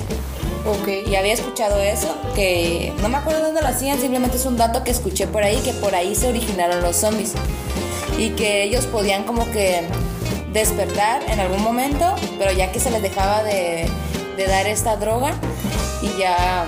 Ok. 0.66 1.10
Y 1.10 1.16
había 1.16 1.34
escuchado 1.34 1.78
eso, 1.82 2.08
que 2.36 2.94
no 3.02 3.10
me 3.10 3.18
acuerdo 3.18 3.42
dónde 3.42 3.62
lo 3.62 3.68
hacían, 3.68 4.00
simplemente 4.00 4.38
es 4.38 4.46
un 4.46 4.56
dato 4.56 4.86
que 4.86 4.92
escuché 4.92 5.28
por 5.28 5.44
ahí, 5.44 5.58
que 5.58 5.74
por 5.74 5.94
ahí 5.94 6.16
se 6.16 6.30
originaron 6.30 6.82
los 6.82 6.96
zombies. 6.96 7.34
Y 8.18 8.30
que 8.30 8.64
ellos 8.64 8.86
podían 8.86 9.24
como 9.24 9.50
que 9.52 9.82
despertar 10.52 11.24
en 11.30 11.40
algún 11.40 11.62
momento, 11.64 12.16
pero 12.38 12.52
ya 12.52 12.72
que 12.72 12.80
se 12.80 12.92
les 12.92 13.02
dejaba 13.02 13.44
de, 13.44 13.88
de 14.38 14.48
dar 14.48 14.68
esta 14.68 14.96
droga 14.98 15.34
y 16.02 16.18
ya, 16.20 16.66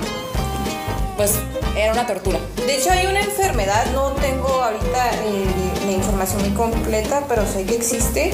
pues 1.17 1.33
era 1.77 1.91
una 1.91 2.05
tortura. 2.07 2.39
De 2.65 2.77
hecho 2.77 2.91
hay 2.91 3.07
una 3.07 3.21
enfermedad, 3.21 3.85
no 3.93 4.11
tengo 4.13 4.47
ahorita 4.47 5.11
la 5.85 5.91
información 5.91 6.41
muy 6.41 6.51
completa, 6.51 7.23
pero 7.27 7.45
sé 7.45 7.65
que 7.65 7.75
existe. 7.75 8.31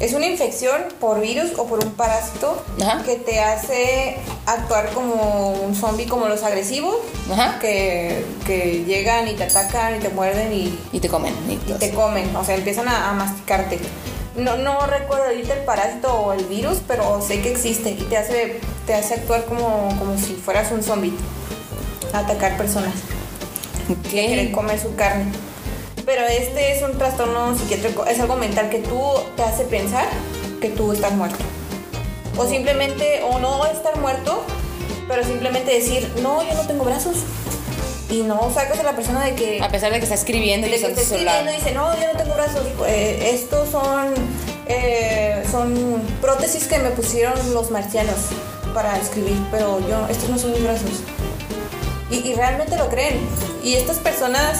Es 0.00 0.14
una 0.14 0.26
infección 0.26 0.82
por 0.98 1.20
virus 1.20 1.52
o 1.58 1.66
por 1.66 1.78
un 1.84 1.92
parásito 1.92 2.60
Ajá. 2.82 3.04
que 3.04 3.14
te 3.14 3.38
hace 3.38 4.16
actuar 4.46 4.90
como 4.90 5.52
un 5.52 5.76
zombie, 5.76 6.06
como 6.08 6.26
los 6.26 6.42
agresivos, 6.42 6.96
Ajá. 7.32 7.60
que, 7.60 8.24
que 8.44 8.82
llegan 8.84 9.28
y 9.28 9.34
te 9.34 9.44
atacan 9.44 9.94
y 9.94 10.00
te 10.00 10.08
muerden 10.08 10.52
y, 10.52 10.76
Y 10.92 10.98
te 10.98 11.08
comen. 11.08 11.32
y 11.48 11.56
te 11.74 11.92
comen, 11.92 12.34
o 12.34 12.44
sea, 12.44 12.56
empiezan 12.56 12.88
a, 12.88 13.10
a 13.10 13.12
masticarte. 13.12 13.78
No, 14.36 14.56
no 14.56 14.86
recuerdo 14.86 15.24
ahorita 15.26 15.54
el 15.54 15.64
parásito 15.64 16.12
o 16.12 16.32
el 16.32 16.44
virus, 16.46 16.78
pero 16.88 17.20
sé 17.20 17.42
que 17.42 17.50
existe 17.50 17.90
y 17.90 17.94
te 18.04 18.16
hace, 18.16 18.60
te 18.86 18.94
hace 18.94 19.14
actuar 19.14 19.44
como, 19.44 19.88
como 19.98 20.16
si 20.18 20.34
fueras 20.34 20.72
un 20.72 20.82
zombie. 20.82 21.12
Atacar 22.12 22.56
personas 22.56 22.94
Ok. 23.90 24.02
que 24.10 24.26
quieren 24.26 24.52
comer 24.52 24.78
su 24.80 24.94
carne. 24.94 25.26
Pero 26.06 26.24
este 26.26 26.76
es 26.76 26.82
un 26.82 26.98
trastorno 26.98 27.56
psiquiátrico, 27.56 28.04
es 28.06 28.18
algo 28.20 28.36
mental 28.36 28.70
que 28.70 28.78
tú 28.78 29.00
te 29.36 29.42
hace 29.42 29.64
pensar 29.64 30.06
que 30.60 30.68
tú 30.70 30.92
estás 30.92 31.12
muerto. 31.12 31.38
O 32.36 32.46
simplemente, 32.46 33.22
o 33.22 33.38
no 33.38 33.66
estar 33.66 33.96
muerto, 33.98 34.42
pero 35.08 35.22
simplemente 35.24 35.72
decir, 35.72 36.10
no, 36.22 36.42
yo 36.42 36.54
no 36.54 36.66
tengo 36.66 36.84
brazos. 36.84 37.16
Y 38.10 38.22
no 38.22 38.50
sacas 38.52 38.78
a 38.78 38.82
la 38.82 38.94
persona 38.94 39.24
de 39.24 39.34
que 39.34 39.62
A 39.62 39.68
pesar 39.68 39.90
de 39.92 39.98
que 39.98 40.04
está 40.04 40.14
escribiendo 40.14 40.66
y 40.66 40.70
de 40.70 40.78
que 40.78 40.86
está 40.86 41.00
escribiendo 41.00 41.50
y 41.50 41.56
dice, 41.56 41.72
no, 41.72 41.94
yo 41.98 42.12
no 42.12 42.18
tengo 42.18 42.34
brazos. 42.34 42.66
Eh, 42.86 43.30
estos 43.32 43.70
son, 43.70 44.12
eh, 44.66 45.42
son 45.50 46.02
prótesis 46.20 46.66
que 46.66 46.78
me 46.78 46.90
pusieron 46.90 47.34
los 47.54 47.70
marcianos 47.70 48.16
para 48.74 48.98
escribir, 48.98 49.38
pero 49.50 49.80
yo, 49.88 50.06
estos 50.08 50.28
no 50.28 50.38
son 50.38 50.52
mis 50.52 50.62
brazos. 50.62 50.90
Y, 52.10 52.16
y 52.28 52.34
realmente 52.34 52.76
lo 52.76 52.88
creen. 52.88 53.18
Y 53.62 53.74
estas 53.74 53.98
personas 53.98 54.58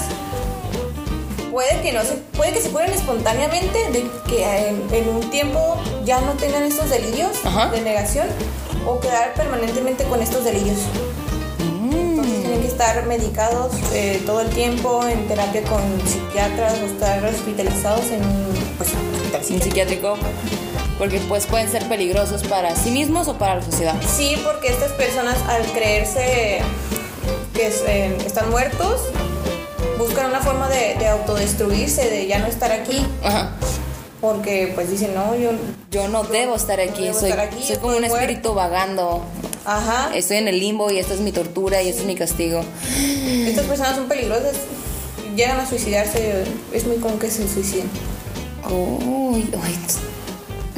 puede 1.51 1.81
que 1.81 1.93
no 1.93 2.01
se, 2.01 2.15
puede 2.35 2.51
que 2.53 2.61
se 2.61 2.69
curen 2.69 2.91
espontáneamente, 2.91 3.77
de 3.91 4.09
que 4.27 4.67
en, 4.69 4.87
en 4.91 5.09
un 5.09 5.29
tiempo 5.29 5.77
ya 6.03 6.19
no 6.21 6.31
tengan 6.33 6.63
estos 6.63 6.89
delirios 6.89 7.37
Ajá. 7.45 7.69
de 7.69 7.81
negación 7.81 8.27
o 8.87 8.99
quedar 8.99 9.33
permanentemente 9.35 10.03
con 10.05 10.21
estos 10.21 10.43
delirios. 10.43 10.79
Tienen 12.23 12.61
que 12.61 12.67
estar 12.67 13.05
medicados 13.05 13.73
eh, 13.93 14.21
todo 14.25 14.41
el 14.41 14.49
tiempo 14.49 15.05
en 15.07 15.27
terapia 15.27 15.61
con 15.63 15.81
psiquiatras 16.07 16.73
o 16.81 16.85
estar 16.85 17.23
hospitalizados 17.25 18.05
en 18.11 18.21
pues, 18.77 19.49
un 19.49 19.61
psiquiátrico. 19.61 20.15
Porque 20.97 21.19
pues 21.27 21.45
pueden 21.47 21.69
ser 21.69 21.87
peligrosos 21.89 22.43
para 22.43 22.75
sí 22.75 22.91
mismos 22.91 23.27
o 23.27 23.37
para 23.37 23.55
la 23.55 23.61
sociedad. 23.63 23.95
Sí, 24.15 24.37
porque 24.43 24.69
estas 24.69 24.91
personas 24.91 25.35
al 25.49 25.63
creerse 25.73 26.59
que 27.53 27.67
es- 27.67 27.83
eh, 27.87 28.15
están 28.25 28.49
muertos, 28.51 29.01
buscan 29.97 30.27
una 30.29 30.39
forma 30.39 30.69
de, 30.69 30.95
de 30.95 31.07
autodestruirse, 31.07 32.09
de 32.09 32.27
ya 32.27 32.39
no 32.39 32.47
estar 32.47 32.71
aquí, 32.71 33.05
Ajá. 33.23 33.51
porque 34.21 34.71
pues 34.75 34.89
dicen, 34.89 35.13
no, 35.15 35.35
yo... 35.35 35.51
Yo 35.91 36.07
no 36.07 36.23
debo 36.23 36.55
estar 36.55 36.79
aquí, 36.79 37.03
debo 37.05 37.19
soy, 37.19 37.29
estar 37.31 37.45
aquí, 37.47 37.63
soy 37.63 37.77
como 37.77 37.97
un 37.97 38.03
espíritu 38.05 38.53
vagando. 38.53 39.23
Ajá, 39.65 40.11
Estoy 40.13 40.37
en 40.37 40.47
el 40.49 40.59
limbo 40.59 40.91
y 40.91 40.99
esta 40.99 41.13
es 41.13 41.21
mi 41.21 41.31
tortura 41.31 41.81
y 41.81 41.89
este 41.89 42.01
es 42.01 42.07
mi 42.07 42.15
castigo. 42.15 42.61
estas 43.47 43.65
personas 43.65 43.95
son 43.95 44.07
peligrosas, 44.07 44.55
llegan 45.35 45.59
a 45.59 45.65
suicidarse, 45.65 46.43
es 46.73 46.85
muy 46.85 46.97
común 46.97 47.17
que 47.17 47.29
se 47.29 47.47
suiciden. 47.47 47.89
Uy, 48.69 49.49
uy, 49.53 49.77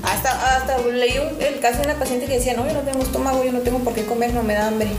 Hasta, 0.03 0.55
hasta 0.57 0.77
leí 0.87 1.13
el 1.39 1.59
caso 1.59 1.79
de 1.79 1.85
una 1.85 1.95
paciente 1.95 2.27
que 2.27 2.33
decía, 2.33 2.53
no, 2.53 2.65
yo 2.67 2.73
no 2.73 2.81
tengo 2.81 3.01
estómago, 3.01 3.43
yo 3.43 3.51
no 3.51 3.59
tengo 3.59 3.79
por 3.79 3.93
qué 3.93 4.05
comer, 4.05 4.33
no 4.33 4.43
me 4.43 4.53
da 4.53 4.67
hambre, 4.67 4.89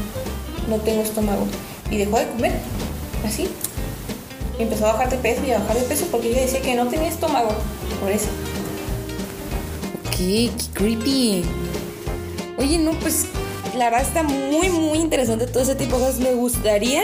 no 0.69 0.77
tengo 0.79 1.03
estómago. 1.03 1.47
Y 1.91 1.99
dejó 1.99 2.19
de 2.19 2.27
comer, 2.29 2.53
así. 3.25 3.49
Y 4.59 4.63
empezó 4.63 4.87
a 4.87 4.93
bajar 4.95 5.11
de 5.11 5.19
peso 5.19 5.43
y 5.47 5.53
a 5.53 5.59
bajar 5.61 5.77
de 5.77 5.83
peso 5.83 6.07
porque 6.11 6.31
ella 6.31 6.41
decía 6.41 6.61
que 6.61 6.75
no 6.75 6.89
tenía 6.89 7.09
estómago, 7.09 7.51
por 8.01 8.11
eso. 8.11 8.29
qué, 10.17 10.51
qué 10.57 10.65
creepy. 10.73 11.45
Oye, 12.59 12.79
no, 12.79 12.93
pues 12.93 13.27
la 13.77 13.91
verdad 13.91 14.07
está 14.07 14.23
muy, 14.23 14.69
muy 14.69 14.99
interesante 14.99 15.47
todo 15.47 15.63
ese 15.63 15.75
tipo 15.75 15.99
de 15.99 16.05
cosas. 16.07 16.21
Me 16.21 16.33
gustaría 16.35 17.03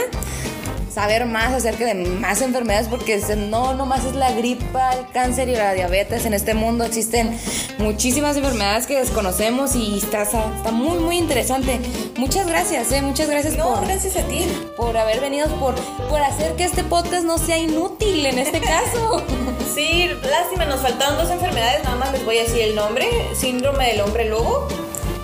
saber 0.93 1.25
más 1.25 1.53
acerca 1.55 1.87
de 1.87 1.95
más 1.95 2.43
enfermedades 2.43 2.87
porque 2.89 3.19
no 3.51 3.73
nomás 3.73 4.05
es 4.05 4.15
la 4.15 4.31
gripa, 4.33 4.93
el 4.93 5.09
cáncer 5.11 5.49
y 5.49 5.53
la 5.57 5.73
diabetes. 5.73 6.27
En 6.27 6.35
este 6.35 6.55
mundo 6.55 6.85
existen 6.85 7.39
muchísimas 7.79 8.37
enfermedades 8.37 8.87
que 8.87 8.99
desconocemos 8.99 9.75
y 9.75 9.99
está, 9.99 10.23
está 10.23 10.71
muy, 10.71 10.99
muy 10.99 11.17
interesante. 11.17 11.81
Muchas 12.17 12.47
gracias, 12.47 12.93
eh, 12.93 13.01
muchas 13.01 13.31
gracias 13.31 13.57
No, 13.57 13.75
por, 13.75 13.87
gracias 13.87 14.17
a 14.17 14.23
ti. 14.25 14.45
por 14.77 14.97
haber 14.97 15.21
venido, 15.21 15.49
por, 15.57 15.75
por 16.11 16.21
hacer 16.21 16.57
que 16.57 16.65
este 16.65 16.85
podcast 16.85 17.25
no 17.25 17.39
sea 17.39 17.57
inútil 17.59 18.27
en 18.27 18.39
este 18.39 18.61
caso. 18.61 19.23
Sí, 19.75 20.11
lástima, 20.29 20.67
nos 20.67 20.81
faltaron 20.81 21.17
dos 21.17 21.31
enfermedades, 21.31 21.83
nada 21.83 21.97
más 21.97 22.13
les 22.13 22.23
voy 22.27 22.37
a 22.37 22.43
decir 22.43 22.61
el 22.61 22.75
nombre, 22.75 23.09
síndrome 23.35 23.87
del 23.87 24.03
hombre 24.03 24.27
lobo 24.29 24.69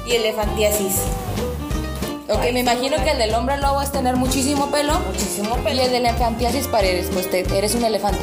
y 0.07 0.13
elefantiasis. 0.15 1.03
Ok, 2.31 2.41
me 2.53 2.61
imagino 2.61 2.97
que 3.03 3.11
el 3.13 3.19
del 3.19 3.35
hombre 3.35 3.57
lobo 3.57 3.81
es 3.81 3.91
tener 3.91 4.17
muchísimo 4.17 4.71
pelo. 4.71 4.99
Muchísimo 5.01 5.57
Y 5.59 5.63
pelo. 5.65 5.83
el 5.83 5.91
de 5.91 5.97
elefantiasis 5.97 6.67
paredes, 6.67 7.09
pues 7.13 7.31
te- 7.31 7.47
eres 7.57 7.75
un 7.75 7.85
elefante. 7.85 8.19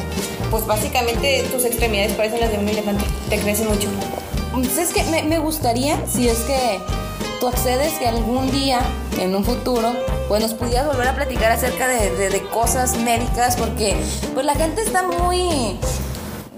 Pues 0.50 0.64
básicamente 0.66 1.44
tus 1.52 1.64
extremidades 1.64 2.12
parecen 2.12 2.40
las 2.40 2.52
de 2.52 2.58
un 2.58 2.68
elefante, 2.68 3.04
te 3.28 3.38
crecen 3.38 3.66
mucho. 3.68 3.88
Pues 4.52 4.78
es 4.78 4.92
que 4.92 5.02
me, 5.04 5.24
me 5.24 5.38
gustaría, 5.40 5.98
si 6.06 6.28
es 6.28 6.38
que 6.40 6.78
tú 7.40 7.48
accedes, 7.48 7.94
que 7.94 8.06
algún 8.06 8.50
día, 8.52 8.78
en 9.20 9.34
un 9.34 9.44
futuro, 9.44 9.92
pues 10.28 10.40
nos 10.40 10.54
pudieras 10.54 10.86
volver 10.86 11.08
a 11.08 11.14
platicar 11.16 11.50
acerca 11.50 11.88
de, 11.88 12.10
de- 12.12 12.30
de 12.30 12.42
cosas 12.42 12.96
médicas, 12.98 13.56
porque 13.56 13.96
pues 14.34 14.46
la 14.46 14.54
gente 14.54 14.82
está 14.82 15.02
muy 15.02 15.78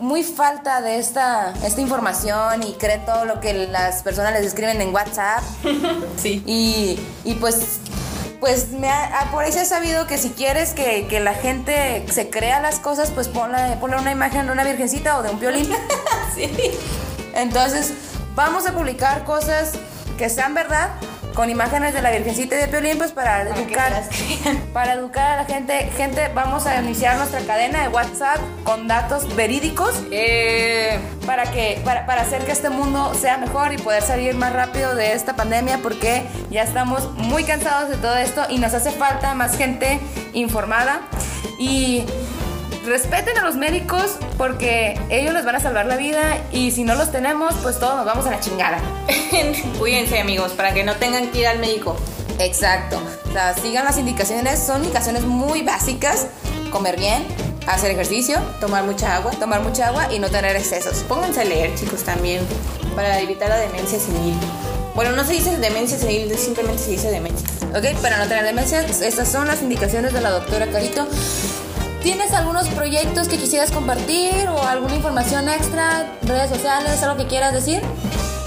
muy 0.01 0.23
falta 0.23 0.81
de 0.81 0.99
esta, 0.99 1.53
esta 1.65 1.81
información 1.81 2.63
y 2.63 2.73
cree 2.75 2.99
todo 2.99 3.25
lo 3.25 3.41
que 3.41 3.53
las 3.69 4.03
personas 4.03 4.33
les 4.33 4.47
escriben 4.47 4.81
en 4.81 4.95
WhatsApp. 4.95 5.43
Sí. 6.17 6.43
Y, 6.47 6.99
y 7.25 7.35
pues, 7.35 7.79
pues 8.41 8.71
me 8.73 8.89
ha- 8.91 9.21
ah, 9.21 9.29
por 9.31 9.45
ahí 9.45 9.53
se 9.53 9.61
ha 9.61 9.65
sabido 9.65 10.07
que 10.07 10.19
si 10.19 10.31
quieres 10.31 10.71
que, 10.73 11.07
que 11.09 11.21
la 11.21 11.35
gente 11.35 12.05
se 12.11 12.29
crea 12.31 12.61
las 12.61 12.79
cosas, 12.81 13.11
pues 13.11 13.29
ponle, 13.29 13.77
ponle 13.81 13.97
una 13.99 14.11
imagen 14.13 14.47
de 14.47 14.53
una 14.53 14.65
virgencita 14.65 15.19
o 15.19 15.23
de 15.23 15.31
un 15.31 15.39
violín. 15.41 15.71
Sí. 16.35 16.51
Entonces, 17.35 17.93
vamos 18.35 18.67
a 18.67 18.73
publicar 18.73 19.25
cosas 19.25 19.73
que 20.17 20.29
sean 20.29 20.55
verdad 20.55 20.91
con 21.35 21.51
imágenes 21.51 21.95
de 21.95 22.03
la 22.03 22.11
virgencita 22.11 22.57
y 22.57 22.59
de 22.59 22.69
Piolín, 22.69 22.99
pues 22.99 23.13
para, 23.13 23.43
educar. 23.43 23.93
Para 24.73 24.95
educar 24.95 25.33
a 25.33 25.37
la 25.37 25.45
gente. 25.45 25.91
Gente, 25.97 26.29
vamos 26.35 26.67
a 26.67 26.81
iniciar 26.81 27.17
nuestra 27.17 27.41
cadena 27.41 27.83
de 27.83 27.89
WhatsApp 27.89 28.39
con 28.65 28.89
datos 28.89 29.35
verídicos 29.37 29.95
eh, 30.11 30.99
para, 31.27 31.51
que, 31.51 31.81
para, 31.85 32.07
para 32.07 32.23
hacer 32.23 32.45
que 32.45 32.53
este 32.53 32.71
mundo 32.71 33.15
sea 33.15 33.39
mejor 33.39 33.73
y 33.73 33.79
poder 33.79 34.03
salir 34.03 34.35
más 34.35 34.53
rápido 34.53 34.95
de 34.95 35.13
esta 35.13 35.37
pandemia 35.37 35.79
porque 35.83 36.25
ya 36.51 36.63
estamos 36.63 37.13
muy 37.15 37.45
cansados 37.45 37.89
de 37.89 37.97
todo 37.97 38.17
esto 38.17 38.43
y 38.49 38.59
nos 38.59 38.75
hace 38.75 38.91
falta 38.91 39.35
más 39.35 39.57
gente 39.57 40.01
informada. 40.33 41.01
Y 41.59 42.05
respeten 42.89 43.39
a 43.39 43.45
los 43.45 43.55
médicos 43.57 44.17
porque 44.37 44.99
ellos 45.11 45.33
les 45.35 45.45
van 45.45 45.57
a 45.57 45.61
salvar 45.61 45.87
la 45.87 45.97
vida 45.97 46.39
y 46.53 46.71
si 46.71 46.85
no 46.85 46.95
los 46.95 47.13
tenemos, 47.13 47.55
pues 47.63 47.79
todos 47.79 47.97
nos 47.97 48.05
vamos 48.07 48.27
a 48.27 48.31
la 48.31 48.41
chingada. 48.41 48.81
Cuídense 49.79 50.19
amigos, 50.19 50.53
para 50.53 50.75
que 50.75 50.85
no 50.85 50.97
tengan 50.97 51.31
que 51.31 51.41
ir 51.41 51.47
al 51.47 51.59
médico. 51.59 51.97
Exacto. 52.39 53.01
O 53.29 53.33
sea, 53.33 53.55
sigan 53.55 53.85
las 53.85 53.99
indicaciones, 53.99 54.59
son 54.61 54.83
indicaciones 54.83 55.25
muy 55.25 55.63
básicas. 55.63 56.27
Comer 56.71 56.97
bien, 56.99 57.27
hacer 57.67 57.91
ejercicio, 57.91 58.39
Tomar 58.61 58.85
mucha 58.85 59.17
agua. 59.17 59.33
tomar 59.33 59.61
mucha 59.63 59.89
agua 59.89 60.13
y 60.13 60.19
no 60.19 60.29
tener 60.29 60.57
excesos. 60.57 60.99
Pónganse 61.09 61.41
a 61.43 61.45
leer 61.45 61.75
chicos 61.75 62.03
también, 62.05 62.43
para 62.95 63.21
evitar 63.21 63.49
la 63.49 63.57
demencia 63.59 63.99
senil. 63.99 64.35
Bueno, 64.95 65.13
no 65.13 65.25
se 65.25 65.35
dice 65.35 65.57
demencia, 65.59 65.97
senil, 65.99 66.37
simplemente 66.37 66.83
se 66.83 66.91
dice 66.91 67.11
demencia. 67.11 67.47
Ok, 67.77 68.01
para 68.03 68.17
no 68.19 68.27
tener 68.27 68.45
demencia, 68.45 68.81
estas 68.81 69.29
son 69.29 69.47
las 69.47 69.63
indicaciones 69.63 70.13
de 70.13 70.21
la 70.21 70.31
doctora 70.31 70.67
Carito. 70.67 71.07
¿Tienes 72.03 72.33
algunos 72.33 72.69
proyectos 72.69 73.29
que 73.29 73.37
quisieras 73.37 73.73
compartir 73.73 74.49
o 74.49 74.63
alguna 74.63 74.95
información 74.95 75.49
extra, 75.49 76.07
redes 76.23 76.49
sociales, 76.49 77.03
algo 77.03 77.17
que 77.17 77.27
quieras 77.27 77.53
decir? 77.53 77.83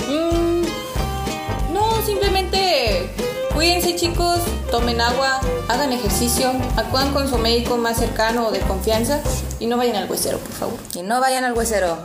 Mm, 0.07 1.73
no, 1.73 2.01
simplemente 2.05 3.11
cuídense 3.53 3.95
chicos, 3.95 4.39
tomen 4.71 5.01
agua, 5.01 5.41
hagan 5.67 5.91
ejercicio, 5.91 6.51
acudan 6.77 7.13
con 7.13 7.29
su 7.29 7.37
médico 7.37 7.77
más 7.77 7.97
cercano 7.97 8.47
o 8.47 8.51
de 8.51 8.59
confianza 8.61 9.19
y 9.59 9.67
no 9.67 9.75
vayan 9.75 9.97
al 9.97 10.09
huesero, 10.09 10.37
por 10.39 10.53
favor. 10.53 10.79
Y 10.95 11.01
no 11.01 11.19
vayan 11.19 11.43
al 11.43 11.53
huesero. 11.53 11.97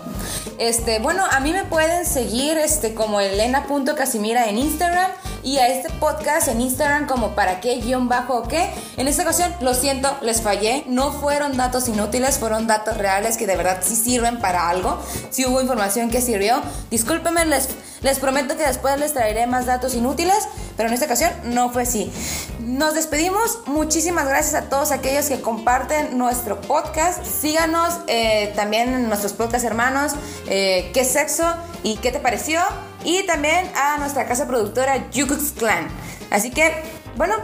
Este, 0.58 0.98
bueno, 0.98 1.24
a 1.30 1.40
mí 1.40 1.52
me 1.52 1.64
pueden 1.64 2.06
seguir 2.06 2.58
este, 2.58 2.94
como 2.94 3.20
elena.casimira 3.20 4.48
en 4.48 4.58
Instagram 4.58 5.10
y 5.46 5.58
a 5.58 5.68
este 5.68 5.90
podcast 6.00 6.48
en 6.48 6.60
Instagram 6.60 7.06
como 7.06 7.36
para 7.36 7.60
qué 7.60 7.76
guion 7.76 8.08
bajo 8.08 8.34
o 8.34 8.48
qué. 8.48 8.68
En 8.96 9.06
esta 9.06 9.22
ocasión, 9.22 9.54
lo 9.60 9.74
siento, 9.74 10.14
les 10.20 10.42
fallé. 10.42 10.82
No 10.88 11.12
fueron 11.12 11.56
datos 11.56 11.86
inútiles, 11.86 12.38
fueron 12.38 12.66
datos 12.66 12.96
reales 12.96 13.36
que 13.36 13.46
de 13.46 13.56
verdad 13.56 13.78
sí 13.80 13.94
sirven 13.94 14.40
para 14.40 14.68
algo. 14.68 14.98
Si 15.30 15.46
hubo 15.46 15.60
información 15.60 16.10
que 16.10 16.20
sirvió. 16.20 16.60
Discúlpenme, 16.90 17.46
les, 17.46 17.68
les 18.02 18.18
prometo 18.18 18.56
que 18.56 18.66
después 18.66 18.98
les 18.98 19.12
traeré 19.12 19.46
más 19.46 19.66
datos 19.66 19.94
inútiles, 19.94 20.48
pero 20.76 20.88
en 20.88 20.94
esta 20.94 21.06
ocasión 21.06 21.30
no 21.44 21.70
fue 21.70 21.82
así. 21.82 22.12
Nos 22.58 22.94
despedimos. 22.94 23.60
Muchísimas 23.66 24.26
gracias 24.26 24.54
a 24.54 24.68
todos 24.68 24.90
aquellos 24.90 25.26
que 25.26 25.40
comparten 25.40 26.18
nuestro 26.18 26.60
podcast. 26.60 27.24
Síganos 27.24 27.94
eh, 28.08 28.52
también 28.56 28.92
en 28.92 29.08
nuestros 29.08 29.32
podcast 29.32 29.64
hermanos. 29.64 30.15
Eh, 30.46 30.90
¿Qué 30.92 31.04
sexo? 31.04 31.44
¿Y 31.82 31.96
qué 31.96 32.12
te 32.12 32.20
pareció? 32.20 32.60
Y 33.04 33.24
también 33.26 33.70
a 33.76 33.98
nuestra 33.98 34.26
casa 34.26 34.46
productora 34.46 35.10
Yukux 35.10 35.52
Clan. 35.52 35.88
Así 36.30 36.50
que, 36.50 36.72
bueno, 37.16 37.36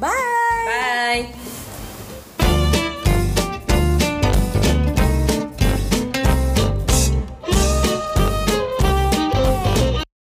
bye. 0.00 0.10
Bye. 1.24 1.61